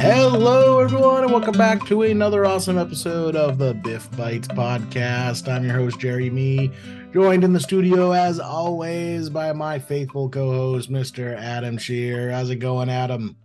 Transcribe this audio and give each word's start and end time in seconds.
Hello, 0.00 0.80
everyone, 0.80 1.24
and 1.24 1.30
welcome 1.30 1.58
back 1.58 1.84
to 1.84 2.04
another 2.04 2.46
awesome 2.46 2.78
episode 2.78 3.36
of 3.36 3.58
the 3.58 3.74
BIF 3.74 4.10
Bites 4.16 4.48
podcast. 4.48 5.46
I'm 5.46 5.62
your 5.62 5.74
host, 5.74 6.00
Jerry 6.00 6.30
Me, 6.30 6.70
joined 7.12 7.44
in 7.44 7.52
the 7.52 7.60
studio 7.60 8.12
as 8.12 8.40
always 8.40 9.28
by 9.28 9.52
my 9.52 9.78
faithful 9.78 10.30
co 10.30 10.52
host, 10.52 10.90
Mr. 10.90 11.36
Adam 11.36 11.76
Shear. 11.76 12.30
How's 12.30 12.48
it 12.48 12.56
going, 12.56 12.88
Adam? 12.88 13.36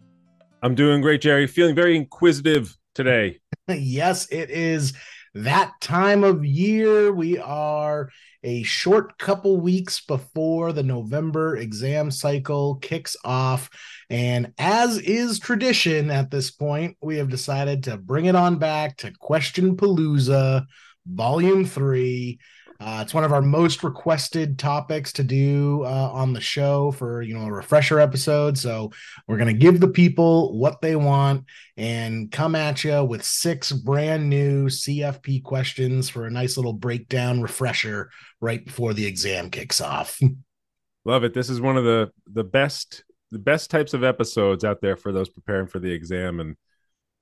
I'm 0.63 0.75
doing 0.75 1.01
great, 1.01 1.19
Jerry. 1.19 1.45
Feeling 1.45 1.75
very 1.75 1.97
inquisitive 1.97 2.77
today. 2.93 3.41
yes, 3.67 4.31
it 4.31 4.49
is 4.49 4.93
that 5.33 5.73
time 5.81 6.23
of 6.23 6.45
year. 6.45 7.11
We 7.11 7.37
are 7.37 8.11
a 8.45 8.61
short 8.61 9.17
couple 9.17 9.59
weeks 9.59 10.05
before 10.05 10.71
the 10.71 10.83
November 10.83 11.57
exam 11.57 12.11
cycle 12.11 12.75
kicks 12.75 13.17
off. 13.25 13.69
And 14.09 14.53
as 14.59 14.99
is 14.99 15.39
tradition 15.39 16.11
at 16.11 16.29
this 16.29 16.51
point, 16.51 16.95
we 17.01 17.17
have 17.17 17.29
decided 17.29 17.83
to 17.83 17.97
bring 17.97 18.25
it 18.25 18.35
on 18.35 18.57
back 18.57 18.97
to 18.97 19.11
Question 19.19 19.75
Palooza 19.75 20.65
Volume 21.07 21.65
3. 21.65 22.39
Uh, 22.79 22.99
it's 23.01 23.13
one 23.13 23.23
of 23.23 23.31
our 23.31 23.41
most 23.41 23.83
requested 23.83 24.59
topics 24.59 25.13
to 25.13 25.23
do 25.23 25.83
uh, 25.85 26.09
on 26.11 26.33
the 26.33 26.41
show 26.41 26.91
for 26.91 27.21
you 27.21 27.33
know 27.33 27.45
a 27.45 27.51
refresher 27.51 27.99
episode. 27.99 28.57
So 28.57 28.91
we're 29.27 29.37
gonna 29.37 29.53
give 29.53 29.79
the 29.79 29.87
people 29.87 30.57
what 30.57 30.81
they 30.81 30.95
want 30.95 31.45
and 31.77 32.31
come 32.31 32.53
at 32.53 32.83
you 32.83 33.03
with 33.03 33.23
six 33.23 33.71
brand 33.71 34.29
new 34.29 34.67
CFP 34.67 35.43
questions 35.43 36.09
for 36.09 36.25
a 36.25 36.31
nice 36.31 36.57
little 36.57 36.73
breakdown 36.73 37.41
refresher 37.41 38.11
right 38.41 38.63
before 38.63 38.93
the 38.93 39.05
exam 39.05 39.49
kicks 39.49 39.79
off. 39.79 40.19
Love 41.05 41.23
it. 41.23 41.33
This 41.33 41.49
is 41.49 41.61
one 41.61 41.77
of 41.77 41.85
the 41.85 42.11
the 42.27 42.43
best 42.43 43.03
the 43.31 43.39
best 43.39 43.69
types 43.69 43.93
of 43.93 44.03
episodes 44.03 44.63
out 44.63 44.81
there 44.81 44.97
for 44.97 45.11
those 45.11 45.29
preparing 45.29 45.67
for 45.67 45.79
the 45.79 45.91
exam. 45.91 46.39
And 46.39 46.57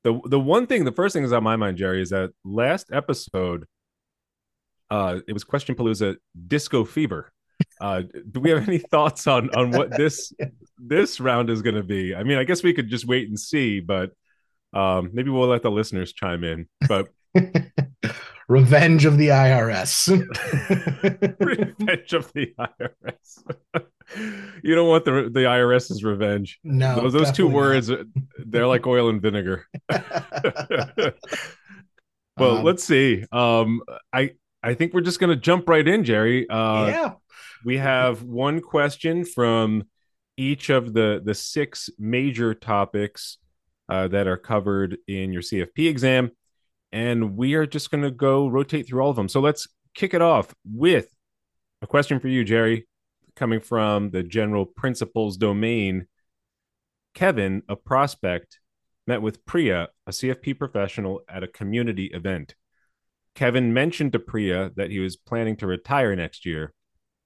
the 0.04 0.20
the 0.26 0.40
one 0.40 0.66
thing, 0.66 0.84
the 0.84 0.92
first 0.92 1.14
thing 1.14 1.24
is 1.24 1.34
on 1.34 1.44
my 1.44 1.58
mind, 1.58 1.78
Jerry, 1.78 2.02
is 2.02 2.10
that 2.10 2.32
last 2.44 2.90
episode 2.92 3.66
uh, 4.94 5.20
it 5.28 5.34
was 5.34 5.44
Question 5.44 5.74
Palooza 5.74 6.18
Disco 6.48 6.86
Fever. 6.86 7.32
Uh, 7.82 8.04
do 8.32 8.40
we 8.40 8.52
have 8.52 8.68
any 8.68 8.78
thoughts 8.78 9.26
on 9.26 9.50
on 9.56 9.72
what 9.72 9.90
this 9.98 10.32
this 10.78 11.20
round 11.20 11.50
is 11.50 11.64
going 11.64 11.76
to 11.76 11.82
be? 11.84 12.14
I 12.14 12.22
mean, 12.22 12.38
I 12.38 12.44
guess 12.44 12.62
we 12.62 12.74
could 12.74 12.90
just 12.90 13.06
wait 13.06 13.28
and 13.28 13.40
see, 13.40 13.80
but 13.80 14.12
um, 14.72 15.10
maybe 15.12 15.32
we'll 15.32 15.48
let 15.48 15.64
the 15.64 15.72
listeners 15.72 16.14
chime 16.14 16.44
in. 16.44 16.68
But 16.88 17.08
Revenge 18.48 19.06
of 19.06 19.18
the 19.18 19.30
IRS. 19.30 20.10
Revenge 21.40 22.14
of 22.14 22.32
the 22.34 22.54
IRS. 22.60 23.42
you 24.64 24.76
don't 24.76 24.90
want 24.90 25.06
the 25.06 25.32
the 25.34 25.46
IRS's 25.46 26.04
revenge. 26.04 26.60
No, 26.64 27.02
those, 27.02 27.14
those 27.14 27.32
two 27.32 27.48
words, 27.48 27.90
not. 27.90 28.06
they're 28.46 28.68
like 28.68 28.86
oil 28.86 29.10
and 29.10 29.20
vinegar. 29.20 29.66
well, 32.38 32.58
um, 32.58 32.64
let's 32.64 32.84
see. 32.84 33.26
Um, 33.32 33.82
I 34.14 34.34
I 34.64 34.74
think 34.74 34.94
we're 34.94 35.02
just 35.02 35.20
going 35.20 35.30
to 35.30 35.36
jump 35.36 35.68
right 35.68 35.86
in, 35.86 36.06
Jerry. 36.06 36.50
Uh, 36.50 36.88
yeah. 36.88 37.14
We 37.66 37.78
have 37.78 38.24
one 38.24 38.62
question 38.62 39.26
from 39.26 39.84
each 40.38 40.70
of 40.70 40.94
the 40.94 41.22
the 41.24 41.36
six 41.36 41.90
major 42.00 42.54
topics 42.54 43.38
uh, 43.90 44.08
that 44.08 44.28
are 44.28 44.38
covered 44.38 44.98
in 45.08 45.34
your 45.34 45.42
CFP 45.42 45.90
exam, 45.90 46.32
and 46.92 47.36
we 47.38 47.56
are 47.56 47.66
just 47.66 47.92
going 47.92 48.04
to 48.04 48.12
go 48.12 48.48
rotate 48.48 48.88
through 48.88 49.02
all 49.02 49.10
of 49.10 49.16
them. 49.16 49.30
So 49.30 49.40
let's 49.40 49.68
kick 49.94 50.14
it 50.14 50.22
off 50.22 50.54
with 50.66 51.08
a 51.82 51.88
question 51.88 52.20
for 52.20 52.30
you, 52.30 52.44
Jerry, 52.44 52.88
coming 53.36 53.60
from 53.60 54.10
the 54.12 54.24
general 54.24 54.66
principles 54.66 55.38
domain. 55.38 56.08
Kevin, 57.14 57.62
a 57.70 57.76
prospect, 57.76 58.60
met 59.06 59.22
with 59.22 59.46
Priya, 59.46 59.90
a 60.08 60.12
CFP 60.12 60.58
professional, 60.58 61.22
at 61.30 61.44
a 61.44 61.48
community 61.48 62.06
event. 62.06 62.56
Kevin 63.36 63.74
mentioned 63.74 64.12
to 64.12 64.20
Priya 64.20 64.72
that 64.76 64.92
he 64.92 65.00
was 65.00 65.18
planning 65.18 65.56
to 65.58 65.68
retire 65.68 66.16
next 66.16 66.46
year. 66.46 66.74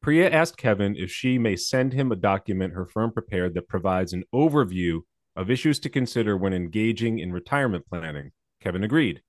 Priya 0.02 0.30
asked 0.30 0.58
Kevin 0.58 0.96
if 0.96 1.12
she 1.12 1.38
may 1.38 1.56
send 1.56 1.94
him 1.94 2.12
a 2.12 2.16
document 2.16 2.74
her 2.74 2.86
firm 2.86 3.12
prepared 3.12 3.54
that 3.56 3.68
provides 3.68 4.14
an 4.14 4.24
overview 4.34 5.02
of 5.36 5.52
issues 5.52 5.80
to 5.80 5.90
consider 5.90 6.38
when 6.38 6.54
engaging 6.54 7.20
in 7.20 7.32
retirement 7.32 7.86
planning. 7.88 8.32
Kevin 8.62 8.84
agreed. 8.84 9.22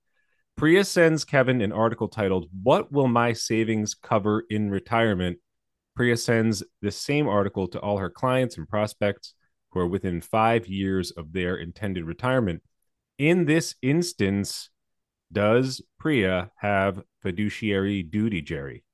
Priya 0.57 0.85
sends 0.85 1.25
Kevin 1.25 1.61
an 1.61 1.73
article 1.73 2.09
titled, 2.09 2.49
What 2.63 2.93
Will 2.93 3.09
My 3.09 3.33
Savings 3.33 3.95
Cover 3.95 4.45
in 4.51 4.71
Retirement? 4.71 5.39
Priya 5.97 6.17
sends 6.17 6.63
the 6.81 6.91
same 6.91 7.29
article 7.29 7.67
to 7.69 7.81
all 7.81 7.99
her 7.99 8.11
clients 8.11 8.57
and 8.57 8.69
prospects 8.69 9.35
who 9.71 9.81
are 9.81 9.87
within 9.87 10.21
five 10.21 10.67
years 10.67 11.11
of 11.11 11.33
their 11.33 11.57
intended 11.57 12.05
retirement. 12.05 12.63
In 13.19 13.45
this 13.45 13.75
instance, 13.83 14.71
does 15.33 15.83
Priya 15.99 16.51
have 16.57 17.03
fiduciary 17.23 18.03
duty, 18.03 18.43
Jerry? 18.43 18.85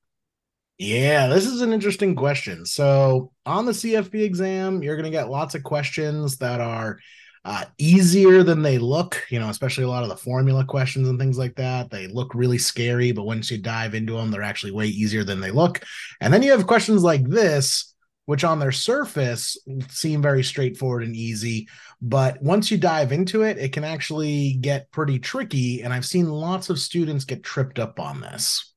Yeah, 0.78 1.28
this 1.28 1.46
is 1.46 1.60
an 1.60 1.72
interesting 1.72 2.16
question. 2.16 2.66
So, 2.66 3.32
on 3.46 3.64
the 3.64 3.72
CFP 3.72 4.22
exam, 4.22 4.82
you're 4.82 4.96
going 4.96 5.04
to 5.04 5.10
get 5.10 5.30
lots 5.30 5.54
of 5.54 5.62
questions 5.62 6.38
that 6.38 6.60
are 6.60 6.98
uh, 7.44 7.64
easier 7.78 8.42
than 8.42 8.62
they 8.62 8.78
look, 8.78 9.24
you 9.30 9.38
know, 9.38 9.50
especially 9.50 9.84
a 9.84 9.88
lot 9.88 10.02
of 10.02 10.08
the 10.08 10.16
formula 10.16 10.64
questions 10.64 11.08
and 11.08 11.18
things 11.18 11.38
like 11.38 11.54
that. 11.56 11.90
They 11.90 12.08
look 12.08 12.34
really 12.34 12.58
scary, 12.58 13.12
but 13.12 13.24
once 13.24 13.50
you 13.50 13.58
dive 13.58 13.94
into 13.94 14.14
them, 14.14 14.30
they're 14.30 14.42
actually 14.42 14.72
way 14.72 14.86
easier 14.86 15.22
than 15.24 15.40
they 15.40 15.50
look. 15.50 15.80
And 16.20 16.32
then 16.32 16.42
you 16.42 16.50
have 16.50 16.66
questions 16.66 17.04
like 17.04 17.28
this 17.28 17.93
which 18.26 18.44
on 18.44 18.58
their 18.58 18.72
surface 18.72 19.58
seem 19.88 20.22
very 20.22 20.42
straightforward 20.42 21.02
and 21.02 21.14
easy. 21.14 21.68
But 22.00 22.40
once 22.42 22.70
you 22.70 22.78
dive 22.78 23.12
into 23.12 23.42
it, 23.42 23.58
it 23.58 23.72
can 23.72 23.84
actually 23.84 24.54
get 24.54 24.90
pretty 24.90 25.18
tricky. 25.18 25.82
And 25.82 25.92
I've 25.92 26.06
seen 26.06 26.28
lots 26.28 26.70
of 26.70 26.78
students 26.78 27.24
get 27.24 27.42
tripped 27.42 27.78
up 27.78 28.00
on 28.00 28.20
this. 28.20 28.72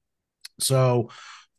So, 0.59 1.09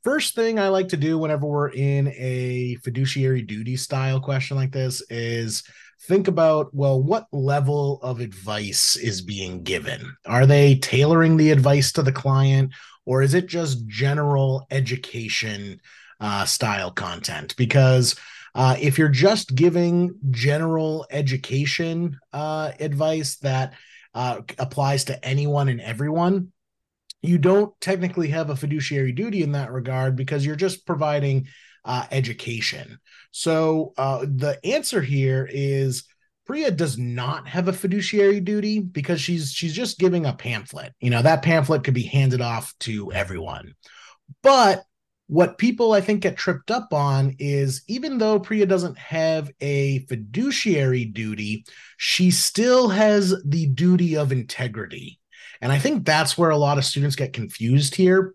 first 0.05 0.35
thing 0.35 0.59
I 0.59 0.69
like 0.69 0.89
to 0.89 0.97
do 0.97 1.19
whenever 1.19 1.47
we're 1.47 1.71
in 1.71 2.09
a 2.09 2.77
fiduciary 2.83 3.43
duty 3.43 3.77
style 3.77 4.21
question 4.21 4.57
like 4.57 4.73
this 4.73 5.03
is 5.11 5.63
think 6.03 6.29
about 6.29 6.75
well, 6.75 7.03
what 7.03 7.27
level 7.33 8.01
of 8.03 8.21
advice 8.21 8.97
is 8.97 9.23
being 9.23 9.63
given? 9.63 10.17
Are 10.27 10.47
they 10.47 10.77
tailoring 10.77 11.37
the 11.37 11.51
advice 11.51 11.93
to 11.93 12.03
the 12.03 12.13
client? 12.13 12.75
Or 13.07 13.23
is 13.23 13.35
it 13.35 13.47
just 13.47 13.87
general 13.87 14.67
education 14.71 15.81
uh, 16.21 16.45
style 16.45 16.91
content 16.91 17.55
because 17.57 18.17
uh, 18.55 18.77
if 18.81 18.99
you're 18.99 19.09
just 19.09 19.55
giving 19.55 20.15
general 20.31 21.07
education 21.11 22.19
uh, 22.33 22.73
advice 22.81 23.37
that 23.37 23.75
uh, 24.15 24.41
applies 24.59 25.05
to 25.05 25.25
anyone 25.25 25.69
and 25.69 25.81
everyone, 25.81 26.53
you 27.23 27.39
don't 27.39 27.79
technically 27.81 28.29
have 28.29 28.51
a 28.51 28.57
fiduciary 28.57 29.13
duty 29.13 29.43
in 29.43 29.53
that 29.53 29.73
regard 29.73 30.17
because 30.17 30.45
you're 30.45 30.57
just 30.57 30.87
providing 30.87 31.47
uh, 31.85 32.07
education. 32.11 32.99
So 33.31 33.93
uh, 33.97 34.21
the 34.21 34.59
answer 34.65 35.01
here 35.01 35.49
is 35.51 36.05
Priya 36.47 36.71
does 36.71 36.97
not 36.97 37.47
have 37.47 37.69
a 37.69 37.73
fiduciary 37.73 38.41
duty 38.41 38.81
because 38.81 39.21
she's 39.21 39.53
she's 39.53 39.75
just 39.75 39.99
giving 39.99 40.25
a 40.25 40.33
pamphlet. 40.33 40.95
You 41.01 41.11
know 41.11 41.23
that 41.23 41.43
pamphlet 41.43 41.85
could 41.85 41.95
be 41.95 42.05
handed 42.05 42.41
off 42.41 42.75
to 42.81 43.13
everyone, 43.13 43.75
but 44.43 44.83
what 45.29 45.59
people 45.59 45.93
I 45.93 46.01
think 46.01 46.23
get 46.23 46.37
tripped 46.37 46.71
up 46.71 46.93
on 46.93 47.37
is 47.39 47.83
even 47.87 48.19
though 48.19 48.41
Priya 48.41 48.67
doesn't 48.67 48.99
have 48.99 49.51
a 49.61 50.01
fiduciary 50.01 51.05
duty, 51.05 51.65
she 51.99 52.31
still 52.31 52.89
has 52.89 53.35
the 53.45 53.67
duty 53.67 54.17
of 54.17 54.33
integrity. 54.33 55.21
And 55.61 55.71
I 55.71 55.79
think 55.79 56.05
that's 56.05 56.39
where 56.39 56.51
a 56.51 56.57
lot 56.57 56.79
of 56.79 56.85
students 56.85 57.15
get 57.15 57.35
confused 57.35 57.95
here 57.95 58.35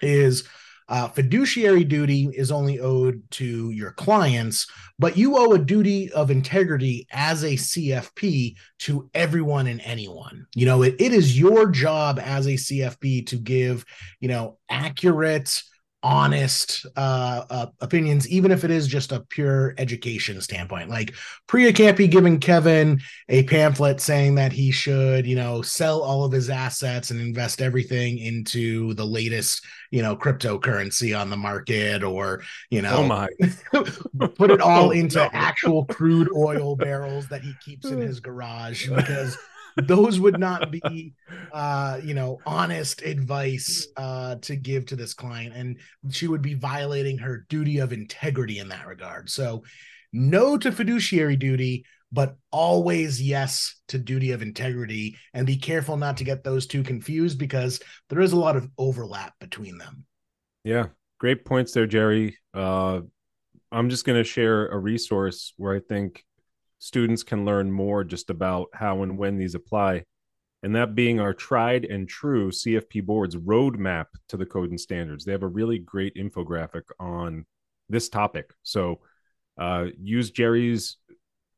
is 0.00 0.48
uh, 0.88 1.08
fiduciary 1.08 1.84
duty 1.84 2.28
is 2.34 2.50
only 2.50 2.80
owed 2.80 3.22
to 3.30 3.70
your 3.70 3.92
clients, 3.92 4.66
but 4.98 5.16
you 5.16 5.36
owe 5.36 5.52
a 5.52 5.58
duty 5.58 6.10
of 6.12 6.32
integrity 6.32 7.06
as 7.12 7.44
a 7.44 7.52
CFP 7.52 8.56
to 8.80 9.08
everyone 9.14 9.68
and 9.68 9.80
anyone. 9.84 10.46
You 10.54 10.66
know, 10.66 10.82
it, 10.82 10.96
it 10.98 11.12
is 11.12 11.38
your 11.38 11.70
job 11.70 12.18
as 12.18 12.46
a 12.46 12.54
CFP 12.54 13.26
to 13.28 13.36
give, 13.36 13.84
you 14.18 14.28
know, 14.28 14.58
accurate, 14.68 15.62
honest 16.02 16.86
uh, 16.96 17.44
uh, 17.50 17.66
opinions, 17.80 18.28
even 18.28 18.50
if 18.50 18.64
it 18.64 18.70
is 18.70 18.86
just 18.86 19.12
a 19.12 19.20
pure 19.20 19.74
education 19.78 20.40
standpoint. 20.40 20.88
Like 20.88 21.14
Priya 21.46 21.72
can't 21.72 21.96
be 21.96 22.08
giving 22.08 22.40
Kevin 22.40 23.00
a 23.28 23.42
pamphlet 23.44 24.00
saying 24.00 24.36
that 24.36 24.52
he 24.52 24.70
should, 24.70 25.26
you 25.26 25.36
know, 25.36 25.62
sell 25.62 26.02
all 26.02 26.24
of 26.24 26.32
his 26.32 26.48
assets 26.48 27.10
and 27.10 27.20
invest 27.20 27.60
everything 27.60 28.18
into 28.18 28.94
the 28.94 29.04
latest, 29.04 29.64
you 29.90 30.02
know, 30.02 30.16
cryptocurrency 30.16 31.18
on 31.18 31.30
the 31.30 31.36
market, 31.36 32.02
or 32.02 32.42
you 32.70 32.82
know, 32.82 32.98
oh 32.98 33.06
my, 33.06 33.28
put 34.36 34.50
it 34.50 34.60
all 34.60 34.86
oh, 34.88 34.90
into 34.90 35.28
actual 35.34 35.84
crude 35.86 36.28
oil 36.34 36.76
barrels 36.76 37.28
that 37.28 37.42
he 37.42 37.52
keeps 37.64 37.86
in 37.86 38.00
his 38.00 38.20
garage 38.20 38.88
because 38.88 39.36
those 39.76 40.18
would 40.18 40.38
not 40.38 40.70
be 40.70 41.14
uh 41.52 42.00
you 42.02 42.14
know 42.14 42.38
honest 42.46 43.02
advice 43.02 43.88
uh 43.96 44.36
to 44.36 44.56
give 44.56 44.86
to 44.86 44.96
this 44.96 45.14
client 45.14 45.54
and 45.54 45.78
she 46.10 46.26
would 46.26 46.42
be 46.42 46.54
violating 46.54 47.18
her 47.18 47.44
duty 47.48 47.78
of 47.78 47.92
integrity 47.92 48.58
in 48.58 48.68
that 48.68 48.86
regard 48.86 49.28
so 49.30 49.62
no 50.12 50.56
to 50.56 50.72
fiduciary 50.72 51.36
duty 51.36 51.84
but 52.12 52.36
always 52.50 53.22
yes 53.22 53.80
to 53.88 53.98
duty 53.98 54.32
of 54.32 54.42
integrity 54.42 55.16
and 55.32 55.46
be 55.46 55.56
careful 55.56 55.96
not 55.96 56.16
to 56.16 56.24
get 56.24 56.42
those 56.42 56.66
two 56.66 56.82
confused 56.82 57.38
because 57.38 57.80
there 58.08 58.20
is 58.20 58.32
a 58.32 58.38
lot 58.38 58.56
of 58.56 58.68
overlap 58.78 59.34
between 59.38 59.78
them. 59.78 60.04
Yeah, 60.64 60.86
great 61.18 61.44
points 61.44 61.72
there, 61.72 61.86
Jerry. 61.86 62.36
Uh, 62.52 63.02
I'm 63.70 63.90
just 63.90 64.04
going 64.04 64.18
to 64.18 64.24
share 64.24 64.68
a 64.68 64.78
resource 64.78 65.54
where 65.56 65.74
I 65.74 65.80
think 65.80 66.24
students 66.80 67.22
can 67.22 67.44
learn 67.44 67.70
more 67.70 68.02
just 68.02 68.30
about 68.30 68.68
how 68.74 69.02
and 69.02 69.16
when 69.16 69.36
these 69.38 69.54
apply. 69.54 70.04
And 70.62 70.74
that 70.74 70.94
being 70.94 71.20
our 71.20 71.32
tried 71.32 71.84
and 71.84 72.08
true 72.08 72.50
CFP 72.50 73.04
board's 73.04 73.36
roadmap 73.36 74.06
to 74.28 74.36
the 74.36 74.46
code 74.46 74.70
and 74.70 74.80
standards. 74.80 75.24
They 75.24 75.32
have 75.32 75.42
a 75.42 75.48
really 75.48 75.78
great 75.78 76.16
infographic 76.16 76.82
on 76.98 77.46
this 77.88 78.08
topic. 78.08 78.52
So 78.62 79.00
uh, 79.58 79.86
use 79.98 80.30
Jerry's 80.30 80.96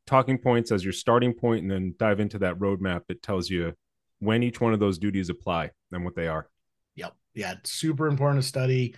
talking 0.06 0.38
points 0.38 0.72
as 0.72 0.84
your 0.84 0.92
starting 0.92 1.32
point 1.32 1.62
and 1.62 1.70
then 1.70 1.94
dive 1.98 2.20
into 2.20 2.38
that 2.40 2.58
roadmap 2.58 3.02
that 3.08 3.22
tells 3.22 3.48
you 3.48 3.72
when 4.18 4.42
each 4.42 4.60
one 4.60 4.72
of 4.72 4.80
those 4.80 4.98
duties 4.98 5.30
apply 5.30 5.70
and 5.92 6.04
what 6.04 6.16
they 6.16 6.28
are. 6.28 6.48
Yep. 6.96 7.14
Yeah. 7.34 7.54
Super 7.64 8.08
important 8.08 8.42
to 8.42 8.48
study 8.48 8.94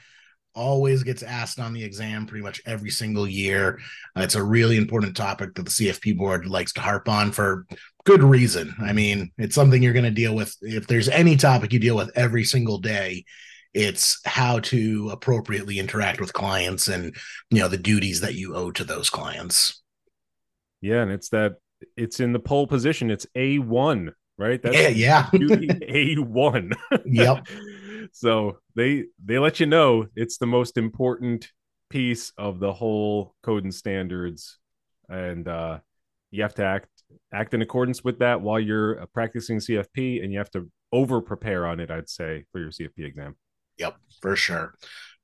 always 0.55 1.03
gets 1.03 1.23
asked 1.23 1.59
on 1.59 1.73
the 1.73 1.85
exam 1.85 2.27
pretty 2.27 2.43
much 2.43 2.61
every 2.67 2.91
single 2.91 3.27
year. 3.27 3.81
Uh, 4.17 4.23
it's 4.23 4.35
a 4.35 4.43
really 4.43 4.77
important 4.77 5.17
topic 5.17 5.55
that 5.55 5.65
the 5.65 5.71
CFP 5.71 6.17
board 6.17 6.47
likes 6.47 6.73
to 6.75 6.81
harp 6.81 7.09
on 7.09 7.33
for 7.33 7.67
good 8.05 8.23
reason. 8.23 8.75
I 8.81 8.93
mean, 8.93 9.33
it's 9.39 9.55
something 9.55 9.83
you're 9.83 9.93
going 9.93 10.05
to 10.05 10.11
deal 10.11 10.35
with. 10.35 10.55
If 10.61 10.87
there's 10.87 11.09
any 11.09 11.37
topic 11.37 11.73
you 11.73 11.79
deal 11.79 11.97
with 11.97 12.11
every 12.17 12.45
single 12.45 12.79
day, 12.79 13.25
it's 13.73 14.21
how 14.25 14.61
to 14.61 15.11
appropriately 15.11 15.79
interact 15.79 16.21
with 16.21 16.33
clients 16.33 16.87
and 16.87 17.15
you 17.51 17.59
know 17.59 17.69
the 17.69 17.77
duties 17.77 18.21
that 18.21 18.35
you 18.35 18.55
owe 18.55 18.71
to 18.71 18.85
those 18.85 19.11
clients. 19.11 19.83
Yeah, 20.81 21.03
and 21.03 21.11
it's 21.11 21.31
that 21.31 21.55
it's 21.97 22.21
in 22.21 22.33
the 22.33 22.39
pole 22.39 22.67
position. 22.67 23.11
It's 23.11 23.27
A 23.35 23.59
one, 23.59 24.13
right? 24.39 24.63
That's 24.63 24.77
yeah, 24.77 24.89
yeah. 24.89 25.31
A 25.89 26.17
one. 26.17 26.73
yep. 27.05 27.47
so 28.13 28.59
they 28.75 29.05
they 29.25 29.39
let 29.39 29.61
you 29.61 29.67
know 29.67 30.07
it's 30.17 30.39
the 30.39 30.47
most 30.47 30.77
important 30.77 31.51
piece 31.91 32.33
of 32.39 32.61
the 32.61 32.73
whole 32.73 33.35
code 33.43 33.65
and 33.65 33.75
standards. 33.75 34.59
And 35.09 35.47
uh 35.49 35.79
you 36.31 36.43
have 36.43 36.55
to 36.55 36.65
act 36.65 36.89
act 37.33 37.55
in 37.55 37.63
accordance 37.63 38.03
with 38.03 38.19
that 38.19 38.41
while 38.41 38.59
you're 38.59 39.01
uh, 39.01 39.07
practicing 39.15 39.59
cfp 39.59 40.23
and 40.23 40.33
you 40.33 40.39
have 40.39 40.51
to 40.51 40.69
over 40.91 41.21
prepare 41.21 41.65
on 41.65 41.79
it 41.79 41.93
i'd 41.93 42.09
say 42.09 42.45
for 42.51 42.59
your 42.61 42.71
cfp 42.71 42.99
exam. 42.99 43.37
Yep 43.79 43.97
for 44.21 44.37
sure. 44.37 44.75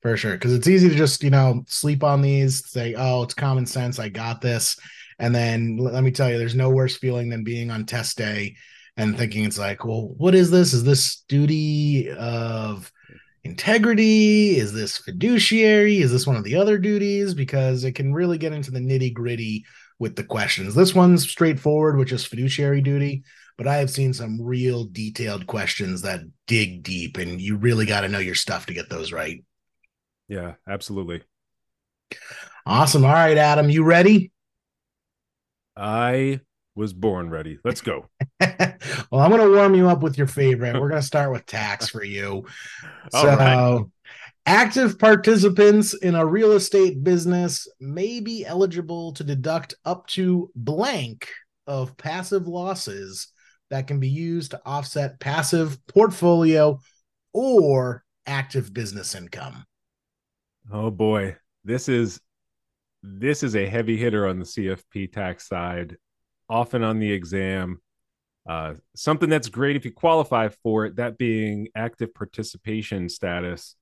For 0.01 0.17
sure. 0.17 0.33
Because 0.33 0.53
it's 0.53 0.67
easy 0.67 0.89
to 0.89 0.95
just 0.95 1.23
you 1.23 1.29
know 1.29 1.63
sleep 1.67 2.03
on 2.03 2.21
these 2.21 2.69
say 2.69 2.95
oh 2.95 3.23
it's 3.23 3.33
common 3.33 3.65
sense 3.65 3.99
i 3.99 4.09
got 4.09 4.41
this. 4.41 4.77
And 5.19 5.33
then 5.35 5.77
let 5.77 6.03
me 6.03 6.11
tell 6.11 6.29
you 6.29 6.37
there's 6.37 6.55
no 6.55 6.69
worse 6.69 6.97
feeling 6.97 7.29
than 7.29 7.43
being 7.43 7.69
on 7.71 7.85
test 7.85 8.17
day 8.17 8.55
and 8.97 9.17
thinking 9.17 9.45
it's 9.45 9.59
like, 9.59 9.85
well, 9.85 10.13
what 10.17 10.35
is 10.35 10.51
this? 10.51 10.73
Is 10.73 10.83
this 10.83 11.23
duty 11.27 12.11
of 12.11 12.91
integrity? 13.43 14.57
Is 14.57 14.73
this 14.73 14.97
fiduciary? 14.97 15.97
Is 15.99 16.11
this 16.11 16.27
one 16.27 16.35
of 16.35 16.43
the 16.43 16.55
other 16.55 16.77
duties? 16.77 17.33
Because 17.33 17.83
it 17.83 17.93
can 17.93 18.13
really 18.13 18.37
get 18.37 18.53
into 18.53 18.71
the 18.71 18.79
nitty 18.79 19.13
gritty 19.13 19.65
with 19.99 20.15
the 20.15 20.23
questions. 20.23 20.75
This 20.75 20.93
one's 20.95 21.29
straightforward, 21.29 21.97
which 21.97 22.11
is 22.11 22.25
fiduciary 22.25 22.81
duty, 22.81 23.23
but 23.57 23.67
I 23.67 23.77
have 23.77 23.89
seen 23.89 24.13
some 24.13 24.41
real 24.41 24.85
detailed 24.85 25.47
questions 25.47 26.01
that 26.01 26.21
dig 26.47 26.83
deep, 26.83 27.17
and 27.17 27.39
you 27.39 27.55
really 27.55 27.85
got 27.85 28.01
to 28.01 28.09
know 28.09 28.19
your 28.19 28.35
stuff 28.35 28.65
to 28.65 28.73
get 28.73 28.89
those 28.89 29.11
right. 29.11 29.43
Yeah, 30.27 30.53
absolutely. 30.67 31.21
Awesome. 32.65 33.05
All 33.05 33.11
right, 33.11 33.37
Adam, 33.37 33.69
you 33.69 33.83
ready? 33.83 34.31
I 35.75 36.41
was 36.75 36.93
born 36.93 37.29
ready. 37.29 37.59
Let's 37.63 37.81
go. 37.81 38.09
well, 38.39 39.21
I'm 39.21 39.29
going 39.29 39.41
to 39.41 39.55
warm 39.55 39.75
you 39.75 39.89
up 39.89 40.01
with 40.01 40.17
your 40.17 40.27
favorite. 40.27 40.79
We're 40.79 40.89
going 40.89 41.01
to 41.01 41.07
start 41.07 41.31
with 41.31 41.45
tax 41.45 41.89
for 41.89 42.03
you. 42.03 42.45
So, 43.09 43.27
right. 43.27 43.83
active 44.45 44.97
participants 44.99 45.93
in 45.93 46.15
a 46.15 46.25
real 46.25 46.53
estate 46.53 47.03
business 47.03 47.67
may 47.79 48.19
be 48.19 48.45
eligible 48.45 49.13
to 49.13 49.23
deduct 49.23 49.73
up 49.85 50.07
to 50.07 50.49
blank 50.55 51.27
of 51.67 51.97
passive 51.97 52.47
losses 52.47 53.27
that 53.69 53.87
can 53.87 53.99
be 53.99 54.07
used 54.07 54.51
to 54.51 54.61
offset 54.65 55.19
passive 55.19 55.77
portfolio 55.87 56.79
or 57.33 58.03
active 58.25 58.73
business 58.73 59.15
income. 59.15 59.65
Oh 60.71 60.91
boy, 60.91 61.35
this 61.63 61.89
is 61.89 62.21
this 63.03 63.41
is 63.41 63.55
a 63.55 63.67
heavy 63.67 63.97
hitter 63.97 64.27
on 64.27 64.39
the 64.39 64.45
CFP 64.45 65.11
tax 65.11 65.47
side 65.47 65.97
often 66.51 66.83
on 66.83 66.99
the 66.99 67.11
exam. 67.11 67.81
Uh, 68.47 68.75
something 68.95 69.29
that's 69.29 69.49
great 69.49 69.75
if 69.75 69.85
you 69.85 69.91
qualify 69.91 70.49
for 70.63 70.85
it, 70.85 70.97
that 70.97 71.17
being 71.17 71.69
active 71.75 72.13
participation 72.13 73.07
status. 73.07 73.75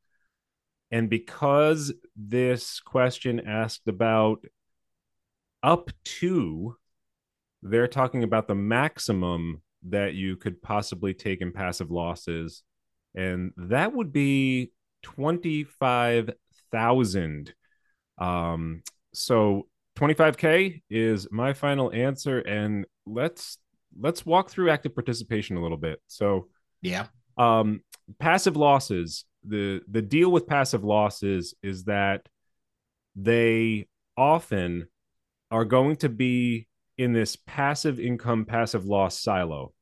And 0.91 1.09
because 1.09 1.93
this 2.15 2.79
question 2.79 3.39
asked 3.39 3.87
about 3.87 4.45
up 5.63 5.89
to, 6.03 6.75
they're 7.61 7.87
talking 7.87 8.23
about 8.23 8.47
the 8.47 8.55
maximum 8.55 9.61
that 9.87 10.13
you 10.13 10.35
could 10.35 10.61
possibly 10.61 11.13
take 11.13 11.41
in 11.41 11.51
passive 11.51 11.91
losses. 11.91 12.63
And 13.15 13.51
that 13.57 13.93
would 13.93 14.13
be 14.13 14.71
25,000. 15.03 17.53
Um, 18.17 18.81
so 19.13 19.67
25k 19.99 20.81
is 20.89 21.27
my 21.29 21.51
final 21.51 21.91
answer 21.91 22.39
and 22.39 22.85
let's 23.05 23.57
let's 23.99 24.25
walk 24.25 24.49
through 24.49 24.69
active 24.69 24.95
participation 24.95 25.57
a 25.57 25.61
little 25.61 25.77
bit. 25.77 25.99
So 26.07 26.47
yeah. 26.81 27.07
um 27.37 27.81
passive 28.17 28.55
losses 28.55 29.25
the 29.45 29.81
the 29.89 30.01
deal 30.01 30.31
with 30.31 30.47
passive 30.47 30.85
losses 30.85 31.53
is 31.61 31.83
that 31.85 32.27
they 33.15 33.87
often 34.15 34.87
are 35.51 35.65
going 35.65 35.97
to 35.97 36.09
be 36.09 36.67
in 36.97 37.11
this 37.11 37.35
passive 37.35 37.99
income 37.99 38.45
passive 38.45 38.85
loss 38.85 39.19
silo. 39.19 39.73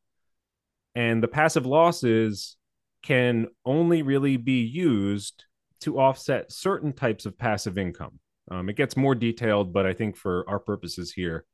And 0.95 1.21
the 1.21 1.27
passive 1.27 1.67
losses 1.67 2.57
can 3.03 3.47
only 3.65 4.01
really 4.01 4.37
be 4.37 4.61
used 4.63 5.45
to 5.81 5.99
offset 5.99 6.51
certain 6.51 6.91
types 6.91 7.27
of 7.27 7.37
passive 7.37 7.77
income 7.77 8.19
um, 8.49 8.69
it 8.69 8.75
gets 8.75 8.95
more 8.95 9.15
detailed, 9.15 9.73
but 9.73 9.85
I 9.85 9.93
think 9.93 10.15
for 10.15 10.47
our 10.49 10.59
purposes 10.59 11.11
here, 11.11 11.45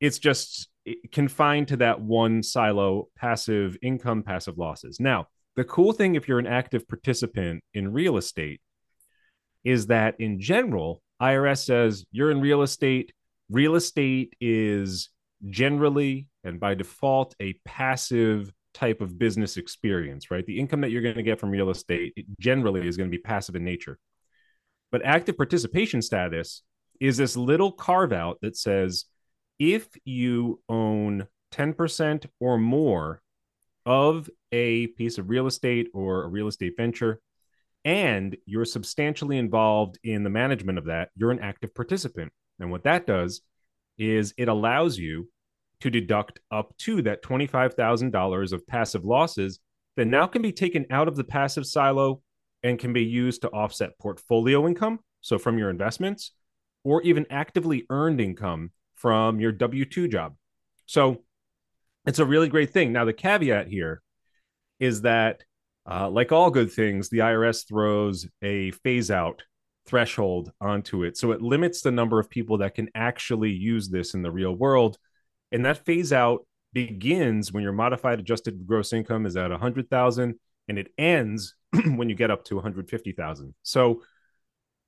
it's 0.00 0.18
just 0.18 0.68
confined 1.12 1.68
to 1.68 1.76
that 1.78 2.00
one 2.00 2.42
silo 2.42 3.08
passive 3.16 3.76
income, 3.82 4.22
passive 4.22 4.58
losses. 4.58 5.00
Now, 5.00 5.26
the 5.56 5.64
cool 5.64 5.92
thing 5.92 6.14
if 6.14 6.28
you're 6.28 6.38
an 6.38 6.46
active 6.46 6.86
participant 6.86 7.64
in 7.74 7.92
real 7.92 8.16
estate 8.16 8.60
is 9.64 9.88
that 9.88 10.14
in 10.20 10.40
general, 10.40 11.02
IRS 11.20 11.64
says 11.64 12.04
you're 12.12 12.30
in 12.30 12.40
real 12.40 12.62
estate. 12.62 13.12
Real 13.50 13.74
estate 13.74 14.34
is 14.40 15.08
generally 15.46 16.26
and 16.44 16.60
by 16.60 16.74
default 16.74 17.34
a 17.40 17.54
passive 17.64 18.52
type 18.74 19.00
of 19.00 19.18
business 19.18 19.56
experience, 19.56 20.30
right? 20.30 20.46
The 20.46 20.58
income 20.58 20.80
that 20.82 20.90
you're 20.90 21.02
going 21.02 21.16
to 21.16 21.22
get 21.22 21.40
from 21.40 21.50
real 21.50 21.70
estate 21.70 22.26
generally 22.38 22.86
is 22.86 22.96
going 22.96 23.10
to 23.10 23.16
be 23.16 23.20
passive 23.20 23.56
in 23.56 23.64
nature. 23.64 23.98
But 24.90 25.04
active 25.04 25.36
participation 25.36 26.02
status 26.02 26.62
is 27.00 27.16
this 27.16 27.36
little 27.36 27.72
carve 27.72 28.12
out 28.12 28.38
that 28.42 28.56
says 28.56 29.04
if 29.58 29.88
you 30.04 30.60
own 30.68 31.26
10% 31.52 32.26
or 32.40 32.58
more 32.58 33.20
of 33.86 34.28
a 34.52 34.88
piece 34.88 35.18
of 35.18 35.30
real 35.30 35.46
estate 35.46 35.88
or 35.94 36.24
a 36.24 36.28
real 36.28 36.48
estate 36.48 36.74
venture, 36.76 37.20
and 37.84 38.36
you're 38.44 38.64
substantially 38.64 39.38
involved 39.38 39.98
in 40.04 40.22
the 40.22 40.30
management 40.30 40.78
of 40.78 40.86
that, 40.86 41.10
you're 41.16 41.30
an 41.30 41.40
active 41.40 41.74
participant. 41.74 42.32
And 42.60 42.70
what 42.70 42.84
that 42.84 43.06
does 43.06 43.40
is 43.98 44.34
it 44.36 44.48
allows 44.48 44.98
you 44.98 45.28
to 45.80 45.90
deduct 45.90 46.40
up 46.50 46.76
to 46.78 47.02
that 47.02 47.22
$25,000 47.22 48.52
of 48.52 48.66
passive 48.66 49.04
losses 49.04 49.60
that 49.96 50.06
now 50.06 50.26
can 50.26 50.42
be 50.42 50.52
taken 50.52 50.86
out 50.90 51.08
of 51.08 51.16
the 51.16 51.24
passive 51.24 51.66
silo 51.66 52.20
and 52.62 52.78
can 52.78 52.92
be 52.92 53.04
used 53.04 53.42
to 53.42 53.50
offset 53.50 53.98
portfolio 53.98 54.66
income, 54.66 55.00
so 55.20 55.38
from 55.38 55.58
your 55.58 55.70
investments, 55.70 56.32
or 56.84 57.02
even 57.02 57.26
actively 57.30 57.84
earned 57.90 58.20
income 58.20 58.72
from 58.94 59.40
your 59.40 59.52
W 59.52 59.84
2 59.84 60.08
job. 60.08 60.34
So 60.86 61.22
it's 62.06 62.18
a 62.18 62.24
really 62.24 62.48
great 62.48 62.70
thing. 62.70 62.92
Now, 62.92 63.04
the 63.04 63.12
caveat 63.12 63.68
here 63.68 64.02
is 64.80 65.02
that, 65.02 65.44
uh, 65.90 66.08
like 66.10 66.32
all 66.32 66.50
good 66.50 66.72
things, 66.72 67.08
the 67.08 67.18
IRS 67.18 67.66
throws 67.66 68.26
a 68.42 68.70
phase 68.70 69.10
out 69.10 69.42
threshold 69.88 70.52
onto 70.60 71.02
it. 71.04 71.16
So 71.16 71.32
it 71.32 71.40
limits 71.40 71.80
the 71.80 71.90
number 71.90 72.20
of 72.20 72.28
people 72.28 72.58
that 72.58 72.74
can 72.74 72.90
actually 72.94 73.50
use 73.50 73.88
this 73.88 74.14
in 74.14 74.22
the 74.22 74.30
real 74.30 74.54
world. 74.54 74.98
And 75.50 75.64
that 75.64 75.84
phase 75.84 76.12
out 76.12 76.46
begins 76.72 77.52
when 77.52 77.62
your 77.62 77.72
modified 77.72 78.20
adjusted 78.20 78.66
gross 78.66 78.92
income 78.92 79.24
is 79.24 79.36
at 79.36 79.50
100,000 79.50 80.34
and 80.68 80.78
it 80.78 80.92
ends 80.98 81.54
when 81.84 82.08
you 82.08 82.14
get 82.14 82.30
up 82.30 82.44
to 82.44 82.54
150,000. 82.56 83.54
So 83.62 84.02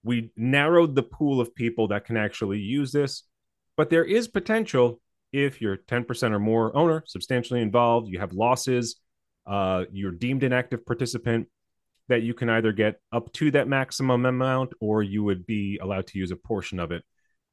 we 0.02 0.30
narrowed 0.36 0.94
the 0.94 1.02
pool 1.02 1.40
of 1.40 1.54
people 1.54 1.88
that 1.88 2.04
can 2.04 2.16
actually 2.16 2.58
use 2.58 2.92
this, 2.92 3.24
but 3.76 3.90
there 3.90 4.04
is 4.04 4.28
potential 4.28 5.00
if 5.32 5.60
you're 5.60 5.76
10% 5.76 6.32
or 6.32 6.38
more 6.38 6.76
owner, 6.76 7.04
substantially 7.06 7.60
involved, 7.60 8.08
you 8.08 8.18
have 8.18 8.32
losses, 8.32 8.96
uh, 9.46 9.84
you're 9.92 10.10
deemed 10.10 10.42
an 10.42 10.52
active 10.52 10.84
participant, 10.84 11.48
that 12.08 12.22
you 12.22 12.34
can 12.34 12.50
either 12.50 12.72
get 12.72 13.00
up 13.12 13.32
to 13.32 13.52
that 13.52 13.68
maximum 13.68 14.26
amount 14.26 14.72
or 14.80 15.02
you 15.02 15.22
would 15.22 15.46
be 15.46 15.78
allowed 15.80 16.08
to 16.08 16.18
use 16.18 16.32
a 16.32 16.36
portion 16.36 16.80
of 16.80 16.90
it 16.90 17.04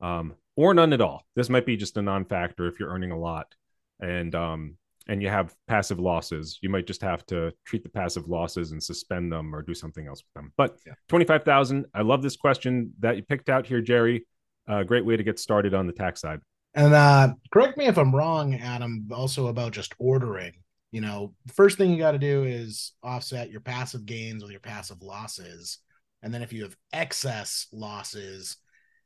um, 0.02 0.34
or 0.56 0.74
none 0.74 0.94
at 0.94 1.02
all. 1.02 1.24
This 1.36 1.50
might 1.50 1.66
be 1.66 1.78
just 1.78 1.98
a 1.98 2.02
non-factor 2.02 2.68
if 2.68 2.80
you're 2.80 2.90
earning 2.90 3.12
a 3.12 3.20
lot 3.20 3.54
and 4.00 4.34
um, 4.34 4.78
and 5.08 5.22
you 5.22 5.30
have 5.30 5.56
passive 5.68 6.00
losses. 6.00 6.60
You 6.62 6.70
might 6.70 6.88
just 6.88 7.02
have 7.02 7.26
to 7.28 7.54
treat 7.66 7.84
the 7.84 7.90
passive 7.90 8.28
losses 8.28 8.72
and 8.72 8.84
suspend 8.84 9.32
them 9.32 9.56
or 9.56 9.62
do 9.62 9.74
something 9.74 10.08
else 10.08 10.22
with 10.22 10.34
them. 10.42 10.54
But 10.58 10.78
yeah. 10.86 10.94
25,000, 11.10 11.86
I 11.94 12.02
love 12.02 12.22
this 12.22 12.36
question 12.36 12.94
that 13.00 13.16
you 13.16 13.24
picked 13.24 13.50
out 13.50 13.66
here, 13.66 13.82
Jerry. 13.82 14.26
A 14.70 14.78
uh, 14.78 14.84
great 14.84 15.06
way 15.06 15.16
to 15.16 15.24
get 15.24 15.40
started 15.40 15.74
on 15.74 15.88
the 15.88 15.94
tax 15.94 16.20
side. 16.20 16.40
And 16.74 16.94
uh, 16.94 17.34
correct 17.52 17.78
me 17.78 17.86
if 17.86 17.98
I'm 17.98 18.14
wrong, 18.14 18.56
Adam, 18.56 19.08
also 19.12 19.48
about 19.48 19.72
just 19.72 19.94
ordering 19.98 20.54
you 20.92 21.02
know, 21.02 21.34
first 21.54 21.78
thing 21.78 21.92
you 21.92 21.98
got 21.98 22.14
to 22.14 22.18
do 22.18 22.44
is 22.44 22.94
offset 23.04 23.52
your 23.52 23.62
passive 23.62 24.06
gains 24.06 24.42
with 24.42 24.52
your 24.52 24.62
passive 24.62 25.02
losses. 25.02 25.80
And 26.24 26.34
then 26.34 26.42
if 26.42 26.54
you 26.54 26.64
have 26.64 26.78
excess 26.94 27.68
losses, 27.72 28.58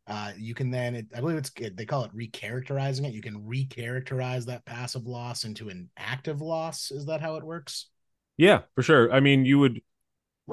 uh, 0.08 0.31
you 0.38 0.53
can 0.53 0.72
then, 0.72 0.96
it, 0.96 1.05
I 1.15 1.20
believe 1.20 1.38
it's, 1.38 1.51
they 1.51 1.86
call 1.86 2.03
it 2.03 2.15
recharacterizing 2.15 3.05
it. 3.05 3.13
You 3.13 3.22
can 3.22 3.41
recharacterize 3.43 4.46
that 4.46 4.65
passive 4.65 5.08
loss 5.08 5.43
into 5.43 5.70
an 5.70 5.89
active 5.98 6.41
loss. 6.41 6.91
Is 6.91 7.05
that 7.05 7.22
how 7.22 7.36
it 7.36 7.43
works? 7.43 7.88
Yeah, 8.38 8.62
for 8.75 8.81
sure. 8.81 9.12
I 9.12 9.20
mean, 9.20 9.46
you 9.46 9.60
would, 9.60 9.81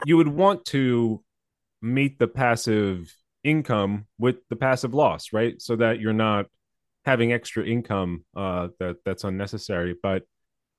you 0.05 0.17
would 0.17 0.29
want 0.29 0.65
to 0.67 1.23
meet 1.81 2.19
the 2.19 2.29
passive 2.29 3.15
income 3.45 4.07
with 4.19 4.37
the 4.51 4.57
passive 4.57 4.95
loss, 4.95 5.33
right? 5.33 5.61
So 5.63 5.77
that 5.77 6.01
you're 6.01 6.13
not 6.13 6.47
having 7.05 7.33
extra 7.33 7.65
income 7.65 8.25
uh, 8.37 8.69
that 8.79 8.97
that's 9.05 9.25
unnecessary. 9.25 9.95
But 10.01 10.25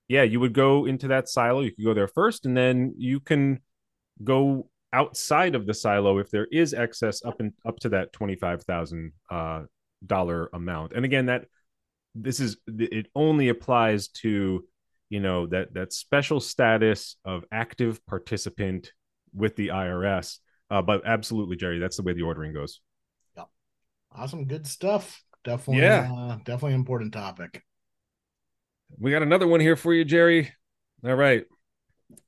yeah, 0.07 0.23
you 0.23 0.39
would 0.39 0.53
go 0.53 0.85
into 0.85 1.07
that 1.07 1.27
silo. 1.29 1.61
You 1.61 1.71
could 1.71 1.85
go 1.85 1.93
there 1.93 2.07
first, 2.07 2.45
and 2.45 2.55
then 2.55 2.93
you 2.97 3.19
can 3.19 3.61
go 4.23 4.69
outside 4.93 5.55
of 5.55 5.65
the 5.65 5.73
silo 5.73 6.17
if 6.17 6.29
there 6.31 6.47
is 6.51 6.73
excess 6.73 7.23
up 7.23 7.39
and 7.39 7.53
up 7.65 7.79
to 7.79 7.89
that 7.89 8.11
twenty 8.13 8.35
five 8.35 8.63
thousand 8.63 9.11
uh, 9.29 9.63
dollar 10.05 10.49
amount. 10.53 10.93
And 10.93 11.05
again, 11.05 11.27
that 11.27 11.45
this 12.15 12.39
is 12.39 12.57
it 12.67 13.07
only 13.15 13.49
applies 13.49 14.07
to 14.09 14.65
you 15.09 15.19
know 15.19 15.47
that 15.47 15.73
that 15.73 15.93
special 15.93 16.39
status 16.39 17.15
of 17.25 17.45
active 17.51 18.05
participant 18.05 18.91
with 19.33 19.55
the 19.55 19.69
IRS. 19.69 20.39
Uh, 20.71 20.81
but 20.81 21.01
absolutely, 21.05 21.55
Jerry, 21.55 21.79
that's 21.79 21.97
the 21.97 22.03
way 22.03 22.13
the 22.13 22.21
ordering 22.21 22.53
goes. 22.53 22.79
Yep. 23.35 23.47
awesome, 24.15 24.45
good 24.45 24.67
stuff. 24.67 25.23
Definitely, 25.43 25.83
yeah, 25.83 26.11
uh, 26.11 26.35
definitely 26.37 26.73
important 26.73 27.13
topic. 27.13 27.63
We 28.97 29.11
got 29.11 29.23
another 29.23 29.47
one 29.47 29.59
here 29.59 29.75
for 29.75 29.93
you, 29.93 30.03
Jerry. 30.03 30.51
All 31.03 31.15
right. 31.15 31.45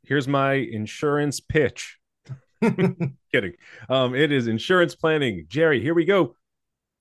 Here's 0.04 0.28
my 0.28 0.54
insurance 0.54 1.40
pitch. 1.40 1.98
Kidding. 3.32 3.54
Um, 3.90 4.16
it 4.16 4.32
is 4.32 4.48
insurance 4.48 4.96
planning. 4.96 5.46
Jerry, 5.48 5.82
here 5.82 5.94
we 5.94 6.06
go. 6.06 6.36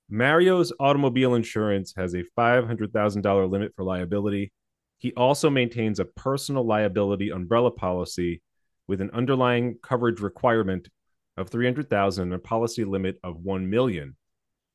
Mario's 0.08 0.72
automobile 0.80 1.34
insurance 1.34 1.94
has 1.96 2.14
a 2.14 2.24
$500,000 2.36 3.50
limit 3.50 3.72
for 3.76 3.84
liability. 3.84 4.52
He 4.98 5.12
also 5.14 5.48
maintains 5.48 6.00
a 6.00 6.04
personal 6.04 6.66
liability 6.66 7.30
umbrella 7.30 7.70
policy 7.70 8.42
with 8.88 9.00
an 9.00 9.10
underlying 9.12 9.78
coverage 9.82 10.20
requirement 10.20 10.88
of 11.36 11.48
300,000 11.48 12.24
and 12.24 12.34
a 12.34 12.38
policy 12.38 12.84
limit 12.84 13.18
of 13.22 13.36
1 13.36 13.70
million. 13.70 14.16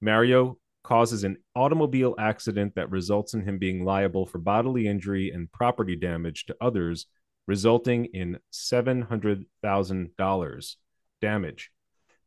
Mario 0.02 0.58
causes 0.84 1.24
an 1.24 1.36
automobile 1.56 2.16
accident 2.20 2.76
that 2.76 2.92
results 2.92 3.34
in 3.34 3.42
him 3.42 3.58
being 3.58 3.84
liable 3.84 4.26
for 4.26 4.38
bodily 4.38 4.88
injury 4.88 5.32
and 5.32 5.52
property 5.52 5.96
damage 5.96 6.46
to 6.46 6.56
others, 6.62 7.08
resulting 7.48 8.06
in 8.06 8.40
$700,000 8.54 10.76
damage. 11.22 11.72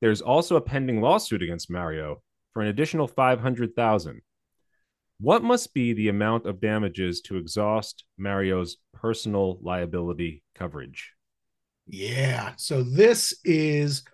There's 0.01 0.21
also 0.21 0.57
a 0.57 0.61
pending 0.61 1.01
lawsuit 1.01 1.43
against 1.43 1.71
Mario 1.71 2.23
for 2.53 2.63
an 2.63 2.69
additional 2.69 3.09
500,000. 3.09 4.21
What 5.21 5.43
must 5.43 5.75
be 5.75 5.93
the 5.93 6.09
amount 6.09 6.47
of 6.47 6.61
damages 6.61 7.21
to 7.23 7.37
exhaust 7.37 8.05
Mario's 8.17 8.77
personal 8.93 9.59
liability 9.63 10.45
coverage? 10.55 11.13
Yeah, 11.89 12.53
so 12.57 12.83
this 12.83 13.35
is 13.45 14.05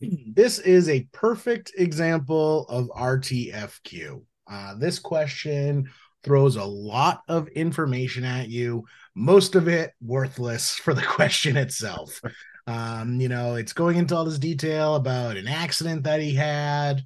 this 0.00 0.58
is 0.58 0.88
a 0.88 1.06
perfect 1.12 1.72
example 1.78 2.66
of 2.68 2.88
RTFQ. 2.88 4.22
Uh, 4.50 4.74
this 4.74 4.98
question 4.98 5.88
throws 6.24 6.56
a 6.56 6.64
lot 6.64 7.22
of 7.28 7.48
information 7.48 8.24
at 8.24 8.48
you, 8.48 8.84
most 9.14 9.54
of 9.54 9.68
it 9.68 9.92
worthless 10.00 10.70
for 10.76 10.94
the 10.94 11.02
question 11.02 11.56
itself. 11.56 12.20
Um, 12.66 13.20
you 13.20 13.28
know, 13.28 13.56
it's 13.56 13.72
going 13.72 13.96
into 13.96 14.14
all 14.14 14.24
this 14.24 14.38
detail 14.38 14.94
about 14.94 15.36
an 15.36 15.48
accident 15.48 16.04
that 16.04 16.20
he 16.20 16.34
had. 16.34 17.02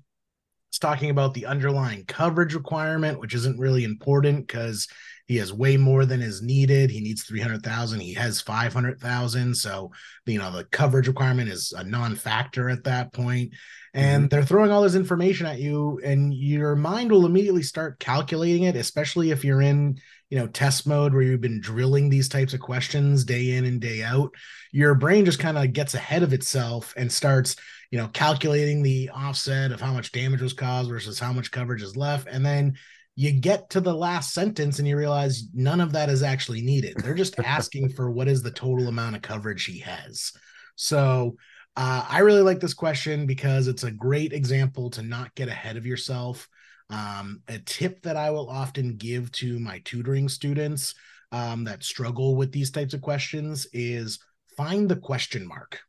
It's 0.71 0.79
talking 0.79 1.11
about 1.11 1.33
the 1.33 1.47
underlying 1.47 2.05
coverage 2.05 2.55
requirement, 2.55 3.19
which 3.21 3.35
isn't 3.35 3.59
really 3.59 3.85
important 3.85 4.47
because 4.47 4.89
he 5.27 5.37
has 5.39 5.53
way 5.53 5.77
more 5.77 6.07
than 6.07 6.23
is 6.23 6.41
needed. 6.41 6.91
He 6.91 7.01
needs 7.01 7.25
300,000. 7.25 8.01
He 8.01 8.15
has 8.15 8.41
500,000. 8.41 9.57
So, 9.57 9.91
you 10.25 10.39
know, 10.39 10.53
the 10.53 10.65
coverage 10.65 11.09
requirement 11.09 11.49
is 11.49 11.73
a 11.73 11.83
non 11.83 12.15
factor 12.15 12.69
at 12.71 12.85
that 12.85 13.13
point. 13.13 13.53
And 13.93 14.25
mm-hmm. 14.25 14.29
they're 14.29 14.45
throwing 14.45 14.71
all 14.71 14.83
this 14.83 14.95
information 14.95 15.47
at 15.47 15.59
you, 15.59 16.01
and 16.05 16.33
your 16.33 16.77
mind 16.77 17.11
will 17.11 17.27
immediately 17.27 17.63
start 17.63 17.99
calculating 17.99 18.65
it, 18.65 18.77
especially 18.77 19.31
if 19.31 19.45
you're 19.45 19.63
in, 19.63 19.99
you 20.31 20.39
know, 20.39 20.47
test 20.47 20.87
mode 20.87 21.13
where 21.13 21.23
you've 21.23 21.41
been 21.41 21.61
drilling 21.61 22.09
these 22.09 22.29
types 22.29 22.53
of 22.53 22.61
questions 22.61 23.25
day 23.25 23.57
in 23.57 23.65
and 23.65 23.81
day 23.81 24.03
out. 24.03 24.33
Your 24.71 24.95
brain 24.95 25.25
just 25.25 25.39
kind 25.39 25.59
of 25.59 25.73
gets 25.73 25.95
ahead 25.95 26.23
of 26.23 26.35
itself 26.35 26.95
and 26.97 27.11
starts, 27.11 27.57
you 27.91 27.99
know, 27.99 28.09
calculating 28.09 28.83
the 28.83 29.11
offset 29.11 29.73
of 29.73 29.81
how 29.81 29.93
much 29.93 30.13
damage 30.13 30.43
was 30.43 30.53
caused 30.53 30.91
versus 30.91 31.19
how 31.19 31.33
much 31.33 31.51
coverage 31.51 31.83
is 31.83 31.97
left. 31.97 32.29
And 32.29 32.45
then 32.45 32.77
you 33.17 33.33
get 33.33 33.71
to 33.71 33.81
the 33.81 33.95
last 33.95 34.35
sentence 34.35 34.79
and 34.79 34.87
you 34.87 34.97
realize 34.97 35.49
none 35.55 35.81
of 35.81 35.93
that 35.93 36.11
is 36.11 36.23
actually 36.23 36.61
needed. 36.61 36.97
They're 36.99 37.15
just 37.15 37.39
asking 37.45 37.89
for 37.89 38.11
what 38.11 38.29
is 38.29 38.43
the 38.43 38.51
total 38.51 38.89
amount 38.89 39.17
of 39.17 39.23
coverage 39.23 39.65
he 39.65 39.79
has. 39.81 40.33
So 40.77 41.37
uh, 41.77 42.05
I 42.09 42.19
really 42.19 42.43
like 42.43 42.61
this 42.61 42.75
question 42.75 43.27
because 43.27 43.69
it's 43.69 43.85
a 43.85 43.91
great 43.91 44.35
example 44.35 44.91
to 44.91 45.03
not 45.03 45.35
get 45.35 45.49
ahead 45.49 45.79
of 45.79 45.87
yourself. 45.87 46.47
Um, 46.91 47.41
a 47.49 47.59
tip 47.59 48.03
that 48.03 48.17
I 48.17 48.31
will 48.31 48.49
often 48.51 48.97
give 48.97 49.33
to 49.33 49.59
my 49.59 49.81
tutoring 49.85 50.29
students 50.29 50.95
um, 51.33 51.65
that 51.65 51.83
struggle 51.83 52.37
with 52.37 52.53
these 52.53 52.71
types 52.71 52.95
of 52.95 53.01
questions 53.01 53.67
is 53.73 54.19
find 54.57 54.89
the 54.89 54.97
question 54.97 55.47
mark. 55.47 55.81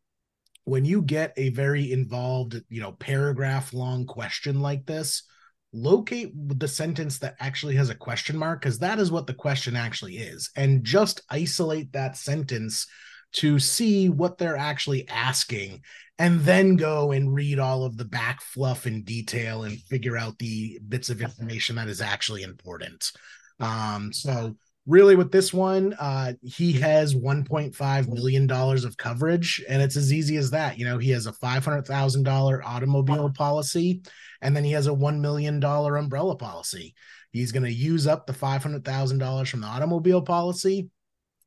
When 0.64 0.86
you 0.86 1.02
get 1.02 1.34
a 1.38 1.50
very 1.50 1.92
involved, 1.92 2.62
you 2.70 2.82
know, 2.82 2.94
paragraph 2.94 3.74
long 3.74 4.06
question 4.06 4.62
like 4.62 4.86
this, 4.86 5.24
locate 5.78 6.32
the 6.60 6.68
sentence 6.68 7.20
that 7.20 7.36
actually 7.40 7.76
has 7.76 7.90
a 7.90 7.96
question 7.96 8.38
mark 8.38 8.62
because 8.62 8.80
that 8.80 9.00
is 9.00 9.12
what 9.12 9.28
the 9.28 9.34
question 9.34 9.76
actually 9.76 10.18
is. 10.18 10.50
And 10.56 10.84
just 10.84 11.22
isolate 11.30 11.94
that 11.94 12.18
sentence 12.18 12.88
to 13.34 13.60
see 13.60 14.10
what 14.10 14.38
they're 14.38 14.58
actually 14.58 15.08
asking 15.10 15.82
and 16.18 16.42
then 16.42 16.76
go 16.76 17.12
and 17.12 17.34
read 17.34 17.60
all 17.60 17.84
of 17.84 17.98
the 17.98 18.06
back 18.06 18.42
fluff 18.42 18.88
in 18.88 19.04
detail 19.04 19.64
and 19.64 19.80
figure 19.82 20.18
out 20.18 20.40
the 20.40 20.80
bits 20.88 21.10
of 21.10 21.22
information 21.22 21.76
that 21.76 21.88
is 21.88 22.02
actually 22.02 22.44
important. 22.44 23.12
Um 23.60 24.12
so 24.14 24.56
really 24.88 25.15
with 25.15 25.32
this 25.32 25.53
one 25.53 25.94
uh 26.00 26.32
he 26.41 26.72
has 26.72 27.13
1.5 27.13 28.08
million 28.08 28.48
dollars 28.48 28.86
of 28.86 28.96
coverage 28.98 29.63
and 29.67 29.82
it's 29.82 29.98
as 29.98 30.13
easy 30.13 30.38
as 30.38 30.50
that 30.50 30.79
you 30.79 30.86
know 30.86 30.98
he 30.98 31.12
has 31.12 31.27
a 31.27 31.32
$500,000 31.34 32.65
automobile 32.65 33.29
policy 33.29 34.01
and 34.41 34.56
then 34.56 34.63
he 34.63 34.72
has 34.72 34.88
a 34.88 34.91
$1 34.91 35.20
million 35.20 35.63
umbrella 35.63 36.36
policy. 36.36 36.94
He's 37.32 37.51
going 37.51 37.63
to 37.63 37.74
use 37.74 38.08
up 38.08 38.25
the 38.25 38.34
$500,000 38.34 39.48
from 39.48 39.62
the 39.62 39.67
automobile 39.67 40.22
policy. 40.22 40.89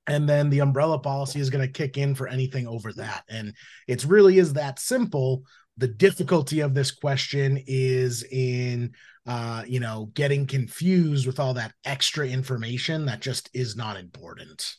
And 0.06 0.28
then 0.28 0.50
the 0.50 0.60
umbrella 0.60 0.98
policy 0.98 1.40
is 1.40 1.50
going 1.50 1.66
to 1.66 1.72
kick 1.72 1.96
in 1.96 2.14
for 2.14 2.26
anything 2.26 2.66
over 2.66 2.92
that. 2.94 3.24
And 3.28 3.54
it's 3.86 4.04
really 4.04 4.38
is 4.38 4.54
that 4.54 4.78
simple. 4.78 5.42
The 5.76 5.88
difficulty 5.88 6.60
of 6.60 6.74
this 6.74 6.90
question 6.90 7.62
is 7.66 8.24
in, 8.24 8.92
uh, 9.30 9.62
you 9.64 9.78
know, 9.78 10.10
getting 10.14 10.44
confused 10.44 11.24
with 11.24 11.38
all 11.38 11.54
that 11.54 11.72
extra 11.84 12.26
information 12.26 13.06
that 13.06 13.20
just 13.20 13.48
is 13.54 13.76
not 13.76 13.96
important. 13.96 14.74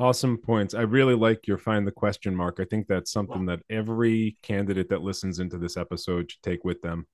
Awesome 0.00 0.36
points. 0.36 0.74
I 0.74 0.80
really 0.80 1.14
like 1.14 1.46
your 1.46 1.58
find 1.58 1.86
the 1.86 1.92
question 1.92 2.34
mark. 2.34 2.58
I 2.58 2.64
think 2.64 2.88
that's 2.88 3.12
something 3.12 3.46
that 3.46 3.60
every 3.70 4.36
candidate 4.42 4.88
that 4.88 5.02
listens 5.02 5.38
into 5.38 5.58
this 5.58 5.76
episode 5.76 6.28
should 6.28 6.42
take 6.42 6.64
with 6.64 6.82
them. 6.82 7.06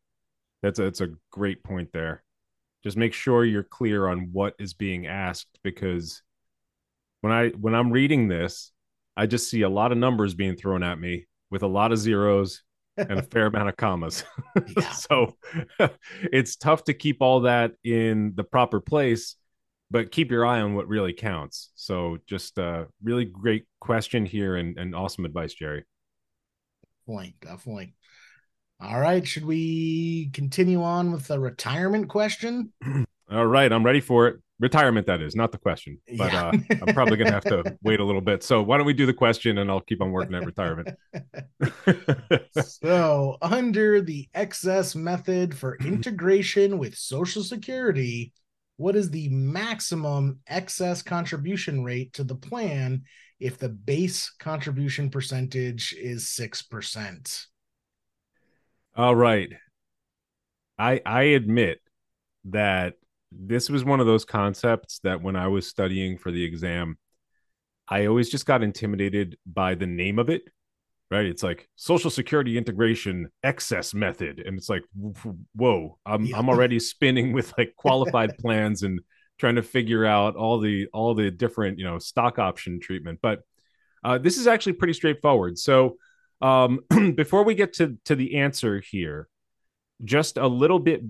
That's 0.62 0.78
a, 0.78 0.84
that's 0.84 1.02
a 1.02 1.10
great 1.30 1.62
point 1.62 1.90
there. 1.92 2.24
Just 2.82 2.96
make 2.96 3.12
sure 3.12 3.44
you're 3.44 3.62
clear 3.62 4.08
on 4.08 4.30
what 4.32 4.54
is 4.58 4.72
being 4.72 5.06
asked 5.06 5.58
because 5.62 6.22
when 7.20 7.30
I 7.30 7.50
when 7.50 7.74
I'm 7.74 7.92
reading 7.92 8.26
this, 8.26 8.72
I 9.18 9.26
just 9.26 9.50
see 9.50 9.60
a 9.60 9.68
lot 9.68 9.92
of 9.92 9.98
numbers 9.98 10.32
being 10.32 10.56
thrown 10.56 10.82
at 10.82 10.98
me 10.98 11.26
with 11.50 11.62
a 11.62 11.66
lot 11.66 11.92
of 11.92 11.98
zeros 11.98 12.62
and 13.08 13.18
a 13.18 13.22
fair 13.22 13.46
amount 13.46 13.68
of 13.68 13.76
commas. 13.76 14.24
so 14.92 15.36
it's 16.22 16.56
tough 16.56 16.84
to 16.84 16.94
keep 16.94 17.18
all 17.20 17.40
that 17.40 17.72
in 17.84 18.32
the 18.34 18.44
proper 18.44 18.80
place, 18.80 19.36
but 19.90 20.10
keep 20.10 20.30
your 20.30 20.46
eye 20.46 20.60
on 20.60 20.74
what 20.74 20.88
really 20.88 21.12
counts. 21.12 21.70
So 21.74 22.18
just 22.26 22.58
a 22.58 22.88
really 23.02 23.24
great 23.24 23.64
question 23.80 24.26
here 24.26 24.56
and, 24.56 24.78
and 24.78 24.94
awesome 24.94 25.24
advice, 25.24 25.54
Jerry. 25.54 25.84
Point, 27.06 27.34
definitely. 27.40 27.94
All 28.80 28.98
right. 28.98 29.26
Should 29.26 29.44
we 29.44 30.30
continue 30.32 30.82
on 30.82 31.12
with 31.12 31.26
the 31.26 31.38
retirement 31.38 32.08
question? 32.08 32.72
All 33.30 33.46
right. 33.46 33.72
I'm 33.72 33.84
ready 33.84 34.00
for 34.00 34.28
it. 34.28 34.40
Retirement, 34.60 35.06
that 35.06 35.22
is, 35.22 35.34
not 35.34 35.52
the 35.52 35.58
question. 35.58 35.98
But 36.18 36.32
yeah. 36.32 36.48
uh, 36.48 36.52
I'm 36.86 36.94
probably 36.94 37.16
going 37.16 37.28
to 37.28 37.32
have 37.32 37.44
to 37.44 37.78
wait 37.82 37.98
a 37.98 38.04
little 38.04 38.20
bit. 38.20 38.42
So 38.42 38.62
why 38.62 38.76
don't 38.76 38.86
we 38.86 38.92
do 38.92 39.06
the 39.06 39.14
question 39.14 39.56
and 39.58 39.70
I'll 39.70 39.80
keep 39.80 40.02
on 40.02 40.12
working 40.12 40.34
at 40.34 40.44
retirement. 40.44 40.90
so, 42.62 43.38
under 43.40 44.02
the 44.02 44.28
excess 44.34 44.94
method 44.94 45.56
for 45.56 45.78
integration 45.78 46.76
with 46.76 46.94
Social 46.94 47.42
Security, 47.42 48.34
what 48.76 48.96
is 48.96 49.10
the 49.10 49.30
maximum 49.30 50.40
excess 50.46 51.02
contribution 51.02 51.82
rate 51.82 52.12
to 52.14 52.24
the 52.24 52.34
plan 52.34 53.04
if 53.38 53.56
the 53.56 53.70
base 53.70 54.30
contribution 54.38 55.08
percentage 55.08 55.94
is 55.98 56.24
6%? 56.26 57.46
All 58.94 59.16
right. 59.16 59.48
I 60.78 61.00
I 61.04 61.22
admit 61.22 61.80
that 62.46 62.94
this 63.32 63.68
was 63.68 63.84
one 63.84 64.00
of 64.00 64.06
those 64.06 64.24
concepts 64.24 65.00
that 65.00 65.22
when 65.22 65.36
I 65.36 65.48
was 65.48 65.66
studying 65.66 66.18
for 66.18 66.30
the 66.30 66.44
exam, 66.44 66.98
I 67.88 68.06
always 68.06 68.28
just 68.28 68.46
got 68.46 68.62
intimidated 68.62 69.36
by 69.46 69.74
the 69.74 69.86
name 69.86 70.18
of 70.18 70.30
it. 70.30 70.42
Right? 71.10 71.26
It's 71.26 71.42
like 71.42 71.68
Social 71.74 72.10
Security 72.10 72.56
integration 72.56 73.30
excess 73.42 73.92
method, 73.94 74.40
and 74.46 74.56
it's 74.56 74.68
like, 74.68 74.84
whoa! 75.56 75.98
I'm 76.06 76.26
yeah. 76.26 76.38
I'm 76.38 76.48
already 76.48 76.78
spinning 76.78 77.32
with 77.32 77.52
like 77.58 77.74
qualified 77.76 78.38
plans 78.38 78.84
and 78.84 79.00
trying 79.40 79.56
to 79.56 79.62
figure 79.62 80.06
out 80.06 80.36
all 80.36 80.60
the 80.60 80.86
all 80.92 81.14
the 81.16 81.32
different 81.32 81.80
you 81.80 81.84
know 81.84 81.98
stock 81.98 82.38
option 82.38 82.78
treatment. 82.78 83.18
But 83.20 83.40
uh, 84.04 84.18
this 84.18 84.38
is 84.38 84.46
actually 84.46 84.74
pretty 84.74 84.92
straightforward. 84.92 85.58
So 85.58 85.96
um, 86.40 86.80
before 87.16 87.42
we 87.42 87.56
get 87.56 87.72
to 87.74 87.98
to 88.04 88.14
the 88.14 88.36
answer 88.36 88.80
here, 88.80 89.28
just 90.04 90.36
a 90.36 90.46
little 90.46 90.78
bit 90.78 91.02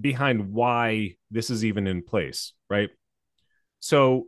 behind 0.00 0.52
why 0.52 1.16
this 1.30 1.50
is 1.50 1.64
even 1.64 1.86
in 1.86 2.02
place, 2.02 2.52
right? 2.70 2.90
So, 3.80 4.26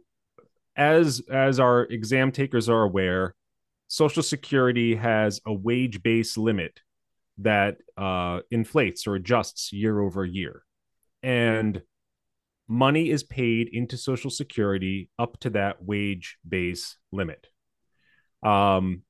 as 0.77 1.23
as 1.31 1.61
our 1.61 1.83
exam 1.83 2.33
takers 2.33 2.69
are 2.69 2.83
aware, 2.83 3.35
Social 3.89 4.23
Security 4.23 4.95
has 4.97 5.41
a 5.47 5.53
wage 5.53 6.03
base 6.03 6.37
limit 6.37 6.81
that 7.39 7.79
uh, 7.97 8.41
inflates 8.51 9.07
or 9.07 9.15
adjusts 9.15 9.73
year 9.73 10.01
over 10.01 10.25
year, 10.25 10.63
and 11.23 11.83
money 12.69 13.11
is 13.11 13.25
paid 13.25 13.69
into 13.69 13.97
Social 13.97 14.31
Security 14.31 15.11
up 15.19 15.39
to 15.41 15.51
that 15.51 15.83
wage 15.85 16.39
base 16.49 16.97
limit. 17.13 17.49
Um, 18.43 19.03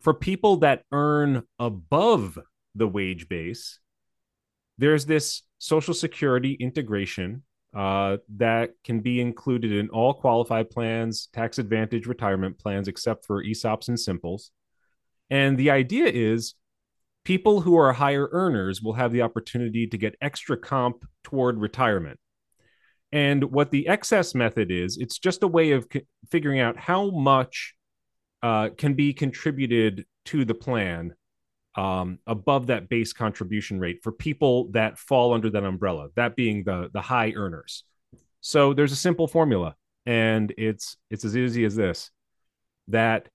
for 0.00 0.12
people 0.12 0.58
that 0.58 0.82
earn 0.90 1.44
above 1.58 2.38
the 2.74 2.88
wage 2.88 3.28
base, 3.28 3.78
there's 4.78 5.06
this 5.06 5.42
Social 5.58 5.94
Security 5.94 6.54
integration 6.54 7.42
uh, 7.74 8.18
that 8.36 8.70
can 8.84 9.00
be 9.00 9.20
included 9.20 9.72
in 9.72 9.88
all 9.88 10.12
qualified 10.12 10.70
plans, 10.70 11.28
tax 11.32 11.58
advantage 11.58 12.06
retirement 12.06 12.58
plans, 12.58 12.88
except 12.88 13.24
for 13.24 13.42
ESOPs 13.42 13.88
and 13.88 13.98
simples. 13.98 14.50
And 15.30 15.56
the 15.56 15.70
idea 15.70 16.06
is 16.06 16.54
people 17.24 17.60
who 17.60 17.76
are 17.76 17.92
higher 17.92 18.28
earners 18.32 18.82
will 18.82 18.94
have 18.94 19.12
the 19.12 19.22
opportunity 19.22 19.86
to 19.86 19.96
get 19.96 20.16
extra 20.20 20.56
comp 20.56 21.04
toward 21.24 21.58
retirement. 21.58 22.18
And 23.12 23.44
what 23.44 23.70
the 23.70 23.88
excess 23.88 24.34
method 24.34 24.70
is, 24.70 24.96
it's 24.98 25.18
just 25.18 25.42
a 25.42 25.48
way 25.48 25.72
of 25.72 25.86
c- 25.92 26.06
figuring 26.30 26.60
out 26.60 26.76
how 26.76 27.10
much 27.10 27.74
uh, 28.42 28.70
can 28.76 28.94
be 28.94 29.12
contributed 29.12 30.04
to 30.26 30.44
the 30.44 30.54
plan 30.54 31.14
um, 31.74 32.18
above 32.26 32.66
that 32.66 32.88
base 32.88 33.12
contribution 33.12 33.78
rate 33.78 34.00
for 34.02 34.12
people 34.12 34.68
that 34.72 34.98
fall 34.98 35.32
under 35.32 35.50
that 35.50 35.64
umbrella, 35.64 36.08
that 36.16 36.36
being 36.36 36.64
the 36.64 36.90
the 36.92 37.00
high 37.00 37.32
earners. 37.32 37.84
So 38.40 38.74
there's 38.74 38.92
a 38.92 38.96
simple 38.96 39.26
formula, 39.26 39.76
and 40.06 40.52
it's 40.58 40.96
it's 41.10 41.24
as 41.24 41.36
easy 41.36 41.64
as 41.64 41.76
this: 41.76 42.10
that 42.88 43.28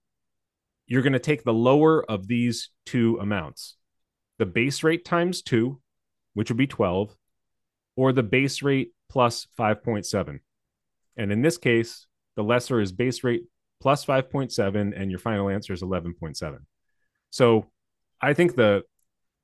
you're 0.86 1.02
going 1.02 1.12
to 1.12 1.18
take 1.18 1.44
the 1.44 1.52
lower 1.52 2.08
of 2.10 2.26
these 2.28 2.70
two 2.86 3.18
amounts, 3.20 3.76
the 4.38 4.46
base 4.46 4.82
rate 4.82 5.04
times 5.04 5.42
two, 5.42 5.80
which 6.34 6.50
would 6.50 6.56
be 6.56 6.66
12, 6.66 7.14
or 7.96 8.12
the 8.12 8.22
base 8.22 8.62
rate 8.62 8.92
plus 9.10 9.46
5.7. 9.58 10.40
And 11.16 11.32
in 11.32 11.42
this 11.42 11.58
case, 11.58 12.06
the 12.36 12.44
lesser 12.44 12.80
is 12.80 12.92
base 12.92 13.22
rate 13.24 13.42
plus 13.80 14.04
5.7 14.04 14.92
and 14.96 15.10
your 15.10 15.20
final 15.20 15.48
answer 15.48 15.72
is 15.72 15.82
11.7 15.82 16.58
so 17.30 17.66
i 18.20 18.32
think 18.32 18.54
the 18.56 18.82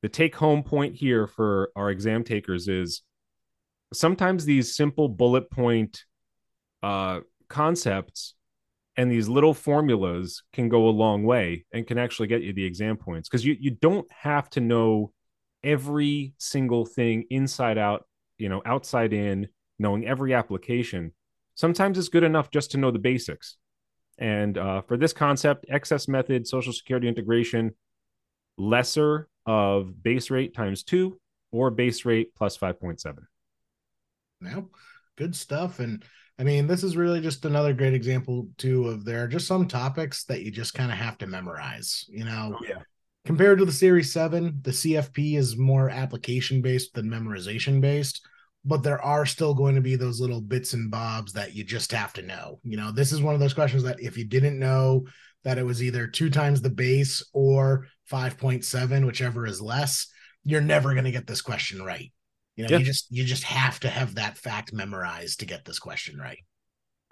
the 0.02 0.08
take 0.08 0.34
home 0.34 0.62
point 0.62 0.94
here 0.94 1.26
for 1.26 1.70
our 1.76 1.90
exam 1.90 2.24
takers 2.24 2.68
is 2.68 3.02
sometimes 3.92 4.44
these 4.44 4.76
simple 4.76 5.08
bullet 5.08 5.50
point 5.50 6.04
uh, 6.82 7.20
concepts 7.48 8.34
and 8.96 9.10
these 9.10 9.28
little 9.28 9.54
formulas 9.54 10.42
can 10.52 10.68
go 10.68 10.88
a 10.88 10.90
long 10.90 11.24
way 11.24 11.64
and 11.72 11.86
can 11.86 11.96
actually 11.98 12.28
get 12.28 12.42
you 12.42 12.52
the 12.52 12.64
exam 12.64 12.96
points 12.96 13.28
because 13.28 13.44
you, 13.44 13.56
you 13.58 13.70
don't 13.70 14.10
have 14.12 14.50
to 14.50 14.60
know 14.60 15.10
every 15.62 16.34
single 16.36 16.84
thing 16.84 17.24
inside 17.30 17.78
out 17.78 18.04
you 18.36 18.48
know 18.48 18.60
outside 18.66 19.12
in 19.12 19.48
knowing 19.78 20.06
every 20.06 20.34
application. 20.34 21.12
Sometimes 21.54 21.98
it's 21.98 22.08
good 22.08 22.24
enough 22.24 22.50
just 22.50 22.70
to 22.72 22.78
know 22.78 22.90
the 22.90 22.98
basics. 22.98 23.56
And 24.18 24.56
uh, 24.56 24.82
for 24.82 24.96
this 24.96 25.12
concept, 25.12 25.66
excess 25.68 26.06
method, 26.08 26.46
social 26.46 26.72
security 26.72 27.08
integration, 27.08 27.74
lesser 28.56 29.28
of 29.46 30.02
base 30.02 30.30
rate 30.30 30.54
times 30.54 30.82
two 30.82 31.18
or 31.52 31.70
base 31.70 32.04
rate 32.04 32.34
plus 32.34 32.56
5.7. 32.56 33.18
Now, 34.40 34.68
good 35.16 35.34
stuff. 35.36 35.78
And 35.78 36.04
I 36.38 36.42
mean, 36.42 36.66
this 36.66 36.82
is 36.82 36.96
really 36.96 37.20
just 37.20 37.44
another 37.44 37.72
great 37.72 37.94
example, 37.94 38.48
too, 38.58 38.88
of 38.88 39.04
there 39.04 39.22
are 39.22 39.28
just 39.28 39.46
some 39.46 39.68
topics 39.68 40.24
that 40.24 40.42
you 40.42 40.50
just 40.50 40.74
kind 40.74 40.90
of 40.90 40.98
have 40.98 41.18
to 41.18 41.26
memorize. 41.26 42.04
You 42.08 42.24
know, 42.24 42.56
oh, 42.60 42.64
yeah. 42.66 42.82
compared 43.24 43.58
to 43.58 43.64
the 43.64 43.72
Series 43.72 44.12
7, 44.12 44.58
the 44.62 44.70
CFP 44.72 45.36
is 45.36 45.56
more 45.56 45.90
application 45.90 46.60
based 46.60 46.94
than 46.94 47.08
memorization 47.08 47.80
based 47.80 48.26
but 48.64 48.82
there 48.82 49.02
are 49.02 49.26
still 49.26 49.54
going 49.54 49.74
to 49.74 49.80
be 49.80 49.96
those 49.96 50.20
little 50.20 50.40
bits 50.40 50.72
and 50.72 50.90
bobs 50.90 51.32
that 51.34 51.54
you 51.54 51.62
just 51.62 51.92
have 51.92 52.12
to 52.14 52.22
know. 52.22 52.60
You 52.62 52.76
know, 52.76 52.90
this 52.90 53.12
is 53.12 53.20
one 53.20 53.34
of 53.34 53.40
those 53.40 53.54
questions 53.54 53.82
that 53.82 54.00
if 54.00 54.16
you 54.16 54.24
didn't 54.24 54.58
know 54.58 55.04
that 55.44 55.58
it 55.58 55.64
was 55.64 55.82
either 55.82 56.06
two 56.06 56.30
times 56.30 56.60
the 56.60 56.70
base 56.70 57.22
or 57.32 57.86
5.7, 58.10 59.06
whichever 59.06 59.46
is 59.46 59.60
less, 59.60 60.08
you're 60.42 60.60
never 60.60 60.92
going 60.92 61.04
to 61.04 61.10
get 61.10 61.26
this 61.26 61.42
question 61.42 61.82
right. 61.82 62.12
You 62.56 62.64
know, 62.64 62.70
yeah. 62.70 62.78
you 62.78 62.84
just 62.84 63.10
you 63.10 63.24
just 63.24 63.44
have 63.44 63.80
to 63.80 63.88
have 63.88 64.14
that 64.14 64.38
fact 64.38 64.72
memorized 64.72 65.40
to 65.40 65.46
get 65.46 65.64
this 65.64 65.78
question 65.78 66.18
right. 66.18 66.38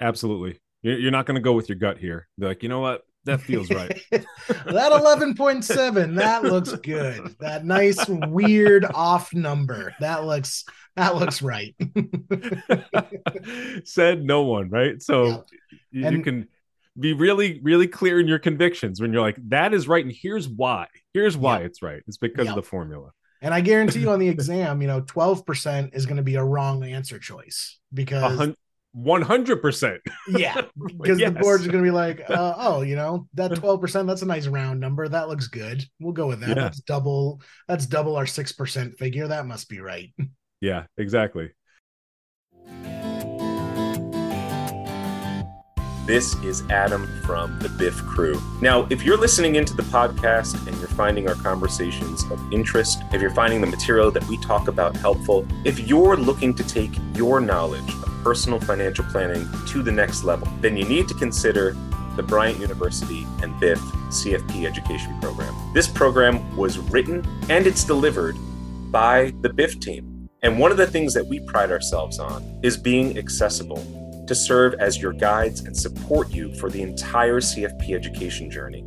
Absolutely. 0.00 0.60
You're 0.82 1.12
not 1.12 1.26
going 1.26 1.36
to 1.36 1.40
go 1.40 1.52
with 1.52 1.68
your 1.68 1.78
gut 1.78 1.98
here. 1.98 2.28
Be 2.38 2.46
like, 2.46 2.62
you 2.62 2.68
know 2.68 2.80
what? 2.80 3.02
That 3.24 3.40
feels 3.40 3.70
right. 3.70 4.02
that 4.10 4.26
11.7, 4.66 6.16
that 6.16 6.42
looks 6.42 6.72
good. 6.72 7.36
That 7.38 7.64
nice 7.64 8.04
weird 8.08 8.84
off 8.84 9.32
number. 9.32 9.94
That 10.00 10.24
looks 10.24 10.64
that 10.96 11.16
looks 11.16 11.40
right. 11.40 11.74
Said 13.84 14.24
no 14.24 14.42
one, 14.42 14.70
right? 14.70 15.00
So 15.00 15.26
yeah. 15.26 15.38
you, 15.90 16.06
and, 16.06 16.16
you 16.16 16.22
can 16.22 16.48
be 16.98 17.12
really, 17.12 17.60
really 17.62 17.86
clear 17.86 18.20
in 18.20 18.28
your 18.28 18.38
convictions 18.38 19.00
when 19.00 19.12
you're 19.12 19.22
like, 19.22 19.36
that 19.48 19.72
is 19.72 19.88
right. 19.88 20.04
And 20.04 20.14
here's 20.14 20.48
why. 20.48 20.86
Here's 21.14 21.36
why 21.36 21.60
yeah. 21.60 21.66
it's 21.66 21.82
right. 21.82 22.02
It's 22.06 22.18
because 22.18 22.46
yeah. 22.46 22.52
of 22.52 22.56
the 22.56 22.62
formula. 22.62 23.10
And 23.40 23.52
I 23.52 23.60
guarantee 23.60 24.00
you 24.00 24.10
on 24.10 24.18
the 24.18 24.28
exam, 24.28 24.82
you 24.82 24.88
know, 24.88 25.00
12% 25.02 25.94
is 25.94 26.06
going 26.06 26.16
to 26.16 26.22
be 26.22 26.36
a 26.36 26.44
wrong 26.44 26.84
answer 26.84 27.18
choice 27.18 27.78
because 27.92 28.54
100%. 28.96 29.98
yeah. 30.28 30.62
Because 30.98 31.18
yes. 31.18 31.32
the 31.32 31.40
board's 31.40 31.66
going 31.66 31.82
to 31.82 31.82
be 31.82 31.90
like, 31.90 32.22
uh, 32.28 32.54
oh, 32.56 32.82
you 32.82 32.94
know, 32.94 33.26
that 33.34 33.50
12%, 33.50 34.06
that's 34.06 34.22
a 34.22 34.26
nice 34.26 34.46
round 34.46 34.78
number. 34.78 35.08
That 35.08 35.28
looks 35.28 35.48
good. 35.48 35.84
We'll 35.98 36.12
go 36.12 36.28
with 36.28 36.40
that. 36.40 36.50
Yeah. 36.50 36.54
That's 36.54 36.80
double, 36.80 37.40
that's 37.66 37.86
double 37.86 38.16
our 38.16 38.24
6% 38.24 38.98
figure. 38.98 39.28
That 39.28 39.46
must 39.46 39.68
be 39.68 39.80
right. 39.80 40.12
Yeah, 40.60 40.84
exactly. 40.96 41.50
This 46.04 46.34
is 46.42 46.68
Adam 46.68 47.06
from 47.22 47.60
the 47.60 47.68
BIF 47.68 47.94
Crew. 48.06 48.42
Now, 48.60 48.88
if 48.90 49.04
you're 49.04 49.16
listening 49.16 49.54
into 49.54 49.72
the 49.72 49.84
podcast 49.84 50.66
and 50.66 50.76
you're 50.78 50.88
finding 50.88 51.28
our 51.28 51.36
conversations 51.36 52.24
of 52.24 52.52
interest, 52.52 53.04
if 53.12 53.22
you're 53.22 53.30
finding 53.30 53.60
the 53.60 53.68
material 53.68 54.10
that 54.10 54.26
we 54.26 54.36
talk 54.38 54.66
about 54.66 54.96
helpful, 54.96 55.46
if 55.64 55.78
you're 55.78 56.16
looking 56.16 56.54
to 56.54 56.64
take 56.64 56.90
your 57.14 57.40
knowledge 57.40 57.88
of 57.88 58.08
personal 58.24 58.58
financial 58.58 59.04
planning 59.12 59.48
to 59.68 59.80
the 59.80 59.92
next 59.92 60.24
level, 60.24 60.48
then 60.60 60.76
you 60.76 60.84
need 60.84 61.06
to 61.06 61.14
consider 61.14 61.76
the 62.16 62.22
Bryant 62.24 62.58
University 62.58 63.24
and 63.40 63.58
BIF 63.60 63.78
CFP 63.78 64.66
education 64.66 65.16
program. 65.20 65.54
This 65.72 65.86
program 65.86 66.56
was 66.56 66.80
written 66.80 67.24
and 67.48 67.64
it's 67.64 67.84
delivered 67.84 68.34
by 68.90 69.32
the 69.42 69.50
BIF 69.50 69.78
team. 69.78 70.28
And 70.42 70.58
one 70.58 70.72
of 70.72 70.78
the 70.78 70.86
things 70.88 71.14
that 71.14 71.24
we 71.24 71.38
pride 71.46 71.70
ourselves 71.70 72.18
on 72.18 72.58
is 72.64 72.76
being 72.76 73.16
accessible 73.16 74.01
to 74.26 74.34
serve 74.34 74.74
as 74.74 75.00
your 75.00 75.12
guides 75.12 75.60
and 75.60 75.76
support 75.76 76.30
you 76.30 76.54
for 76.54 76.70
the 76.70 76.82
entire 76.82 77.40
CFP 77.40 77.94
education 77.94 78.50
journey. 78.50 78.84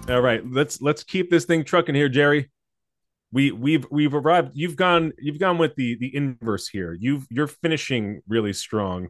All 0.10 0.22
right, 0.22 0.42
let's 0.52 0.82
let's 0.82 1.04
keep 1.04 1.30
this 1.30 1.46
thing 1.46 1.64
trucking 1.64 1.94
here, 1.94 2.10
Jerry. 2.10 2.50
We 3.32 3.52
we've 3.52 3.86
we've 3.92 4.16
arrived. 4.16 4.54
You've 4.56 4.76
gone 4.76 5.14
you've 5.20 5.40
gone 5.40 5.60
with 5.60 5.76
the 5.76 5.96
the 5.96 6.16
inverse 6.16 6.68
here. 6.68 6.98
You've 7.00 7.28
you're 7.30 7.48
finishing 7.48 8.22
really 8.28 8.54
strong. 8.54 9.10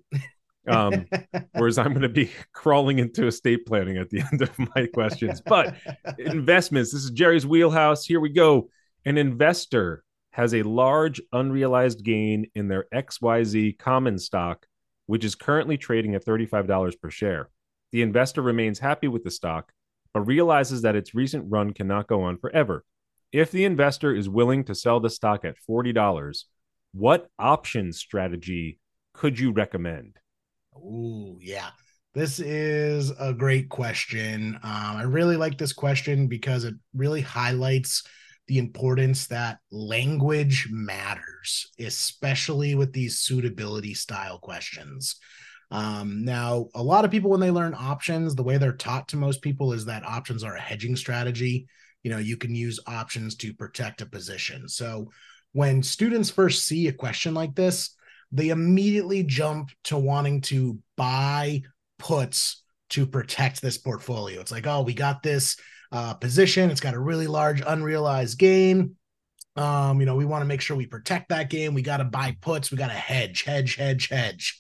Um, 0.68 1.06
whereas 1.54 1.78
I'm 1.78 1.90
going 1.90 2.02
to 2.02 2.10
be 2.10 2.30
crawling 2.54 3.00
into 3.00 3.26
estate 3.26 3.66
planning 3.66 3.98
at 3.98 4.10
the 4.10 4.22
end 4.32 4.42
of 4.42 4.52
my 4.76 4.88
questions. 4.88 5.42
But 5.42 5.76
investments, 6.20 6.92
this 6.92 7.06
is 7.06 7.12
Jerry's 7.12 7.48
wheelhouse. 7.48 8.06
Here 8.06 8.20
we 8.20 8.30
go. 8.30 8.70
An 9.06 9.18
investor 9.18 10.04
has 10.32 10.54
a 10.54 10.64
large 10.64 11.22
unrealized 11.34 12.04
gain 12.04 12.48
in 12.56 12.68
their 12.68 12.86
XYZ 12.94 13.78
common 13.78 14.18
stock, 14.18 14.66
which 15.06 15.26
is 15.26 15.36
currently 15.36 15.78
trading 15.78 16.16
at 16.16 16.26
$35 16.26 17.00
per 17.02 17.10
share. 17.10 17.50
The 17.92 18.02
investor 18.02 18.42
remains 18.42 18.80
happy 18.80 19.08
with 19.08 19.24
the 19.24 19.32
stock 19.32 19.72
but 20.14 20.22
realizes 20.22 20.82
that 20.82 20.96
its 20.96 21.16
recent 21.16 21.46
run 21.50 21.74
cannot 21.74 22.08
go 22.08 22.24
on 22.24 22.38
forever. 22.38 22.84
If 23.32 23.52
the 23.52 23.66
investor 23.66 24.14
is 24.14 24.28
willing 24.28 24.66
to 24.66 24.76
sell 24.76 25.00
the 25.00 25.10
stock 25.10 25.46
at 25.46 25.56
$40, 25.70 26.44
what 26.94 27.28
option 27.40 27.94
strategy 27.94 28.80
could 29.14 29.40
you 29.40 29.52
recommend? 29.52 30.18
Oh, 30.76 31.38
yeah. 31.40 31.70
This 32.14 32.40
is 32.40 33.12
a 33.18 33.34
great 33.34 33.70
question. 33.70 34.56
Um, 34.64 34.98
I 34.98 35.04
really 35.04 35.38
like 35.38 35.58
this 35.58 35.72
question 35.72 36.28
because 36.28 36.66
it 36.66 36.74
really 36.94 37.22
highlights 37.22 38.04
the 38.52 38.58
importance 38.58 39.28
that 39.28 39.60
language 39.72 40.68
matters, 40.70 41.72
especially 41.80 42.76
with 42.76 42.92
these 42.92 43.20
suitability 43.20 43.94
style 43.94 44.40
questions. 44.40 45.16
Um, 45.72 46.26
now, 46.26 46.68
a 46.76 46.84
lot 46.84 47.06
of 47.06 47.12
people, 47.12 47.32
when 47.32 47.40
they 47.40 47.50
learn 47.50 47.74
options, 47.74 48.36
the 48.36 48.44
way 48.44 48.58
they're 48.58 48.74
taught 48.74 49.08
to 49.08 49.16
most 49.16 49.42
people 49.42 49.72
is 49.72 49.86
that 49.86 50.06
options 50.06 50.44
are 50.44 50.58
a 50.58 50.60
hedging 50.60 50.98
strategy. 50.98 51.66
You 52.04 52.12
know, 52.12 52.18
you 52.18 52.36
can 52.36 52.54
use 52.54 52.78
options 52.88 53.36
to 53.36 53.54
protect 53.54 54.02
a 54.02 54.06
position. 54.06 54.68
So 54.68 55.12
when 55.54 55.82
students 55.82 56.30
first 56.30 56.66
see 56.66 56.90
a 56.90 56.92
question 56.92 57.34
like 57.34 57.56
this, 57.56 57.96
they 58.34 58.50
immediately 58.50 59.24
jump 59.24 59.70
to 59.86 59.98
wanting 59.98 60.42
to 60.42 60.78
buy 60.98 61.62
puts 62.00 62.64
to 62.90 63.06
protect 63.06 63.62
this 63.62 63.78
portfolio. 63.78 64.42
It's 64.42 64.52
like, 64.52 64.68
oh, 64.68 64.82
we 64.82 64.94
got 64.94 65.24
this 65.24 65.56
uh, 65.92 66.14
position. 66.16 66.70
It's 66.70 66.80
got 66.80 66.94
a 66.94 67.00
really 67.00 67.28
large 67.28 67.62
unrealized 67.66 68.38
gain. 68.38 68.96
Um, 69.56 70.00
you 70.00 70.06
know, 70.06 70.16
we 70.16 70.26
want 70.26 70.42
to 70.42 70.48
make 70.48 70.62
sure 70.62 70.78
we 70.78 70.86
protect 70.86 71.30
that 71.30 71.50
game. 71.50 71.74
We 71.74 71.82
got 71.82 71.98
to 71.98 72.06
buy 72.06 72.38
puts. 72.40 72.72
We 72.72 72.78
got 72.78 72.88
to 72.88 72.94
hedge, 72.94 73.44
hedge, 73.44 73.76
hedge, 73.76 74.08
hedge. 74.08 74.58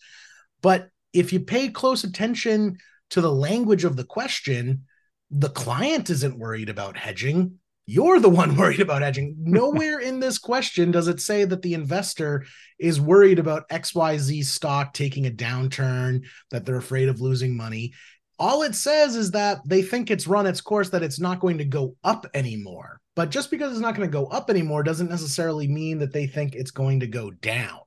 But 0.61 0.89
if 1.13 1.31
you 1.31 1.39
pay 1.39 1.69
close 1.69 2.03
attention 2.03 2.77
to 3.11 3.21
the 3.21 3.31
language 3.31 3.83
of 3.83 3.95
the 3.95 4.03
question, 4.03 4.85
the 5.29 5.49
client 5.49 6.09
isn't 6.09 6.37
worried 6.37 6.69
about 6.69 6.97
hedging. 6.97 7.59
You're 7.85 8.19
the 8.19 8.29
one 8.41 8.55
worried 8.57 8.81
about 8.81 9.01
hedging. 9.01 9.35
Nowhere 9.39 9.99
in 9.99 10.19
this 10.19 10.37
question 10.37 10.91
does 10.91 11.07
it 11.07 11.21
say 11.21 11.45
that 11.45 11.61
the 11.61 11.73
investor 11.73 12.45
is 12.77 12.99
worried 12.99 13.39
about 13.39 13.69
XYZ 13.69 14.43
stock 14.43 14.93
taking 14.93 15.25
a 15.25 15.31
downturn, 15.31 16.25
that 16.51 16.65
they're 16.65 16.75
afraid 16.77 17.07
of 17.07 17.21
losing 17.21 17.55
money. 17.55 17.93
All 18.41 18.63
it 18.63 18.73
says 18.73 19.15
is 19.15 19.29
that 19.31 19.59
they 19.67 19.83
think 19.83 20.09
it's 20.09 20.25
run 20.25 20.47
its 20.47 20.61
course, 20.61 20.89
that 20.89 21.03
it's 21.03 21.19
not 21.19 21.39
going 21.39 21.59
to 21.59 21.63
go 21.63 21.95
up 22.03 22.25
anymore. 22.33 22.99
But 23.15 23.29
just 23.29 23.51
because 23.51 23.71
it's 23.71 23.81
not 23.81 23.95
going 23.95 24.09
to 24.09 24.11
go 24.11 24.25
up 24.25 24.49
anymore 24.49 24.81
doesn't 24.81 25.11
necessarily 25.11 25.67
mean 25.67 25.99
that 25.99 26.11
they 26.11 26.25
think 26.25 26.55
it's 26.55 26.71
going 26.71 27.01
to 27.01 27.07
go 27.07 27.29
down. 27.29 27.81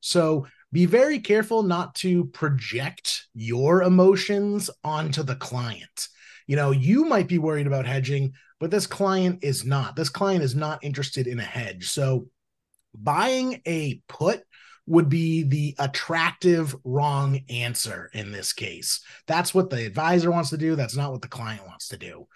So 0.00 0.48
be 0.72 0.86
very 0.86 1.20
careful 1.20 1.62
not 1.62 1.94
to 1.96 2.24
project 2.24 3.28
your 3.32 3.84
emotions 3.84 4.70
onto 4.82 5.22
the 5.22 5.36
client. 5.36 6.08
You 6.48 6.56
know, 6.56 6.72
you 6.72 7.04
might 7.04 7.28
be 7.28 7.38
worried 7.38 7.68
about 7.68 7.86
hedging, 7.86 8.32
but 8.58 8.72
this 8.72 8.88
client 8.88 9.44
is 9.44 9.64
not. 9.64 9.94
This 9.94 10.08
client 10.08 10.42
is 10.42 10.56
not 10.56 10.82
interested 10.82 11.28
in 11.28 11.38
a 11.38 11.44
hedge. 11.44 11.90
So 11.90 12.26
buying 12.92 13.62
a 13.68 14.02
put 14.08 14.42
would 14.92 15.08
be 15.08 15.42
the 15.42 15.74
attractive 15.78 16.76
wrong 16.84 17.40
answer 17.48 18.10
in 18.12 18.30
this 18.30 18.52
case. 18.52 19.00
That's 19.26 19.54
what 19.54 19.70
the 19.70 19.86
advisor 19.86 20.30
wants 20.30 20.50
to 20.50 20.58
do. 20.58 20.76
That's 20.76 20.96
not 20.96 21.12
what 21.12 21.22
the 21.22 21.28
client 21.28 21.66
wants 21.66 21.88
to 21.88 21.96
do. 21.96 22.28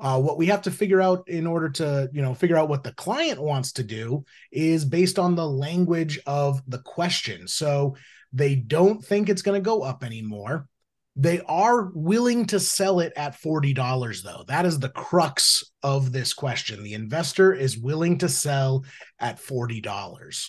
Uh, 0.00 0.18
what 0.18 0.38
we 0.38 0.46
have 0.46 0.62
to 0.62 0.70
figure 0.70 1.02
out 1.02 1.28
in 1.28 1.46
order 1.46 1.68
to, 1.68 2.08
you 2.12 2.22
know, 2.22 2.32
figure 2.32 2.56
out 2.56 2.70
what 2.70 2.82
the 2.82 2.94
client 2.94 3.38
wants 3.38 3.72
to 3.72 3.82
do 3.82 4.24
is 4.50 4.86
based 4.86 5.18
on 5.18 5.34
the 5.34 5.46
language 5.46 6.18
of 6.26 6.62
the 6.66 6.78
question. 6.78 7.46
So 7.46 7.94
they 8.32 8.54
don't 8.54 9.04
think 9.04 9.28
it's 9.28 9.42
going 9.42 9.60
to 9.60 9.64
go 9.64 9.82
up 9.82 10.02
anymore. 10.02 10.66
They 11.14 11.40
are 11.42 11.90
willing 11.94 12.46
to 12.46 12.60
sell 12.60 13.00
it 13.00 13.12
at 13.16 13.38
$40, 13.38 14.22
though. 14.22 14.44
That 14.46 14.64
is 14.64 14.78
the 14.78 14.88
crux 14.88 15.64
of 15.82 16.12
this 16.12 16.32
question. 16.32 16.82
The 16.82 16.94
investor 16.94 17.52
is 17.52 17.76
willing 17.76 18.18
to 18.18 18.30
sell 18.30 18.84
at 19.18 19.38
$40. 19.38 20.48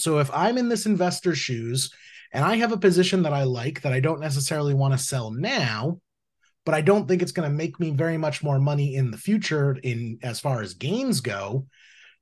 So 0.00 0.18
if 0.18 0.30
I'm 0.32 0.58
in 0.58 0.68
this 0.68 0.86
investor's 0.86 1.38
shoes 1.38 1.90
and 2.32 2.44
I 2.44 2.56
have 2.56 2.72
a 2.72 2.78
position 2.78 3.22
that 3.22 3.32
I 3.32 3.44
like 3.44 3.82
that 3.82 3.92
I 3.92 4.00
don't 4.00 4.20
necessarily 4.20 4.74
want 4.74 4.92
to 4.94 4.98
sell 4.98 5.30
now, 5.30 6.00
but 6.64 6.74
I 6.74 6.80
don't 6.80 7.08
think 7.08 7.22
it's 7.22 7.32
going 7.32 7.48
to 7.48 7.56
make 7.56 7.80
me 7.80 7.90
very 7.90 8.18
much 8.18 8.42
more 8.42 8.58
money 8.58 8.94
in 8.94 9.10
the 9.10 9.16
future 9.16 9.76
in 9.82 10.18
as 10.22 10.38
far 10.38 10.60
as 10.60 10.74
gains 10.74 11.20
go. 11.20 11.66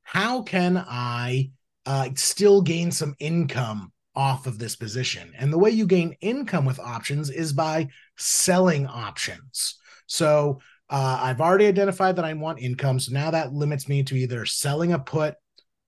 How 0.03 0.43
can 0.43 0.77
I 0.77 1.51
uh, 1.85 2.11
still 2.15 2.63
gain 2.63 2.93
some 2.93 3.17
income 3.19 3.93
off 4.15 4.47
of 4.47 4.59
this 4.59 4.77
position? 4.77 5.33
And 5.37 5.53
the 5.53 5.59
way 5.59 5.71
you 5.71 5.87
gain 5.87 6.17
income 6.21 6.65
with 6.65 6.79
options 6.79 7.29
is 7.29 7.53
by 7.53 7.89
selling 8.17 8.87
options. 8.87 9.77
So 10.07 10.61
uh, 10.89 11.19
I've 11.21 11.41
already 11.41 11.67
identified 11.67 12.15
that 12.17 12.25
I 12.25 12.35
want 12.35 12.61
income. 12.61 13.01
So 13.01 13.13
now 13.13 13.33
that 13.33 13.53
limits 13.53 13.89
me 13.89 14.05
to 14.05 14.15
either 14.15 14.47
selling 14.47 14.93
a 14.93 14.99
put 15.01 15.35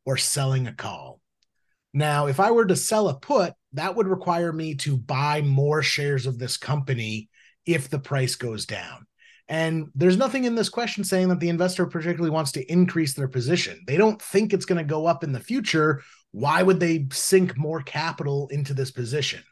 or 0.05 0.16
selling 0.16 0.66
a 0.66 0.72
call. 0.72 1.18
Now, 1.99 2.29
if 2.29 2.39
I 2.39 2.53
were 2.53 2.65
to 2.65 2.77
sell 2.77 3.09
a 3.09 3.19
put, 3.19 3.55
that 3.73 3.97
would 3.97 4.07
require 4.07 4.53
me 4.53 4.77
to 4.77 4.97
buy 4.97 5.43
more 5.43 5.83
shares 5.83 6.27
of 6.27 6.39
this 6.39 6.57
company 6.57 7.29
if 7.67 7.91
the 7.91 7.99
price 7.99 8.37
goes 8.37 8.67
down. 8.67 9.05
And 9.49 9.89
there's 9.97 10.17
nothing 10.17 10.45
in 10.45 10.55
this 10.55 10.69
question 10.69 11.03
saying 11.03 11.27
that 11.31 11.41
the 11.41 11.49
investor 11.49 11.87
particularly 11.87 12.31
wants 12.31 12.53
to 12.53 12.73
increase 12.73 13.15
their 13.15 13.27
position. 13.27 13.83
They 13.85 13.97
don't 13.97 14.23
think 14.23 14.53
it's 14.53 14.65
going 14.65 14.79
to 14.79 14.85
go 14.85 15.07
up 15.07 15.25
in 15.25 15.33
the 15.33 15.41
future. 15.41 16.05
Why 16.31 16.63
would 16.63 16.79
they 16.79 17.09
sink 17.11 17.59
more 17.59 17.83
capital 17.83 18.47
into 18.53 18.75
this 18.75 18.93
position? 18.93 19.43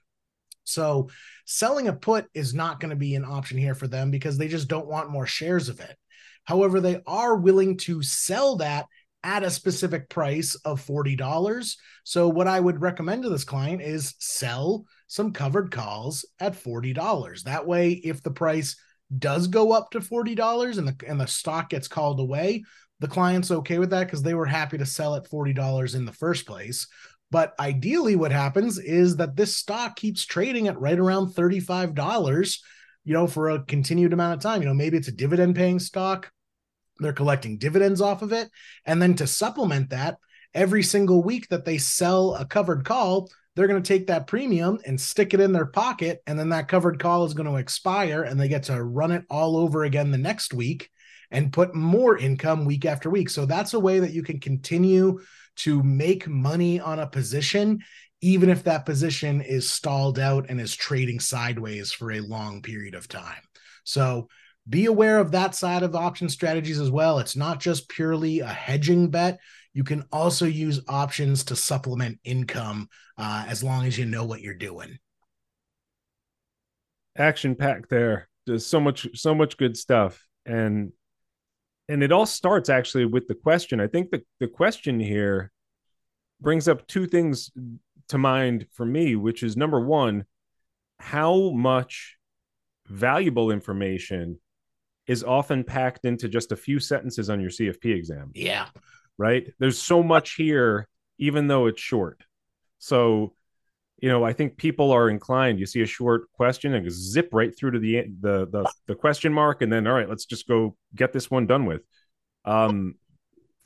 So, 0.63 1.11
selling 1.47 1.89
a 1.89 1.93
put 1.95 2.27
is 2.33 2.55
not 2.55 2.79
going 2.79 2.91
to 2.91 2.97
be 2.97 3.17
an 3.17 3.25
option 3.25 3.59
here 3.59 3.75
for 3.75 3.89
them 3.89 4.13
because 4.13 4.39
they 4.39 4.47
just 4.47 4.69
don't 4.69 4.87
want 4.87 5.11
more 5.11 5.27
shares 5.27 5.69
of 5.69 5.81
it. 5.81 5.97
However, 6.45 6.81
they 6.81 7.01
are 7.09 7.35
willing 7.35 7.77
to 7.79 8.05
sell 8.05 8.59
that 8.59 8.87
at 9.27 9.43
a 9.43 9.51
specific 9.51 10.09
price 10.09 10.55
of 10.65 10.81
$40. 10.81 11.77
So, 12.05 12.29
what 12.29 12.47
I 12.47 12.61
would 12.61 12.81
recommend 12.81 13.25
to 13.25 13.29
this 13.29 13.45
client 13.45 13.83
is 13.83 14.15
sell 14.21 14.87
some 15.09 15.33
covered 15.33 15.73
calls 15.73 16.25
at 16.39 16.55
$40. 16.55 17.43
That 17.43 17.67
way, 17.67 17.91
if 17.91 18.23
the 18.23 18.31
price 18.31 18.77
does 19.19 19.49
go 19.49 19.73
up 19.73 19.91
to 19.91 20.01
$40 20.01 20.79
and 20.79 20.89
the 20.89 20.97
and 21.07 21.21
the 21.21 21.27
stock 21.27 21.71
gets 21.71 21.89
called 21.89 22.21
away, 22.21 22.62
the 23.01 23.09
client's 23.09 23.51
okay 23.51 23.79
with 23.79 23.91
that 23.91 24.05
because 24.05 24.23
they 24.23 24.35
were 24.35 24.47
happy 24.47 24.79
to 24.79 24.87
sell 24.87 25.17
at 25.17 25.29
$40 25.29 25.97
in 25.97 26.05
the 26.05 26.12
first 26.12 26.47
place. 26.47 26.87
But 27.33 27.55
ideally, 27.59 28.15
what 28.15 28.31
happens 28.31 28.79
is 28.79 29.17
that 29.17 29.35
this 29.35 29.57
stock 29.57 29.97
keeps 29.97 30.25
trading 30.25 30.69
at 30.69 30.81
right 30.81 30.99
around 30.99 31.35
$35, 31.35 32.59
you 33.05 33.12
know, 33.12 33.27
for 33.27 33.51
a 33.51 33.65
continued 33.65 34.12
amount 34.12 34.35
of 34.35 34.41
time. 34.41 34.62
You 34.62 34.69
know, 34.69 34.75
maybe 34.75 34.97
it's 34.97 35.09
a 35.09 35.12
dividend 35.12 35.57
paying 35.57 35.81
stock, 35.81 36.31
they're 36.99 37.13
collecting 37.13 37.59
dividends 37.59 38.01
off 38.01 38.23
of 38.23 38.33
it. 38.33 38.51
And 38.85 39.01
then 39.01 39.15
to 39.15 39.27
supplement 39.27 39.91
that, 39.91 40.19
every 40.55 40.83
single 40.83 41.23
week 41.23 41.49
that 41.49 41.65
they 41.65 41.79
sell 41.79 42.35
a 42.35 42.45
covered 42.45 42.85
call, 42.85 43.29
they're 43.55 43.67
going 43.67 43.83
to 43.83 43.89
take 43.89 44.07
that 44.07 44.27
premium 44.27 44.79
and 44.87 45.01
stick 45.01 45.35
it 45.35 45.41
in 45.41 45.53
their 45.53 45.67
pocket. 45.67 46.23
And 46.27 46.39
then 46.39 46.51
that 46.51 46.69
covered 46.69 46.99
call 46.99 47.25
is 47.25 47.35
going 47.35 47.49
to 47.49 47.57
expire 47.57 48.23
and 48.23 48.39
they 48.39 48.49
get 48.49 48.65
to 48.65 48.83
run 48.83 49.13
it 49.13 49.25
all 49.31 49.57
over 49.57 49.85
again 49.85 50.11
the 50.11 50.19
next 50.19 50.55
week 50.55 50.91
and 51.31 51.53
put 51.53 51.75
more 51.75 52.17
income 52.17 52.65
week 52.65 52.85
after 52.85 53.11
week. 53.11 53.31
So 53.31 53.47
that's 53.47 53.75
a 53.75 53.81
way 53.81 53.99
that 53.99 54.13
you 54.13 54.23
can 54.23 54.41
continue 54.41 55.21
to 55.57 55.83
make 55.83 56.29
money 56.29 56.81
on 56.81 56.99
a 56.99 57.07
position, 57.07 57.81
even 58.21 58.51
if 58.51 58.65
that 58.65 58.87
position 58.87 59.41
is 59.41 59.71
stalled 59.71 60.19
out 60.19 60.47
and 60.49 60.61
is 60.61 60.77
trading 60.77 61.19
sideways 61.19 61.93
for 61.93 62.13
a 62.13 62.21
long 62.21 62.63
period 62.63 62.95
of 62.95 63.09
time. 63.09 63.43
So 63.85 64.29
be 64.69 64.87
aware 64.87 65.19
of 65.19 65.33
that 65.33 65.55
side 65.55 65.83
of 65.83 65.95
option 65.95 66.29
strategies 66.29 66.81
as 66.81 66.91
well. 66.91 67.19
It's 67.19 67.37
not 67.37 67.61
just 67.61 67.89
purely 67.89 68.41
a 68.41 68.47
hedging 68.47 69.11
bet. 69.11 69.39
You 69.73 69.85
can 69.85 70.05
also 70.11 70.47
use 70.47 70.81
options 70.89 71.45
to 71.45 71.57
supplement 71.57 72.19
income 72.25 72.89
uh, 73.19 73.45
as 73.49 73.63
long 73.63 73.87
as 73.87 73.99
you 73.99 74.07
know 74.07 74.25
what 74.25 74.41
you're 74.41 74.55
doing. 74.55 74.99
Action 77.17 77.55
packed 77.55 77.91
there. 77.91 78.29
There's 78.47 78.67
so 78.67 78.81
much, 78.81 79.07
so 79.15 79.35
much 79.35 79.57
good 79.57 79.77
stuff. 79.77 80.27
And 80.45 80.93
and 81.89 82.03
it 82.03 82.11
all 82.11 82.27
starts 82.27 82.69
actually 82.69 83.05
with 83.05 83.29
the 83.29 83.35
question. 83.35 83.81
I 83.81 83.87
think 83.87 84.11
the, 84.11 84.23
the 84.41 84.49
question 84.49 84.99
here 84.99 85.53
brings 86.41 86.69
up 86.69 86.87
two 86.89 87.07
things 87.07 87.51
to 88.09 88.19
mind 88.19 88.67
for 88.73 88.85
me, 88.85 89.15
which 89.15 89.43
is 89.43 89.57
number 89.57 89.81
one, 89.81 90.25
how 90.99 91.51
much 91.51 92.17
valuable 92.89 93.51
information 93.51 94.41
is 95.07 95.23
often 95.23 95.64
packed 95.64 96.05
into 96.05 96.29
just 96.29 96.53
a 96.53 96.57
few 96.57 96.81
sentences 96.81 97.31
on 97.31 97.40
your 97.40 97.51
CFP 97.51 97.95
exam. 97.95 98.33
Yeah. 98.35 98.66
Right. 99.19 99.49
There's 99.59 99.79
so 99.81 100.03
much 100.03 100.35
here, 100.35 100.88
even 101.19 101.47
though 101.47 101.66
it's 101.66 101.81
short. 101.81 102.23
So, 102.79 103.35
you 103.99 104.09
know, 104.09 104.25
I 104.25 104.33
think 104.33 104.57
people 104.57 104.92
are 104.92 105.09
inclined. 105.09 105.59
You 105.59 105.66
see 105.66 105.83
a 105.83 105.87
short 105.87 106.31
question 106.33 106.75
and 106.75 106.90
zip 106.90 107.31
right 107.33 107.57
through 107.57 107.73
to 107.73 107.79
the 107.79 108.05
the 108.21 108.47
the, 108.47 108.71
the 108.87 108.95
question 108.95 109.33
mark, 109.33 109.62
and 109.62 109.73
then 109.73 109.87
all 109.87 109.95
right, 109.95 110.09
let's 110.09 110.27
just 110.27 110.47
go 110.47 110.77
get 110.95 111.12
this 111.12 111.31
one 111.31 111.47
done 111.47 111.64
with. 111.64 111.83
Um, 112.45 112.97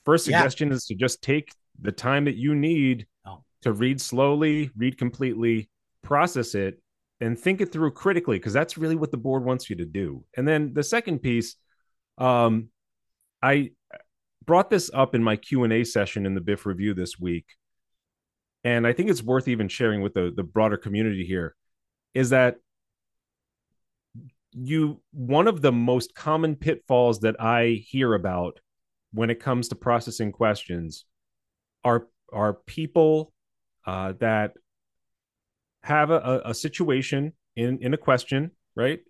first 0.04 0.24
suggestion 0.24 0.68
yeah. 0.68 0.74
is 0.74 0.86
to 0.86 0.94
just 0.94 1.22
take 1.22 1.52
the 1.80 1.92
time 1.92 2.26
that 2.26 2.36
you 2.36 2.54
need 2.54 3.06
oh. 3.26 3.42
to 3.62 3.72
read 3.72 4.00
slowly, 4.00 4.70
read 4.76 4.98
completely, 4.98 5.68
process 6.02 6.54
it, 6.54 6.80
and 7.20 7.38
think 7.38 7.60
it 7.60 7.72
through 7.72 7.92
critically 7.92 8.38
because 8.38 8.52
that's 8.52 8.78
really 8.78 8.96
what 8.96 9.10
the 9.10 9.16
board 9.16 9.44
wants 9.44 9.68
you 9.68 9.76
to 9.76 9.84
do. 9.84 10.24
And 10.36 10.48
then 10.48 10.72
the 10.72 10.82
second 10.82 11.20
piece, 11.20 11.56
um, 12.18 12.68
I 13.42 13.70
brought 14.44 14.70
this 14.70 14.90
up 14.92 15.14
in 15.14 15.22
my 15.22 15.36
Q 15.36 15.64
and 15.64 15.72
A 15.72 15.84
session 15.84 16.26
in 16.26 16.34
the 16.34 16.40
BIF 16.40 16.66
review 16.66 16.94
this 16.94 17.18
week, 17.18 17.46
and 18.64 18.86
I 18.86 18.92
think 18.92 19.10
it's 19.10 19.22
worth 19.22 19.48
even 19.48 19.68
sharing 19.68 20.02
with 20.02 20.14
the 20.14 20.32
the 20.34 20.42
broader 20.42 20.76
community 20.76 21.24
here. 21.24 21.54
Is 22.14 22.30
that 22.30 22.56
you 24.52 25.00
one 25.12 25.46
of 25.46 25.62
the 25.62 25.72
most 25.72 26.14
common 26.14 26.56
pitfalls 26.56 27.20
that 27.20 27.40
I 27.40 27.84
hear 27.86 28.14
about 28.14 28.58
when 29.12 29.30
it 29.30 29.40
comes 29.40 29.68
to 29.68 29.76
processing 29.76 30.32
questions 30.32 31.04
are 31.84 32.08
are 32.32 32.54
people 32.54 33.32
uh, 33.86 34.12
that 34.20 34.52
have 35.82 36.10
a, 36.10 36.42
a 36.44 36.54
situation 36.54 37.32
in 37.56 37.78
in 37.78 37.94
a 37.94 37.98
question, 37.98 38.50
right? 38.76 39.00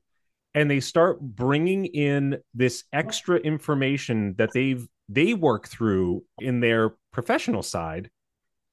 And 0.55 0.71
they 0.71 0.81
start 0.81 1.21
bringing 1.21 1.87
in 1.87 2.39
this 2.55 2.85
extra 2.93 3.37
information 3.39 4.35
that 4.39 4.51
they've 4.53 4.87
they 5.09 5.35
work 5.35 5.69
through 5.69 6.25
in 6.41 6.61
their 6.61 6.95
professional 7.13 7.63
side 7.63 8.11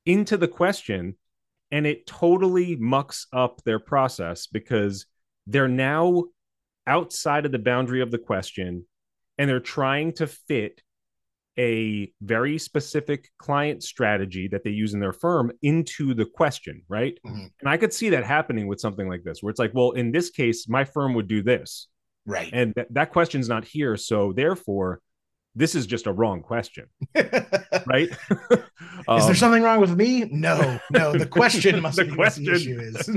into 0.06 0.38
the 0.38 0.48
question 0.48 1.16
and 1.72 1.86
it 1.86 2.08
totally 2.08 2.76
mucks 2.78 3.28
up 3.34 3.62
their 3.64 3.80
process 3.80 4.48
because 4.48 5.06
they're 5.48 5.68
now 5.68 6.24
outside 6.86 7.46
of 7.46 7.52
the 7.52 7.60
boundary 7.60 8.02
of 8.02 8.12
the 8.12 8.18
question 8.18 8.86
and 9.38 9.50
they're 9.50 9.60
trying 9.60 10.14
to 10.14 10.28
fit 10.28 10.82
a 11.60 12.12
very 12.22 12.58
specific 12.58 13.30
client 13.40 13.84
strategy 13.84 14.48
that 14.48 14.64
they 14.64 14.70
use 14.70 14.94
in 14.94 15.00
their 15.00 15.14
firm 15.14 15.52
into 15.62 16.14
the 16.14 16.26
question, 16.26 16.84
right? 16.88 17.18
Mm-hmm. 17.26 17.46
And 17.62 17.70
I 17.70 17.78
could 17.78 17.94
see 17.94 18.10
that 18.10 18.24
happening 18.24 18.68
with 18.68 18.80
something 18.80 19.08
like 19.08 19.24
this, 19.24 19.42
where 19.42 19.50
it's 19.50 19.60
like, 19.60 19.74
well, 19.74 19.92
in 19.92 20.12
this 20.12 20.30
case, 20.30 20.68
my 20.68 20.84
firm 20.84 21.14
would 21.16 21.28
do 21.28 21.42
this. 21.42 21.88
Right. 22.26 22.50
And 22.54 22.76
th- 22.76 22.88
that 22.92 23.12
question's 23.12 23.50
not 23.50 23.66
here. 23.66 23.98
So 23.98 24.34
therefore, 24.34 25.02
this 25.56 25.74
is 25.74 25.88
just 25.88 26.06
a 26.06 26.12
wrong 26.12 26.44
question. 26.44 26.86
right? 27.88 28.10
um, 29.08 29.18
is 29.18 29.26
there 29.26 29.36
something 29.36 29.64
wrong 29.64 29.82
with 29.82 29.96
me? 29.98 30.26
No, 30.26 30.80
no. 30.92 31.14
The 31.14 31.26
question 31.26 31.82
must 31.82 31.98
the 31.98 32.06
be 32.06 32.14
question. 32.14 32.46
the 32.46 32.54
issue 32.54 32.80
is. 32.80 33.10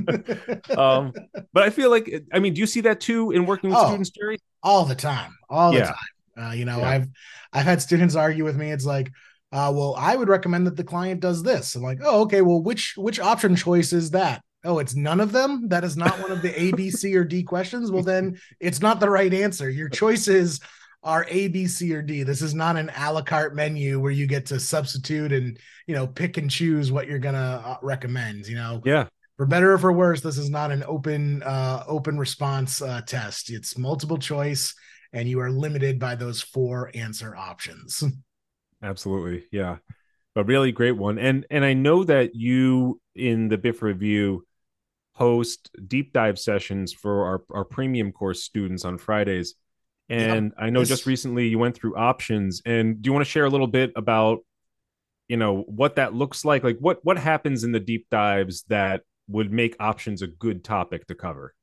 um, 0.79 1.13
but 1.53 1.65
I 1.65 1.71
feel 1.71 1.91
like, 1.91 2.25
I 2.33 2.39
mean, 2.39 2.55
do 2.55 2.61
you 2.61 2.67
see 2.67 2.81
that 2.83 3.01
too 3.01 3.33
in 3.33 3.45
working 3.45 3.69
with 3.69 3.79
oh, 3.79 3.89
students, 3.89 4.11
Jerry? 4.11 4.39
All 4.63 4.87
the 4.87 4.95
time. 4.95 5.37
All 5.51 5.75
yeah. 5.75 5.81
the 5.81 5.87
time. 5.87 5.97
Uh, 6.37 6.53
you 6.53 6.65
know, 6.65 6.79
yeah. 6.79 6.89
I've 6.89 7.09
I've 7.53 7.65
had 7.65 7.83
students 7.83 8.15
argue 8.15 8.45
with 8.45 8.57
me. 8.57 8.71
It's 8.71 8.85
like, 8.85 9.11
uh, 9.53 9.73
well, 9.75 9.95
I 9.99 10.17
would 10.17 10.29
recommend 10.29 10.67
that 10.67 10.77
the 10.77 10.85
client 10.85 11.21
does 11.21 11.43
this. 11.43 11.75
I'm 11.75 11.83
like, 11.83 11.99
oh, 12.03 12.23
okay. 12.23 12.41
Well, 12.41 12.63
which 12.63 12.95
which 12.97 13.21
option 13.21 13.57
choice 13.57 13.93
is 13.93 14.11
that? 14.11 14.43
Oh, 14.65 14.79
it's 14.79 14.95
none 14.95 15.21
of 15.21 15.33
them. 15.33 15.69
That 15.69 15.85
is 15.85 15.97
not 15.97 16.21
one 16.21 16.31
of 16.31 16.43
the 16.43 16.61
A, 16.61 16.73
B, 16.73 16.91
C, 16.91 17.17
or 17.17 17.25
D 17.25 17.43
questions. 17.43 17.91
Well, 17.91 18.03
then 18.03 18.39
it's 18.61 18.81
not 18.81 19.01
the 19.01 19.09
right 19.09 19.33
answer. 19.33 19.71
Your 19.71 19.89
choices 19.89 20.61
are 21.03 21.27
A, 21.29 21.49
B, 21.49 21.67
C, 21.67 21.95
or 21.95 22.03
D. 22.03 22.23
This 22.23 22.43
is 22.43 22.55
not 22.55 22.77
an 22.77 22.91
a 22.97 23.13
la 23.13 23.23
carte 23.23 23.55
menu 23.55 23.99
where 23.99 24.13
you 24.13 24.27
get 24.27 24.47
to 24.47 24.61
substitute 24.61 25.33
and 25.33 25.59
you 25.87 25.95
know 25.95 26.07
pick 26.07 26.37
and 26.37 26.51
choose 26.51 26.93
what 26.93 27.09
you're 27.09 27.19
gonna 27.19 27.63
uh, 27.65 27.77
recommend. 27.83 28.47
You 28.47 28.57
know, 28.57 28.83
yeah. 28.85 29.07
For 29.37 29.47
better 29.47 29.73
or 29.73 29.79
for 29.79 29.91
worse, 29.91 30.21
this 30.21 30.37
is 30.37 30.51
not 30.51 30.71
an 30.71 30.85
open 30.87 31.43
uh, 31.43 31.85
open 31.89 32.19
response 32.19 32.83
uh, 32.83 33.01
test. 33.07 33.51
It's 33.51 33.79
multiple 33.79 34.19
choice 34.19 34.75
and 35.13 35.29
you 35.29 35.41
are 35.41 35.51
limited 35.51 35.99
by 35.99 36.15
those 36.15 36.41
four 36.41 36.91
answer 36.95 37.35
options. 37.35 38.03
Absolutely. 38.83 39.45
Yeah. 39.51 39.77
A 40.37 40.45
really 40.45 40.73
great 40.73 40.97
one. 40.97 41.19
And 41.19 41.47
and 41.51 41.65
I 41.65 41.75
know 41.75 42.05
that 42.05 42.35
you 42.35 43.01
in 43.15 43.49
the 43.49 43.59
BIF 43.59 43.83
review 43.83 44.47
host 45.15 45.71
deep 45.87 46.13
dive 46.13 46.39
sessions 46.39 46.93
for 46.93 47.27
our, 47.27 47.43
our 47.51 47.65
premium 47.65 48.13
course 48.13 48.43
students 48.43 48.85
on 48.85 48.97
Fridays. 48.97 49.55
And 50.09 50.53
I 50.59 50.71
know 50.71 50.85
just 50.85 51.07
recently 51.07 51.47
you 51.47 51.59
went 51.59 51.77
through 51.77 51.97
options. 51.97 52.63
And 52.65 53.01
do 53.01 53.09
you 53.09 53.13
want 53.13 53.25
to 53.25 53.31
share 53.31 53.45
a 53.45 53.51
little 53.51 53.69
bit 53.69 53.93
about, 53.95 54.39
you 55.29 55.37
know, 55.37 55.63
what 55.69 55.97
that 55.97 56.15
looks 56.15 56.45
like? 56.45 56.65
Like 56.65 56.79
what 56.79 57.01
what 57.03 57.19
happens 57.19 57.65
in 57.65 57.73
the 57.73 57.81
deep 57.81 58.07
dives 58.11 58.65
that 58.69 59.03
would 59.29 59.53
make 59.53 59.77
options 59.79 60.23
a 60.23 60.27
good 60.27 60.65
topic 60.65 61.07
to 61.09 61.15
cover? 61.15 61.55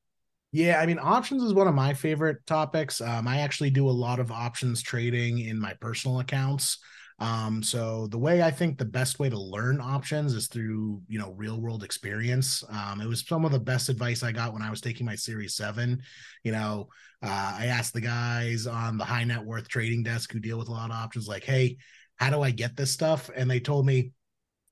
Yeah, 0.57 0.79
I 0.81 0.87
mean, 0.87 0.97
options 0.99 1.43
is 1.43 1.53
one 1.53 1.67
of 1.67 1.75
my 1.75 1.93
favorite 1.93 2.43
topics. 2.47 2.99
Um, 2.99 3.27
I 3.27 3.41
actually 3.41 3.69
do 3.69 3.87
a 3.87 3.91
lot 3.91 4.19
of 4.19 4.31
options 4.31 4.81
trading 4.81 5.37
in 5.37 5.59
my 5.59 5.75
personal 5.75 6.19
accounts. 6.19 6.79
Um, 7.19 7.61
so 7.61 8.07
the 8.07 8.17
way 8.17 8.41
I 8.41 8.49
think 8.49 8.79
the 8.79 8.83
best 8.85 9.19
way 9.19 9.29
to 9.29 9.39
learn 9.39 9.79
options 9.79 10.33
is 10.33 10.47
through, 10.47 11.03
you 11.07 11.19
know, 11.19 11.33
real 11.33 11.61
world 11.61 11.83
experience. 11.83 12.63
Um, 12.71 13.01
it 13.01 13.07
was 13.07 13.23
some 13.23 13.45
of 13.45 13.51
the 13.51 13.59
best 13.59 13.89
advice 13.89 14.23
I 14.23 14.31
got 14.31 14.51
when 14.51 14.63
I 14.63 14.71
was 14.71 14.81
taking 14.81 15.05
my 15.05 15.13
series 15.13 15.53
seven. 15.53 16.01
You 16.43 16.53
know, 16.53 16.87
uh, 17.21 17.55
I 17.59 17.67
asked 17.67 17.93
the 17.93 18.01
guys 18.01 18.65
on 18.65 18.97
the 18.97 19.05
high 19.05 19.25
net 19.25 19.45
worth 19.45 19.67
trading 19.67 20.01
desk 20.01 20.31
who 20.31 20.39
deal 20.39 20.57
with 20.57 20.69
a 20.69 20.71
lot 20.71 20.89
of 20.89 20.95
options, 20.95 21.27
like, 21.27 21.43
hey, 21.43 21.77
how 22.15 22.31
do 22.31 22.41
I 22.41 22.49
get 22.49 22.75
this 22.75 22.89
stuff? 22.89 23.29
And 23.35 23.47
they 23.47 23.59
told 23.59 23.85
me, 23.85 24.11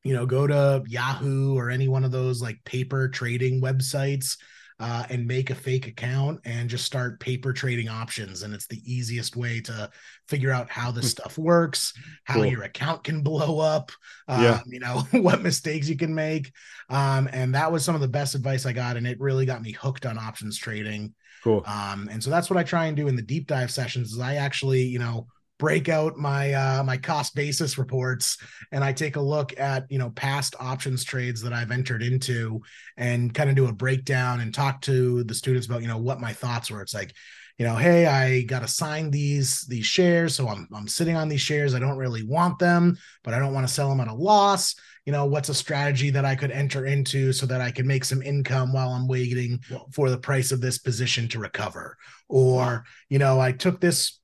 you 0.03 0.15
know, 0.15 0.25
go 0.25 0.47
to 0.47 0.83
Yahoo 0.87 1.55
or 1.55 1.69
any 1.69 1.87
one 1.87 2.03
of 2.03 2.11
those 2.11 2.41
like 2.41 2.63
paper 2.63 3.07
trading 3.07 3.61
websites 3.61 4.37
uh, 4.79 5.05
and 5.09 5.25
make 5.25 5.49
a 5.49 5.55
fake 5.55 5.87
account 5.87 6.39
and 6.43 6.69
just 6.69 6.85
start 6.85 7.19
paper 7.19 7.53
trading 7.53 7.87
options. 7.87 8.43
And 8.43 8.53
it's 8.53 8.67
the 8.67 8.81
easiest 8.83 9.35
way 9.35 9.61
to 9.61 9.89
figure 10.27 10.51
out 10.51 10.69
how 10.69 10.91
this 10.91 11.05
hmm. 11.05 11.09
stuff 11.09 11.37
works, 11.37 11.93
how 12.25 12.35
cool. 12.35 12.45
your 12.45 12.63
account 12.63 13.03
can 13.03 13.21
blow 13.21 13.59
up, 13.59 13.91
um, 14.27 14.43
yeah. 14.43 14.59
you 14.65 14.79
know, 14.79 15.03
what 15.11 15.41
mistakes 15.41 15.87
you 15.87 15.95
can 15.95 16.13
make. 16.13 16.51
Um, 16.89 17.29
and 17.31 17.55
that 17.55 17.71
was 17.71 17.85
some 17.85 17.95
of 17.95 18.01
the 18.01 18.07
best 18.07 18.35
advice 18.35 18.65
I 18.65 18.73
got. 18.73 18.97
And 18.97 19.07
it 19.07 19.19
really 19.19 19.45
got 19.45 19.61
me 19.61 19.71
hooked 19.71 20.05
on 20.05 20.17
options 20.17 20.57
trading. 20.57 21.13
Cool. 21.43 21.63
Um, 21.65 22.09
and 22.11 22.21
so 22.23 22.29
that's 22.29 22.49
what 22.49 22.57
I 22.57 22.63
try 22.63 22.87
and 22.87 22.97
do 22.97 23.07
in 23.07 23.15
the 23.15 23.21
deep 23.21 23.47
dive 23.47 23.71
sessions 23.71 24.11
is 24.11 24.19
I 24.19 24.35
actually, 24.35 24.83
you 24.83 24.99
know, 24.99 25.27
break 25.57 25.89
out 25.89 26.17
my 26.17 26.53
uh, 26.53 26.83
my 26.83 26.97
cost 26.97 27.35
basis 27.35 27.77
reports 27.77 28.37
and 28.71 28.83
I 28.83 28.91
take 28.93 29.15
a 29.15 29.21
look 29.21 29.57
at 29.59 29.85
you 29.89 29.97
know 29.97 30.09
past 30.09 30.55
options 30.59 31.03
trades 31.03 31.41
that 31.41 31.53
I've 31.53 31.71
entered 31.71 32.03
into 32.03 32.61
and 32.97 33.33
kind 33.33 33.49
of 33.49 33.55
do 33.55 33.67
a 33.67 33.73
breakdown 33.73 34.41
and 34.41 34.53
talk 34.53 34.81
to 34.81 35.23
the 35.23 35.33
students 35.33 35.67
about 35.67 35.81
you 35.81 35.87
know 35.87 35.97
what 35.97 36.19
my 36.19 36.33
thoughts 36.33 36.69
were. 36.69 36.81
It's 36.81 36.93
like 36.93 37.13
you 37.57 37.65
know, 37.65 37.75
hey, 37.75 38.05
I 38.05 38.41
got 38.41 38.63
assigned 38.63 39.13
these 39.13 39.61
these 39.67 39.85
shares, 39.85 40.35
so 40.35 40.49
I'm 40.49 40.67
I'm 40.75 40.87
sitting 40.87 41.15
on 41.15 41.29
these 41.29 41.41
shares. 41.41 41.73
I 41.73 41.79
don't 41.79 41.97
really 41.97 42.23
want 42.23 42.59
them, 42.59 42.97
but 43.23 43.33
I 43.33 43.39
don't 43.39 43.53
want 43.53 43.65
to 43.65 43.73
sell 43.73 43.89
them 43.89 44.01
at 44.01 44.09
a 44.09 44.13
loss. 44.13 44.75
You 45.05 45.13
know, 45.13 45.25
what's 45.25 45.49
a 45.49 45.53
strategy 45.53 46.09
that 46.09 46.25
I 46.25 46.35
could 46.35 46.51
enter 46.51 46.85
into 46.85 47.31
so 47.31 47.45
that 47.45 47.61
I 47.61 47.71
can 47.71 47.87
make 47.87 48.03
some 48.03 48.21
income 48.23 48.73
while 48.73 48.89
I'm 48.89 49.07
waiting 49.07 49.59
for 49.93 50.09
the 50.09 50.17
price 50.17 50.51
of 50.51 50.61
this 50.61 50.79
position 50.79 51.27
to 51.29 51.39
recover? 51.39 51.95
Or, 52.27 52.83
you 53.07 53.19
know, 53.19 53.39
I 53.39 53.51
took 53.51 53.79
this 53.79 54.19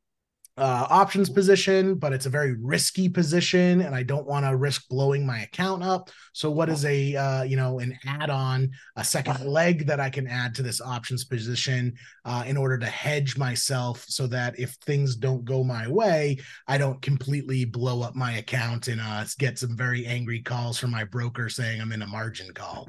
uh, 0.62 0.86
options 0.92 1.28
position, 1.28 1.96
but 1.96 2.14
it's 2.14 2.28
a 2.28 2.30
very 2.30 2.56
risky 2.62 3.10
position, 3.10 3.82
and 3.82 3.96
I 3.96 4.04
don't 4.04 4.28
want 4.28 4.46
to 4.46 4.56
risk 4.56 4.88
blowing 4.90 5.26
my 5.26 5.40
account 5.40 5.82
up. 5.82 6.12
So, 6.34 6.52
what 6.52 6.70
is 6.70 6.86
a 6.86 7.16
uh, 7.16 7.44
you 7.44 7.58
know 7.58 7.80
an 7.80 7.98
add-on, 8.06 8.70
a 8.96 9.04
second 9.04 9.44
leg 9.44 9.88
that 9.88 10.00
I 10.00 10.12
can 10.12 10.28
add 10.28 10.54
to 10.56 10.62
this 10.62 10.80
options 10.80 11.26
position 11.26 11.94
uh, 12.26 12.44
in 12.46 12.58
order 12.58 12.78
to 12.78 12.86
hedge 12.86 13.38
myself, 13.38 14.06
so 14.08 14.28
that 14.28 14.60
if 14.60 14.74
things 14.86 15.16
don't 15.16 15.44
go 15.46 15.64
my 15.64 15.88
way, 15.88 16.38
I 16.68 16.78
don't 16.78 17.02
completely 17.02 17.66
blow 17.66 18.04
up 18.04 18.16
my 18.16 18.34
account 18.34 18.88
and 18.88 19.02
uh, 19.02 19.26
get 19.40 19.58
some 19.58 19.76
very 19.76 20.06
angry 20.06 20.44
calls 20.44 20.78
from 20.78 20.92
my 20.92 21.06
broker 21.06 21.50
saying 21.50 21.82
I'm 21.82 21.92
in 21.92 22.04
a 22.04 22.08
margin 22.08 22.54
call. 22.54 22.88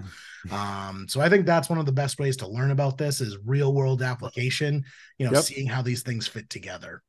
Um, 0.50 1.06
so 1.08 1.22
I 1.22 1.30
think 1.30 1.46
that's 1.46 1.70
one 1.70 1.78
of 1.78 1.86
the 1.86 1.92
best 1.92 2.18
ways 2.18 2.36
to 2.38 2.46
learn 2.48 2.70
about 2.70 2.98
this 2.98 3.22
is 3.22 3.38
real 3.46 3.72
world 3.72 4.02
application. 4.02 4.84
You 5.16 5.26
know, 5.26 5.32
Yep. 5.32 5.44
seeing 5.44 5.66
how 5.66 5.80
these 5.80 6.02
things 6.02 6.26
fit 6.26 6.50
together. 6.50 7.02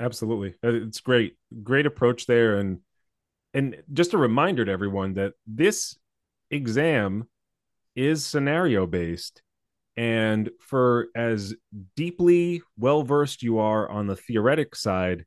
Absolutely. 0.00 0.54
Uh, 0.64 0.74
it's 0.86 1.00
great 1.00 1.36
great 1.62 1.86
approach 1.86 2.26
there 2.26 2.58
and 2.58 2.80
and 3.54 3.76
just 3.92 4.14
a 4.14 4.18
reminder 4.18 4.64
to 4.64 4.72
everyone 4.72 5.14
that 5.14 5.34
this 5.46 5.96
exam 6.50 7.28
is 7.96 8.24
scenario 8.24 8.86
based 8.86 9.42
and 9.96 10.50
for 10.60 11.08
as 11.14 11.54
deeply 11.96 12.62
well 12.78 13.02
versed 13.02 13.42
you 13.42 13.58
are 13.58 13.88
on 13.88 14.06
the 14.06 14.16
theoretic 14.16 14.76
side 14.76 15.24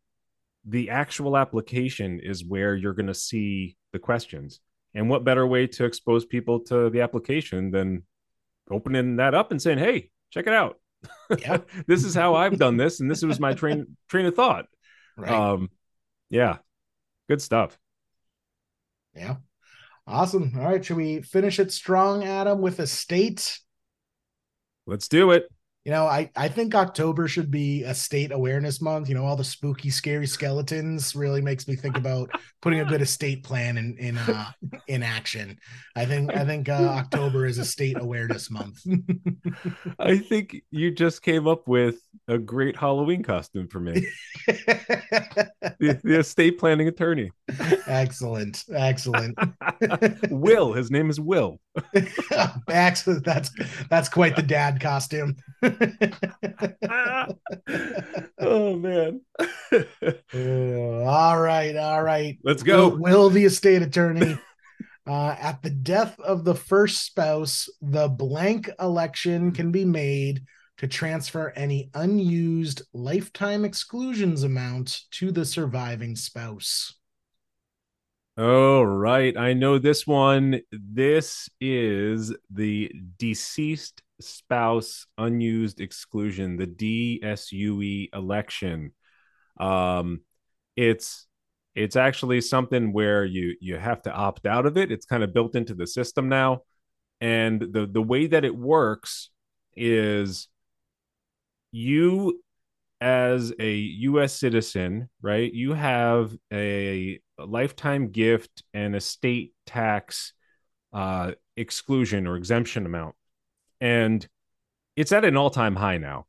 the 0.65 0.89
actual 0.89 1.37
application 1.37 2.19
is 2.19 2.45
where 2.45 2.75
you're 2.75 2.93
going 2.93 3.07
to 3.07 3.13
see 3.13 3.75
the 3.93 3.99
questions. 3.99 4.59
And 4.93 5.09
what 5.09 5.23
better 5.23 5.47
way 5.47 5.67
to 5.67 5.85
expose 5.85 6.25
people 6.25 6.59
to 6.61 6.89
the 6.89 7.01
application 7.01 7.71
than 7.71 8.03
opening 8.69 9.17
that 9.17 9.33
up 9.33 9.51
and 9.51 9.61
saying 9.61 9.77
hey 9.77 10.09
check 10.31 10.47
it 10.47 10.53
out 10.53 10.79
Yeah. 11.39 11.57
this 11.87 12.03
is 12.03 12.13
how 12.13 12.35
i've 12.35 12.57
done 12.57 12.77
this 12.77 12.99
and 12.99 13.09
this 13.09 13.23
was 13.23 13.39
my 13.39 13.53
train 13.53 13.97
train 14.09 14.25
of 14.25 14.35
thought 14.35 14.65
Right. 15.17 15.31
um 15.31 15.69
yeah 16.29 16.57
good 17.29 17.41
stuff 17.41 17.77
yeah. 19.13 19.35
Awesome. 20.07 20.53
All 20.57 20.63
right. 20.65 20.83
Should 20.83 20.97
we 20.97 21.21
finish 21.21 21.59
it 21.59 21.71
strong, 21.71 22.23
Adam, 22.23 22.61
with 22.61 22.79
estate? 22.79 23.59
let's 24.87 25.07
do 25.07 25.31
it 25.31 25.47
You 25.85 25.91
know, 25.91 26.05
I, 26.05 26.29
I 26.35 26.47
think 26.47 26.75
October 26.75 27.27
should 27.27 27.49
be 27.49 27.83
a 27.83 27.93
state 27.93 28.31
awareness 28.31 28.81
month. 28.81 29.09
You 29.09 29.15
know, 29.15 29.25
all 29.25 29.35
the 29.35 29.43
spooky, 29.43 29.89
scary 29.89 30.27
skeletons 30.27 31.15
really 31.15 31.41
makes 31.41 31.67
me 31.67 31.75
think 31.75 31.97
about 31.97 32.29
putting 32.61 32.81
a 32.81 32.85
good 32.85 33.01
estate 33.01 33.43
plan 33.43 33.77
in 33.77 33.97
in 33.97 34.17
uh, 34.17 34.51
in 34.87 35.01
action. 35.01 35.57
I 35.95 36.05
think 36.05 36.35
I 36.35 36.45
think 36.45 36.69
uh, 36.69 36.73
October 36.73 37.45
is 37.45 37.57
a 37.57 37.65
state 37.65 37.97
awareness 37.99 38.51
month. 38.51 38.85
i 39.99 40.17
think 40.17 40.61
you 40.71 40.91
just 40.91 41.21
came 41.21 41.47
up 41.47 41.67
with 41.67 41.99
a 42.27 42.37
great 42.37 42.75
halloween 42.75 43.23
costume 43.23 43.67
for 43.67 43.79
me 43.79 44.05
the, 44.47 45.99
the 46.03 46.19
estate 46.19 46.57
planning 46.57 46.87
attorney 46.87 47.31
excellent, 47.87 48.63
excellent. 48.73 49.37
will 50.29 50.73
his 50.73 50.91
name 50.91 51.09
is 51.09 51.19
will 51.19 51.59
excellent. 52.69 53.23
That's 53.23 53.51
that's 53.89 54.09
quite 54.09 54.35
the 54.35 54.41
dad 54.41 54.79
costume. 54.79 55.37
oh 58.39 58.75
man 58.77 59.21
all 60.33 61.39
right, 61.39 61.75
all 61.75 62.03
right. 62.03 62.37
let's 62.43 62.63
go 62.63 62.89
Will, 62.89 62.97
Will 62.97 63.29
the 63.29 63.45
estate 63.45 63.81
attorney. 63.81 64.37
Uh, 65.07 65.35
at 65.41 65.63
the 65.63 65.69
death 65.71 66.17
of 66.19 66.43
the 66.43 66.53
first 66.53 67.03
spouse, 67.03 67.67
the 67.81 68.07
blank 68.07 68.69
election 68.79 69.51
can 69.51 69.71
be 69.71 69.83
made 69.83 70.43
to 70.77 70.87
transfer 70.87 71.51
any 71.55 71.89
unused 71.95 72.83
lifetime 72.93 73.65
exclusions 73.65 74.43
amount 74.43 74.99
to 75.09 75.31
the 75.31 75.43
surviving 75.43 76.15
spouse. 76.15 76.93
Oh, 78.37 78.81
right. 78.81 79.35
I 79.35 79.53
know 79.53 79.77
this 79.77 80.07
one. 80.07 80.61
This 80.71 81.49
is 81.59 82.33
the 82.49 82.91
deceased 83.17 84.01
spouse 84.21 85.05
unused 85.17 85.81
exclusion, 85.81 86.57
the 86.57 86.67
DSUE 86.67 88.09
election. 88.13 88.93
Um, 89.59 90.21
it's 90.75 91.27
it's 91.75 91.95
actually 91.95 92.41
something 92.41 92.93
where 92.93 93.23
you 93.23 93.55
you 93.61 93.77
have 93.77 94.01
to 94.03 94.11
opt 94.11 94.45
out 94.45 94.65
of 94.65 94.77
it. 94.77 94.91
It's 94.91 95.05
kind 95.05 95.23
of 95.23 95.33
built 95.33 95.55
into 95.55 95.73
the 95.73 95.87
system 95.87 96.29
now. 96.29 96.61
And 97.19 97.61
the 97.61 97.87
the 97.87 98.01
way 98.01 98.27
that 98.27 98.45
it 98.45 98.55
works 98.55 99.29
is 99.75 100.47
you 101.71 102.41
as 102.99 103.51
a 103.59 103.73
US 103.73 104.33
citizen, 104.33 105.09
right? 105.21 105.51
You 105.51 105.73
have 105.73 106.35
a, 106.53 107.19
a 107.39 107.45
lifetime 107.45 108.09
gift 108.09 108.63
and 108.73 108.95
estate 108.95 109.53
tax 109.65 110.33
uh, 110.93 111.31
exclusion 111.57 112.27
or 112.27 112.35
exemption 112.35 112.85
amount. 112.85 113.15
And 113.81 114.25
it's 114.95 115.11
at 115.11 115.25
an 115.25 115.35
all 115.35 115.49
time 115.49 115.75
high 115.75 115.97
now 115.97 116.27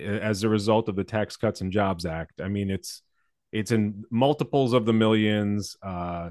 as 0.00 0.44
a 0.44 0.48
result 0.48 0.88
of 0.88 0.96
the 0.96 1.04
Tax 1.04 1.36
Cuts 1.36 1.60
and 1.60 1.72
Jobs 1.72 2.06
Act. 2.06 2.40
I 2.40 2.48
mean, 2.48 2.70
it's 2.70 3.02
it's 3.52 3.72
in 3.72 4.04
multiples 4.10 4.72
of 4.72 4.86
the 4.86 4.92
millions. 4.92 5.76
Uh, 5.82 6.30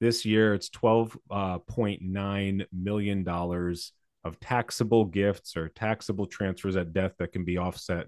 this 0.00 0.24
year, 0.24 0.54
it's 0.54 0.68
twelve 0.68 1.16
uh, 1.30 1.58
point 1.60 2.02
nine 2.02 2.66
million 2.72 3.22
dollars 3.22 3.92
of 4.24 4.40
taxable 4.40 5.04
gifts 5.04 5.56
or 5.56 5.68
taxable 5.68 6.26
transfers 6.26 6.76
at 6.76 6.92
death 6.92 7.12
that 7.18 7.32
can 7.32 7.44
be 7.44 7.58
offset 7.58 8.06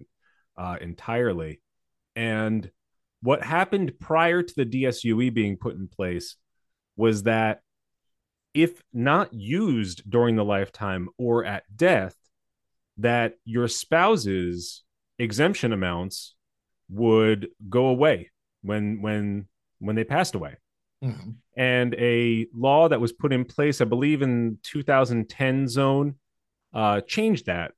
uh, 0.56 0.76
entirely. 0.80 1.60
And 2.16 2.68
what 3.22 3.42
happened 3.42 3.92
prior 4.00 4.42
to 4.42 4.54
the 4.56 4.64
DSUE 4.64 5.32
being 5.32 5.56
put 5.56 5.76
in 5.76 5.88
place 5.88 6.36
was 6.96 7.24
that 7.24 7.60
if 8.56 8.82
not 8.92 9.32
used 9.34 10.08
during 10.10 10.34
the 10.36 10.44
lifetime 10.44 11.08
or 11.18 11.44
at 11.44 11.64
death, 11.76 12.16
that 12.96 13.34
your 13.44 13.68
spouse's 13.68 14.82
exemption 15.18 15.72
amounts 15.72 16.34
would 16.88 17.48
go 17.68 17.86
away 17.88 18.30
when 18.62 19.02
when 19.02 19.46
when 19.78 19.96
they 19.96 20.04
passed 20.04 20.34
away 20.34 20.56
Mhm. 21.04 21.34
and 21.56 21.94
a 21.94 22.46
law 22.54 22.88
that 22.88 23.00
was 23.00 23.12
put 23.12 23.32
in 23.32 23.44
place, 23.44 23.80
I 23.82 23.84
believe 23.84 24.22
in 24.22 24.58
2010 24.62 25.68
zone, 25.68 26.14
uh, 26.72 27.02
changed 27.02 27.46
that. 27.46 27.72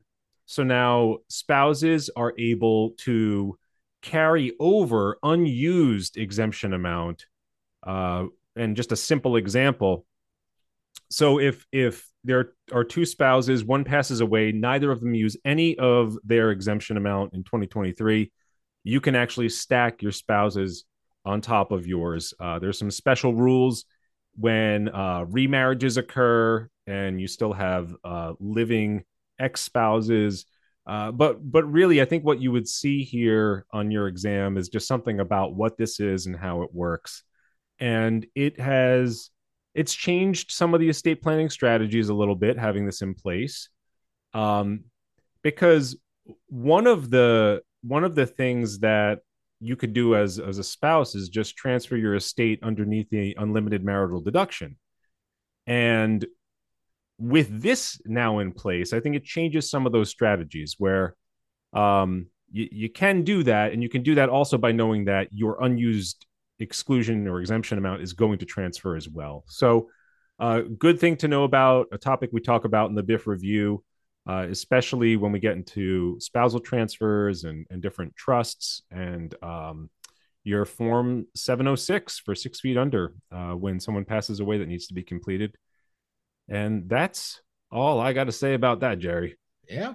So 0.47 0.63
now 0.63 1.19
spouses 1.29 2.11
are 2.15 2.33
able 2.39 2.91
to 2.99 3.59
carry 4.03 4.53
over 4.61 5.19
unused 5.25 6.17
exemption 6.17 6.73
amount. 6.73 7.27
Uh, 7.83 8.27
and 8.55 8.77
just 8.77 8.93
a 8.93 8.97
simple 8.97 9.35
example. 9.37 10.07
So 11.11 11.39
if 11.41 11.67
if 11.73 12.07
there 12.25 12.53
are 12.73 12.85
two 12.85 13.05
spouses, 13.05 13.65
one 13.65 13.85
passes 13.85 14.21
away, 14.21 14.53
neither 14.53 14.91
of 14.91 15.01
them 15.01 15.15
use 15.15 15.37
any 15.45 15.79
of 15.79 16.17
their 16.25 16.51
exemption 16.51 16.97
amount 16.97 17.35
in 17.35 17.45
2023, 17.45 18.31
you 18.85 19.01
can 19.01 19.15
actually 19.15 19.49
stack 19.49 20.03
your 20.03 20.13
spouses 20.13 20.85
on 21.25 21.41
top 21.41 21.73
of 21.73 21.87
yours. 21.87 22.35
Uh, 22.39 22.59
there's 22.59 22.79
some 22.79 22.91
special 22.91 23.35
rules 23.35 23.85
when 24.37 24.89
uh, 24.89 25.25
remarriages 25.25 25.97
occur 25.97 26.69
and 26.87 27.21
you 27.21 27.27
still 27.27 27.53
have 27.53 27.95
uh, 28.05 28.33
living 28.41 29.05
ex 29.39 29.61
spouses. 29.61 30.47
Uh, 30.87 31.13
but 31.13 31.39
but 31.51 31.71
really, 31.71 32.01
I 32.01 32.07
think 32.07 32.25
what 32.25 32.41
you 32.41 32.51
would 32.53 32.67
see 32.67 33.05
here 33.05 33.67
on 33.73 33.91
your 33.91 34.09
exam 34.09 34.57
is 34.57 34.71
just 34.71 34.89
something 34.89 35.21
about 35.21 35.55
what 35.55 35.77
this 35.77 36.01
is 36.01 36.27
and 36.27 36.35
how 36.35 36.63
it 36.63 36.71
works, 36.73 37.23
and 37.79 38.27
it 38.35 38.59
has 38.59 39.29
it's 39.79 39.95
changed 39.95 40.51
some 40.51 40.75
of 40.75 40.81
the 40.81 40.89
estate 40.89 41.23
planning 41.23 41.49
strategies 41.49 42.09
a 42.09 42.15
little 42.15 42.35
bit 42.35 42.59
having 42.59 42.85
this 42.85 43.01
in 43.01 43.15
place, 43.15 43.69
um, 44.35 44.85
because 45.43 45.97
one 46.49 46.89
of 46.89 47.11
the 47.11 47.63
one 47.83 48.03
of 48.03 48.17
the 48.17 48.27
things 48.27 48.81
that 48.81 49.21
you 49.61 49.77
could 49.77 49.93
do 49.93 50.17
as 50.17 50.41
as 50.41 50.59
a 50.59 50.65
spouse 50.65 51.15
is 51.15 51.29
just 51.29 51.57
transfer 51.57 51.97
your 51.97 52.17
estate 52.17 52.59
underneath 52.63 53.09
the 53.11 53.37
unlimited 53.39 53.85
marital 53.85 54.21
deduction. 54.21 54.77
And 55.67 56.27
with 57.19 57.61
this 57.61 58.01
now 58.05 58.39
in 58.39 58.53
place 58.53 58.93
i 58.93 59.01
think 59.01 59.17
it 59.17 59.25
changes 59.25 59.69
some 59.69 59.87
of 59.87 59.93
those 59.93 60.09
strategies 60.09 60.77
where 60.79 61.17
um 61.73 62.27
you, 62.51 62.69
you 62.71 62.89
can 62.89 63.23
do 63.23 63.43
that 63.43 63.73
and 63.73 63.83
you 63.83 63.89
can 63.89 64.05
do 64.05 64.15
that 64.15 64.29
also 64.29 64.57
by 64.57 64.71
knowing 64.71 65.07
that 65.07 65.27
your 65.33 65.61
unused 65.63 66.25
exclusion 66.61 67.27
or 67.29 67.41
exemption 67.41 67.79
amount 67.79 68.03
is 68.03 68.13
going 68.13 68.39
to 68.39 68.47
transfer 68.47 68.97
as 68.97 69.09
well 69.09 69.45
so 69.47 69.89
uh, 70.41 70.61
good 70.79 71.01
thing 71.01 71.17
to 71.17 71.27
know 71.27 71.45
about 71.45 71.89
a 71.91 71.99
topic 71.99 72.31
we 72.33 72.41
talk 72.41 72.65
about 72.65 72.89
in 72.89 72.95
the 72.95 73.03
BIF 73.03 73.27
review 73.27 73.83
uh, 74.29 74.47
especially 74.51 75.17
when 75.17 75.33
we 75.33 75.39
get 75.39 75.57
into 75.57 76.21
spousal 76.21 76.61
transfers 76.61 77.45
and, 77.45 77.67
and 77.71 77.81
different 77.81 78.15
trusts 78.15 78.83
and 78.91 79.35
um, 79.43 79.89
your 80.45 80.65
form 80.65 81.27
706 81.35 82.19
for 82.21 82.35
six 82.35 82.61
feet 82.61 82.77
under 82.77 83.15
uh, 83.33 83.53
when 83.53 83.81
someone 83.81 84.05
passes 84.05 84.41
away 84.41 84.59
that 84.59 84.69
needs 84.69 84.87
to 84.89 84.95
be 84.95 85.03
completed. 85.03 85.55
And 86.49 86.89
that's 86.89 87.41
all 87.71 88.01
I 88.01 88.13
got 88.13 88.25
to 88.25 88.33
say 88.33 88.55
about 88.55 88.81
that, 88.81 88.99
Jerry. 88.99 89.37
Yeah. 89.69 89.95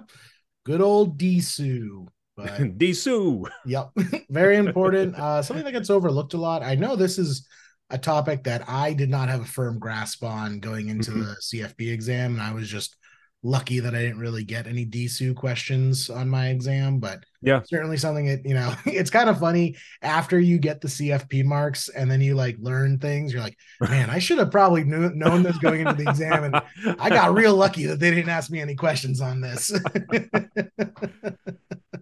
Good 0.64 0.80
old 0.80 1.18
DSU. 1.18 2.06
But 2.36 2.46
Disu. 2.78 3.46
Yep, 3.64 3.90
very 4.30 4.56
important. 4.56 5.14
Uh, 5.14 5.42
something 5.42 5.64
that 5.64 5.72
gets 5.72 5.90
overlooked 5.90 6.34
a 6.34 6.38
lot. 6.38 6.62
I 6.62 6.74
know 6.74 6.96
this 6.96 7.18
is 7.18 7.46
a 7.90 7.98
topic 7.98 8.44
that 8.44 8.68
I 8.68 8.92
did 8.92 9.10
not 9.10 9.28
have 9.28 9.42
a 9.42 9.46
firm 9.46 9.78
grasp 9.78 10.24
on 10.24 10.58
going 10.60 10.88
into 10.88 11.10
Mhm. 11.12 11.24
the 11.24 11.36
CFP 11.40 11.90
exam, 11.92 12.32
and 12.34 12.42
I 12.42 12.52
was 12.52 12.68
just 12.68 12.96
lucky 13.44 13.78
that 13.78 13.94
I 13.94 14.00
didn't 14.02 14.18
really 14.18 14.42
get 14.42 14.66
any 14.66 14.84
DSU 14.86 15.34
questions 15.34 16.10
on 16.10 16.28
my 16.28 16.48
exam. 16.48 16.98
But 16.98 17.24
Yeah. 17.42 17.60
certainly 17.64 17.96
something 17.98 18.26
that 18.26 18.44
you 18.44 18.54
know, 18.54 18.74
it's 18.86 19.10
kind 19.10 19.28
of 19.28 19.38
funny 19.38 19.76
after 20.02 20.40
you 20.40 20.58
get 20.58 20.80
the 20.80 20.88
CFP 20.88 21.44
marks 21.44 21.88
and 21.90 22.10
then 22.10 22.20
you 22.20 22.34
like 22.34 22.56
learn 22.58 22.98
things. 22.98 23.32
You're 23.32 23.42
like, 23.42 23.56
man, 23.80 24.10
I 24.10 24.18
should 24.18 24.38
have 24.38 24.50
probably 24.50 24.84
knew, 24.84 25.10
known 25.10 25.42
this 25.42 25.58
going 25.58 25.80
into 25.82 25.94
the 25.94 26.08
exam, 26.08 26.44
and 26.44 26.98
I 27.00 27.10
got 27.10 27.34
real 27.42 27.54
lucky 27.54 27.86
that 27.86 28.00
they 28.00 28.10
didn't 28.10 28.30
ask 28.30 28.50
me 28.50 28.60
any 28.60 28.74
questions 28.74 29.20
on 29.20 29.40
this. 29.40 29.72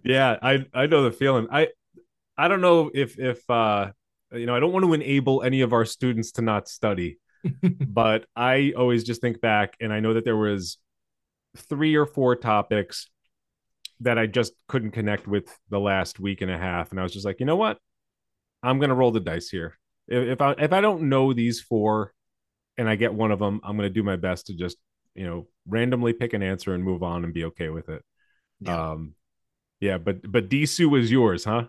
yeah, 0.03 0.37
I 0.41 0.65
I 0.73 0.87
know 0.87 1.03
the 1.03 1.11
feeling. 1.11 1.47
I 1.51 1.69
I 2.37 2.47
don't 2.47 2.61
know 2.61 2.89
if 2.93 3.19
if 3.19 3.47
uh 3.49 3.91
you 4.33 4.45
know 4.45 4.55
I 4.55 4.59
don't 4.59 4.71
want 4.71 4.85
to 4.85 4.93
enable 4.93 5.43
any 5.43 5.61
of 5.61 5.73
our 5.73 5.85
students 5.85 6.31
to 6.33 6.41
not 6.41 6.67
study, 6.67 7.17
but 7.87 8.25
I 8.35 8.73
always 8.77 9.03
just 9.03 9.21
think 9.21 9.41
back 9.41 9.75
and 9.79 9.93
I 9.93 9.99
know 9.99 10.13
that 10.15 10.25
there 10.25 10.37
was 10.37 10.77
three 11.57 11.95
or 11.95 12.05
four 12.05 12.35
topics 12.35 13.09
that 13.99 14.17
I 14.17 14.27
just 14.27 14.53
couldn't 14.67 14.91
connect 14.91 15.27
with 15.27 15.47
the 15.69 15.79
last 15.79 16.19
week 16.19 16.41
and 16.41 16.51
a 16.51 16.57
half, 16.57 16.91
and 16.91 16.99
I 16.99 17.03
was 17.03 17.13
just 17.13 17.25
like, 17.25 17.39
you 17.39 17.45
know 17.45 17.55
what, 17.55 17.77
I'm 18.61 18.79
gonna 18.79 18.95
roll 18.95 19.11
the 19.11 19.19
dice 19.19 19.49
here. 19.49 19.77
If, 20.07 20.27
if 20.27 20.41
I 20.41 20.51
if 20.53 20.73
I 20.73 20.81
don't 20.81 21.09
know 21.09 21.33
these 21.33 21.61
four, 21.61 22.13
and 22.77 22.89
I 22.89 22.95
get 22.95 23.13
one 23.13 23.31
of 23.31 23.39
them, 23.39 23.61
I'm 23.63 23.75
gonna 23.75 23.89
do 23.89 24.03
my 24.03 24.15
best 24.15 24.47
to 24.47 24.55
just 24.55 24.77
you 25.15 25.25
know 25.25 25.47
randomly 25.67 26.13
pick 26.13 26.33
an 26.33 26.43
answer 26.43 26.73
and 26.73 26.83
move 26.83 27.03
on 27.03 27.23
and 27.23 27.33
be 27.33 27.45
okay 27.45 27.69
with 27.69 27.89
it. 27.89 28.03
Yeah. 28.59 28.91
Um, 28.91 29.15
yeah, 29.79 29.97
but 29.97 30.29
but 30.29 30.49
Disu 30.49 30.89
was 30.89 31.11
yours, 31.11 31.43
huh? 31.43 31.65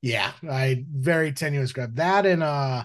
Yeah, 0.00 0.32
I 0.48 0.84
very 0.90 1.32
tenuous 1.32 1.72
grab 1.72 1.96
that 1.96 2.24
and 2.24 2.42
uh 2.42 2.84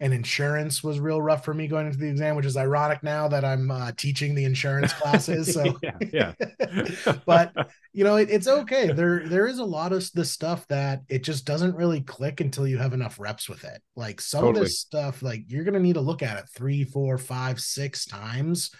and 0.00 0.12
insurance 0.12 0.82
was 0.82 0.98
real 0.98 1.22
rough 1.22 1.44
for 1.44 1.54
me 1.54 1.68
going 1.68 1.86
into 1.86 1.98
the 1.98 2.08
exam, 2.08 2.34
which 2.34 2.46
is 2.46 2.56
ironic 2.56 3.02
now 3.02 3.28
that 3.28 3.44
I'm 3.44 3.70
uh, 3.70 3.92
teaching 3.96 4.34
the 4.34 4.44
insurance 4.44 4.92
classes. 5.00 5.54
So 5.54 5.78
yeah, 5.82 5.98
yeah. 6.12 7.16
but 7.26 7.52
you 7.92 8.02
know, 8.02 8.16
it, 8.16 8.28
it's 8.28 8.48
okay. 8.48 8.92
There 8.92 9.28
there 9.28 9.46
is 9.46 9.58
a 9.58 9.64
lot 9.64 9.92
of 9.92 10.10
this 10.12 10.32
stuff 10.32 10.66
that 10.68 11.02
it 11.08 11.22
just 11.22 11.44
doesn't 11.44 11.76
really 11.76 12.00
click 12.00 12.40
until 12.40 12.66
you 12.66 12.78
have 12.78 12.92
enough 12.92 13.20
reps 13.20 13.48
with 13.48 13.64
it. 13.64 13.80
Like 13.94 14.20
some 14.20 14.44
of 14.44 14.56
this 14.56 14.80
stuff, 14.80 15.22
like 15.22 15.44
you're 15.46 15.64
gonna 15.64 15.78
need 15.78 15.94
to 15.94 16.00
look 16.00 16.22
at 16.22 16.38
it 16.38 16.48
three, 16.54 16.84
four, 16.84 17.16
five, 17.16 17.60
six 17.60 18.04
times 18.04 18.72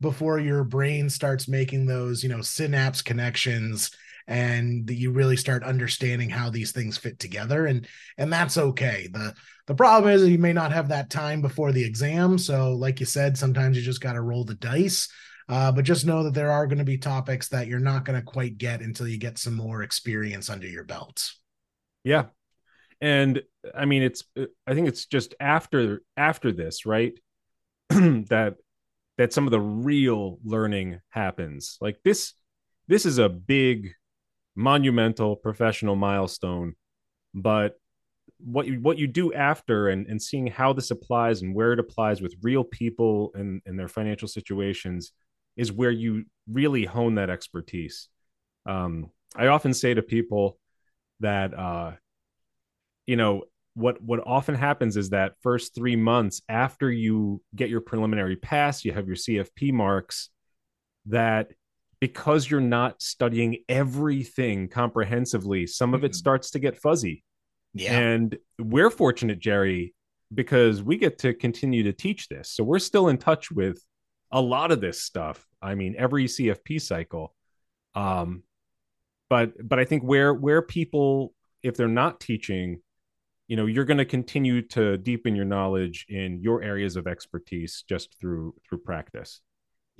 before 0.00 0.38
your 0.38 0.64
brain 0.64 1.10
starts 1.10 1.48
making 1.48 1.86
those, 1.86 2.22
you 2.22 2.28
know, 2.28 2.42
synapse 2.42 3.02
connections 3.02 3.90
and 4.30 4.88
you 4.88 5.10
really 5.10 5.36
start 5.36 5.62
understanding 5.62 6.30
how 6.30 6.48
these 6.48 6.72
things 6.72 6.96
fit 6.96 7.18
together 7.18 7.66
and 7.66 7.86
and 8.16 8.32
that's 8.32 8.56
okay 8.56 9.08
the 9.12 9.34
the 9.66 9.74
problem 9.74 10.10
is 10.10 10.26
you 10.26 10.38
may 10.38 10.54
not 10.54 10.72
have 10.72 10.88
that 10.88 11.10
time 11.10 11.42
before 11.42 11.72
the 11.72 11.84
exam 11.84 12.38
so 12.38 12.72
like 12.72 13.00
you 13.00 13.06
said 13.06 13.36
sometimes 13.36 13.76
you 13.76 13.82
just 13.82 14.00
got 14.00 14.14
to 14.14 14.22
roll 14.22 14.44
the 14.44 14.54
dice 14.54 15.08
uh, 15.48 15.72
but 15.72 15.84
just 15.84 16.06
know 16.06 16.22
that 16.22 16.32
there 16.32 16.52
are 16.52 16.66
going 16.66 16.78
to 16.78 16.84
be 16.84 16.96
topics 16.96 17.48
that 17.48 17.66
you're 17.66 17.80
not 17.80 18.04
going 18.04 18.18
to 18.18 18.24
quite 18.24 18.56
get 18.56 18.80
until 18.80 19.06
you 19.06 19.18
get 19.18 19.36
some 19.36 19.54
more 19.54 19.82
experience 19.82 20.48
under 20.48 20.66
your 20.66 20.84
belt 20.84 21.32
yeah. 22.04 22.26
And 23.00 23.42
I 23.74 23.84
mean, 23.84 24.02
it's 24.02 24.24
I 24.66 24.74
think 24.74 24.88
it's 24.88 25.06
just 25.06 25.34
after 25.40 26.02
after 26.16 26.52
this, 26.52 26.86
right? 26.86 27.12
that 27.88 28.56
that 29.18 29.32
some 29.32 29.46
of 29.46 29.50
the 29.50 29.60
real 29.60 30.38
learning 30.44 31.00
happens. 31.10 31.78
Like 31.80 31.98
this, 32.04 32.34
this 32.88 33.06
is 33.06 33.18
a 33.18 33.28
big, 33.28 33.92
monumental 34.56 35.36
professional 35.36 35.96
milestone. 35.96 36.74
But 37.34 37.74
what 38.38 38.66
you 38.66 38.80
what 38.80 38.98
you 38.98 39.06
do 39.06 39.32
after 39.32 39.88
and, 39.88 40.06
and 40.06 40.20
seeing 40.20 40.46
how 40.46 40.72
this 40.72 40.90
applies 40.90 41.42
and 41.42 41.54
where 41.54 41.72
it 41.72 41.78
applies 41.78 42.20
with 42.20 42.34
real 42.42 42.64
people 42.64 43.30
and, 43.34 43.60
and 43.66 43.78
their 43.78 43.88
financial 43.88 44.28
situations 44.28 45.12
is 45.56 45.72
where 45.72 45.90
you 45.90 46.24
really 46.50 46.84
hone 46.84 47.16
that 47.16 47.30
expertise. 47.30 48.08
Um, 48.66 49.10
I 49.36 49.48
often 49.48 49.74
say 49.74 49.94
to 49.94 50.02
people 50.02 50.58
that 51.20 51.56
uh, 51.56 51.92
you 53.06 53.16
know 53.16 53.44
what 53.74 54.02
what 54.02 54.20
often 54.26 54.54
happens 54.54 54.96
is 54.96 55.10
that 55.10 55.34
first 55.42 55.74
three 55.74 55.96
months 55.96 56.42
after 56.48 56.90
you 56.90 57.42
get 57.54 57.70
your 57.70 57.80
preliminary 57.80 58.36
pass, 58.36 58.84
you 58.84 58.92
have 58.92 59.06
your 59.06 59.16
CFP 59.16 59.72
marks, 59.72 60.30
that 61.06 61.52
because 62.00 62.50
you're 62.50 62.60
not 62.60 63.00
studying 63.02 63.58
everything 63.68 64.68
comprehensively, 64.68 65.66
some 65.66 65.94
of 65.94 66.02
it 66.04 66.12
Mhm. 66.12 66.16
starts 66.16 66.50
to 66.52 66.58
get 66.58 66.76
fuzzy. 66.76 67.22
yeah 67.72 67.98
And 68.00 68.36
we're 68.58 68.90
fortunate, 68.90 69.38
Jerry, 69.38 69.94
because 70.34 70.82
we 70.82 70.96
get 70.96 71.18
to 71.18 71.32
continue 71.34 71.84
to 71.84 71.92
teach 71.92 72.28
this. 72.28 72.50
So 72.50 72.64
we're 72.64 72.78
still 72.80 73.08
in 73.08 73.18
touch 73.18 73.50
with 73.52 73.84
a 74.32 74.40
lot 74.40 74.72
of 74.72 74.80
this 74.80 75.02
stuff. 75.02 75.46
I 75.62 75.74
mean, 75.76 75.94
every 75.98 76.26
CFP 76.26 76.80
cycle. 76.80 77.34
Um, 77.94 78.42
but 79.28 79.52
but 79.68 79.78
I 79.78 79.84
think 79.84 80.02
where 80.02 80.34
where 80.34 80.62
people, 80.62 81.32
if 81.62 81.76
they're 81.76 81.86
not 81.88 82.18
teaching, 82.20 82.80
you 83.46 83.56
know, 83.56 83.66
you're 83.66 83.84
going 83.84 83.98
to 83.98 84.04
continue 84.04 84.62
to 84.68 84.96
deepen 84.96 85.36
your 85.36 85.44
knowledge 85.44 86.06
in 86.08 86.40
your 86.40 86.62
areas 86.62 86.96
of 86.96 87.06
expertise 87.06 87.84
just 87.88 88.18
through 88.20 88.54
through 88.68 88.78
practice. 88.78 89.40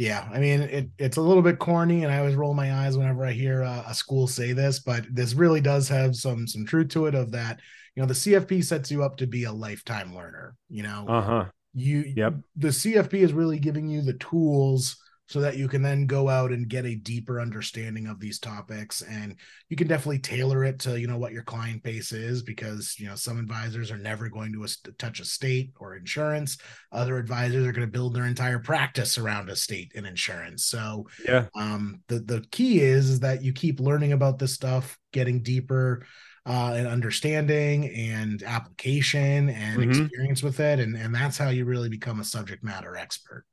Yeah, 0.00 0.26
I 0.32 0.38
mean 0.38 0.60
it, 0.62 0.88
it's 0.96 1.18
a 1.18 1.20
little 1.20 1.42
bit 1.42 1.58
corny, 1.58 2.04
and 2.04 2.10
I 2.12 2.20
always 2.20 2.34
roll 2.34 2.54
my 2.54 2.72
eyes 2.72 2.96
whenever 2.96 3.26
I 3.26 3.32
hear 3.32 3.62
uh, 3.62 3.82
a 3.86 3.94
school 3.94 4.26
say 4.26 4.54
this, 4.54 4.78
but 4.78 5.04
this 5.14 5.34
really 5.34 5.60
does 5.60 5.90
have 5.90 6.16
some 6.16 6.46
some 6.46 6.64
truth 6.64 6.88
to 6.92 7.04
it. 7.04 7.14
Of 7.14 7.32
that, 7.32 7.60
you 7.94 8.00
know, 8.02 8.06
the 8.06 8.14
CFP 8.14 8.62
sets 8.62 8.90
you 8.90 9.04
up 9.04 9.18
to 9.18 9.26
be 9.26 9.44
a 9.44 9.52
lifetime 9.52 10.14
learner. 10.16 10.54
You 10.70 10.84
know, 10.84 11.04
Uh 11.06 11.20
huh. 11.20 11.44
you 11.74 12.14
Yep. 12.16 12.34
the 12.56 12.72
CFP 12.72 13.20
is 13.20 13.34
really 13.34 13.58
giving 13.58 13.88
you 13.88 14.00
the 14.00 14.14
tools 14.14 14.96
so 15.30 15.40
that 15.40 15.56
you 15.56 15.68
can 15.68 15.80
then 15.80 16.06
go 16.06 16.28
out 16.28 16.50
and 16.50 16.68
get 16.68 16.84
a 16.84 16.96
deeper 16.96 17.40
understanding 17.40 18.08
of 18.08 18.18
these 18.18 18.40
topics 18.40 19.00
and 19.02 19.36
you 19.68 19.76
can 19.76 19.86
definitely 19.86 20.18
tailor 20.18 20.64
it 20.64 20.80
to 20.80 20.98
you 20.98 21.06
know 21.06 21.18
what 21.18 21.30
your 21.32 21.44
client 21.44 21.80
base 21.84 22.10
is 22.10 22.42
because 22.42 22.96
you 22.98 23.06
know 23.06 23.14
some 23.14 23.38
advisors 23.38 23.92
are 23.92 23.96
never 23.96 24.28
going 24.28 24.52
to 24.52 24.64
est- 24.64 24.88
touch 24.98 25.20
estate 25.20 25.70
or 25.78 25.94
insurance 25.94 26.58
other 26.90 27.16
advisors 27.16 27.64
are 27.64 27.70
going 27.70 27.86
to 27.86 27.92
build 27.92 28.12
their 28.12 28.26
entire 28.26 28.58
practice 28.58 29.18
around 29.18 29.48
estate 29.48 29.92
and 29.94 30.04
insurance 30.04 30.64
so 30.66 31.06
Yeah. 31.24 31.46
um 31.54 32.02
the 32.08 32.18
the 32.18 32.40
key 32.50 32.80
is 32.80 33.08
is 33.08 33.20
that 33.20 33.44
you 33.44 33.52
keep 33.52 33.78
learning 33.78 34.12
about 34.12 34.40
this 34.40 34.52
stuff 34.52 34.98
getting 35.12 35.44
deeper 35.44 36.04
uh 36.44 36.72
and 36.74 36.88
understanding 36.88 37.88
and 37.90 38.42
application 38.42 39.48
and 39.50 39.80
Mhm. 39.80 39.88
experience 39.90 40.42
with 40.42 40.58
it 40.58 40.80
and 40.80 40.96
and 40.96 41.14
that's 41.14 41.38
how 41.38 41.50
you 41.50 41.66
really 41.66 41.88
become 41.88 42.18
a 42.18 42.24
subject 42.24 42.64
matter 42.64 42.96
expert 42.96 43.44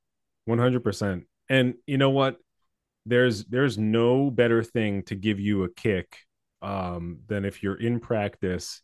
One 0.46 0.58
hundred 0.60 0.84
percent. 0.84 1.26
And 1.50 1.76
you 1.86 1.98
know 1.98 2.10
what? 2.10 2.38
There's 3.06 3.46
there's 3.46 3.78
no 3.78 4.30
better 4.30 4.64
thing 4.64 5.04
to 5.04 5.16
give 5.16 5.40
you 5.40 5.64
a 5.64 5.70
kick 5.70 6.18
um, 6.62 7.20
than 7.28 7.46
if 7.46 7.64
you're 7.64 7.80
in 7.80 8.00
practice 8.00 8.82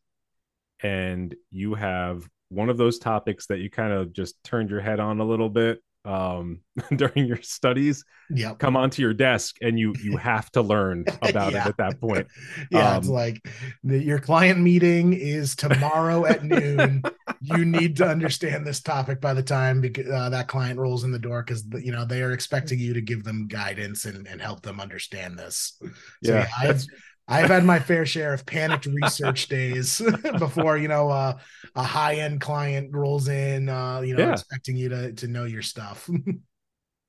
and 0.82 1.36
you 1.52 1.74
have 1.76 2.28
one 2.50 2.70
of 2.70 2.78
those 2.78 3.00
topics 3.00 3.48
that 3.48 3.60
you 3.60 3.70
kind 3.70 3.92
of 3.94 4.14
just 4.14 4.42
turned 4.44 4.70
your 4.70 4.82
head 4.82 5.00
on 5.00 5.20
a 5.20 5.26
little 5.26 5.50
bit 5.50 5.82
um, 6.06 6.60
during 6.96 7.26
your 7.26 7.42
studies 7.42 8.04
yep 8.30 8.60
come 8.60 8.76
onto 8.76 9.02
your 9.02 9.14
desk 9.14 9.56
and 9.62 9.80
you 9.80 9.94
you 10.04 10.18
have 10.18 10.52
to 10.52 10.62
learn 10.62 11.06
about 11.22 11.54
Yeah. 11.54 11.64
it 11.66 11.68
at 11.70 11.78
that 11.78 12.00
point. 12.00 12.28
yeah 12.72 12.98
it's 12.98 13.08
Um, 13.08 13.14
like 13.14 13.42
the, 13.84 13.98
your 14.04 14.20
client 14.20 14.60
meeting 14.60 15.14
is 15.14 15.56
tomorrow 15.56 16.26
at 16.26 16.44
noon 16.44 17.02
you 17.44 17.66
need 17.66 17.98
to 17.98 18.08
understand 18.08 18.66
this 18.66 18.82
topic 18.82 19.20
by 19.20 19.34
the 19.34 19.44
time 19.44 19.82
because 19.82 20.10
uh, 20.10 20.30
that 20.30 20.48
client 20.48 20.80
rolls 20.80 21.04
in 21.04 21.12
the 21.12 21.20
door 21.20 21.44
because 21.44 21.66
you 21.84 21.92
know 21.92 22.06
they 22.06 22.22
are 22.24 22.32
expecting 22.32 22.80
you 22.80 22.94
to 22.94 23.02
give 23.02 23.24
them 23.24 23.48
guidance 23.48 24.06
and, 24.06 24.28
and 24.28 24.42
help 24.42 24.62
them 24.62 24.80
understand 24.80 25.38
this. 25.38 25.78
So 26.24 26.34
Yeah, 26.34 26.38
yeah, 26.38 26.48
I've, 26.62 26.82
I've 27.28 27.48
had 27.50 27.66
my 27.66 27.80
fair 27.80 28.06
share 28.06 28.34
of 28.34 28.46
panicked 28.46 28.86
research 28.86 29.48
days 29.50 30.02
before 30.38 30.78
you 30.78 30.88
know 30.88 31.10
uh, 31.10 31.38
a 31.76 31.84
high 31.84 32.16
end 32.16 32.42
client 32.42 32.92
rolls 32.94 33.28
in 33.28 33.70
uh, 33.70 34.02
you 34.02 34.14
know 34.14 34.28
Yeah. 34.28 34.30
expecting 34.30 34.78
you 34.78 34.90
to 34.90 35.14
to 35.14 35.28
know 35.28 35.44
your 35.46 35.62
stuff. 35.64 36.10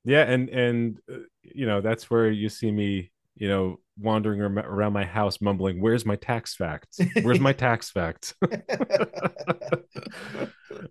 Yeah, 0.05 0.23
and 0.25 0.49
and 0.51 0.99
uh, 1.11 1.19
you 1.43 1.67
know 1.67 1.81
that's 1.81 2.11
where 2.11 2.31
you 2.31 2.49
see 2.49 2.71
me, 2.71 3.11
you 3.37 3.49
know, 3.49 3.81
wandering 3.99 4.41
around 4.41 4.93
my 4.93 5.05
house 5.05 5.41
mumbling, 5.41 5.81
"Where's 5.81 6.05
my 6.07 6.17
tax 6.17 6.55
facts? 6.55 7.01
Where's 7.23 7.41
my 7.41 7.53
tax 7.67 7.91
facts?" 7.91 8.35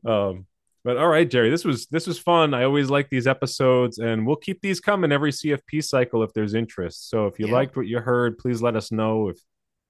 um, 0.06 0.46
but 0.84 0.98
all 0.98 1.08
right, 1.08 1.30
Jerry, 1.30 1.50
this 1.50 1.64
was 1.64 1.86
this 1.88 2.08
was 2.08 2.20
fun. 2.20 2.54
I 2.54 2.64
always 2.64 2.90
like 2.90 3.10
these 3.10 3.28
episodes, 3.28 4.00
and 4.00 4.28
we'll 4.28 4.36
keep 4.36 4.62
these 4.62 4.80
coming 4.80 5.12
every 5.12 5.32
CFP 5.32 5.84
cycle 5.84 6.24
if 6.24 6.34
there's 6.34 6.54
interest. 6.54 7.10
So 7.10 7.28
if 7.28 7.40
you 7.40 7.48
Yeah. 7.48 7.54
liked 7.54 7.78
what 7.78 7.88
you 7.88 8.00
heard, 8.00 8.38
please 8.38 8.62
let 8.62 8.76
us 8.76 8.92
know. 8.92 9.30
If 9.30 9.38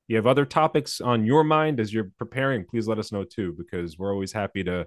you 0.08 0.16
have 0.18 0.28
other 0.28 0.46
topics 0.46 1.02
on 1.02 1.26
your 1.26 1.44
mind 1.44 1.80
as 1.80 1.92
you're 1.94 2.12
preparing, 2.18 2.66
please 2.66 2.88
let 2.88 3.00
us 3.00 3.12
know 3.12 3.24
too, 3.24 3.54
because 3.58 3.98
we're 3.98 4.14
always 4.14 4.32
happy 4.32 4.64
to 4.66 4.86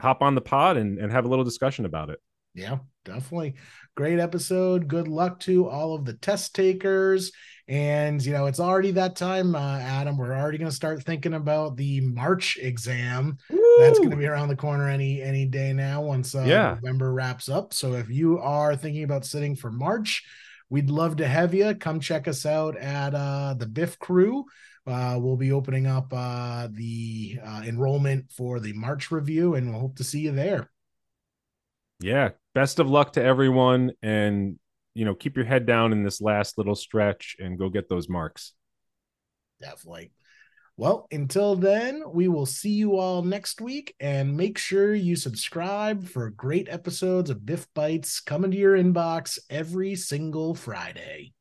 hop 0.00 0.22
on 0.22 0.34
the 0.34 0.40
pod 0.40 0.76
and, 0.76 0.98
and 0.98 1.12
have 1.12 1.24
a 1.26 1.28
little 1.28 1.44
discussion 1.44 1.84
about 1.84 2.10
it. 2.10 2.18
Yeah, 2.54 2.78
definitely. 3.04 3.54
Great 3.96 4.20
episode. 4.20 4.86
Good 4.86 5.08
luck 5.08 5.40
to 5.40 5.68
all 5.68 5.94
of 5.94 6.04
the 6.04 6.14
test 6.14 6.54
takers. 6.54 7.32
And, 7.66 8.24
you 8.24 8.32
know, 8.32 8.46
it's 8.46 8.60
already 8.60 8.90
that 8.92 9.16
time, 9.16 9.54
uh, 9.54 9.78
Adam. 9.78 10.18
We're 10.18 10.34
already 10.34 10.58
going 10.58 10.70
to 10.70 10.76
start 10.76 11.02
thinking 11.02 11.34
about 11.34 11.76
the 11.76 12.00
March 12.02 12.58
exam. 12.60 13.38
Woo! 13.50 13.76
That's 13.78 13.98
going 13.98 14.10
to 14.10 14.16
be 14.16 14.26
around 14.26 14.48
the 14.48 14.56
corner 14.56 14.88
any 14.88 15.22
any 15.22 15.46
day 15.46 15.72
now 15.72 16.02
once 16.02 16.34
uh, 16.34 16.44
yeah. 16.46 16.76
November 16.82 17.12
wraps 17.12 17.48
up. 17.48 17.72
So 17.72 17.94
if 17.94 18.10
you 18.10 18.38
are 18.38 18.76
thinking 18.76 19.02
about 19.02 19.24
sitting 19.24 19.56
for 19.56 19.70
March, 19.70 20.22
we'd 20.68 20.90
love 20.90 21.16
to 21.16 21.26
have 21.26 21.54
you. 21.54 21.74
Come 21.74 22.00
check 22.00 22.28
us 22.28 22.44
out 22.44 22.76
at 22.76 23.14
uh, 23.14 23.54
the 23.54 23.66
BIF 23.66 23.98
Crew. 23.98 24.44
Uh, 24.86 25.18
we'll 25.18 25.36
be 25.36 25.50
opening 25.50 25.86
up 25.86 26.12
uh, 26.12 26.68
the 26.70 27.38
uh, 27.42 27.62
enrollment 27.64 28.30
for 28.30 28.60
the 28.60 28.74
March 28.74 29.10
review, 29.10 29.54
and 29.54 29.70
we'll 29.70 29.80
hope 29.80 29.96
to 29.96 30.04
see 30.04 30.20
you 30.20 30.32
there. 30.32 30.70
Yeah, 32.00 32.30
best 32.54 32.78
of 32.78 32.88
luck 32.88 33.14
to 33.14 33.22
everyone, 33.22 33.92
and 34.02 34.58
you 34.94 35.04
know, 35.04 35.14
keep 35.14 35.36
your 35.36 35.44
head 35.44 35.66
down 35.66 35.92
in 35.92 36.04
this 36.04 36.20
last 36.20 36.56
little 36.56 36.76
stretch 36.76 37.36
and 37.38 37.58
go 37.58 37.68
get 37.68 37.88
those 37.88 38.08
marks. 38.08 38.52
Definitely. 39.60 40.12
Well, 40.76 41.06
until 41.12 41.54
then, 41.54 42.02
we 42.12 42.26
will 42.26 42.46
see 42.46 42.70
you 42.70 42.96
all 42.96 43.22
next 43.22 43.60
week 43.60 43.94
and 44.00 44.36
make 44.36 44.58
sure 44.58 44.92
you 44.92 45.14
subscribe 45.14 46.08
for 46.08 46.30
great 46.30 46.68
episodes 46.68 47.30
of 47.30 47.46
BIF 47.46 47.66
Bites 47.74 48.20
coming 48.20 48.50
to 48.50 48.56
your 48.56 48.76
inbox 48.76 49.38
every 49.48 49.94
single 49.94 50.54
Friday. 50.54 51.33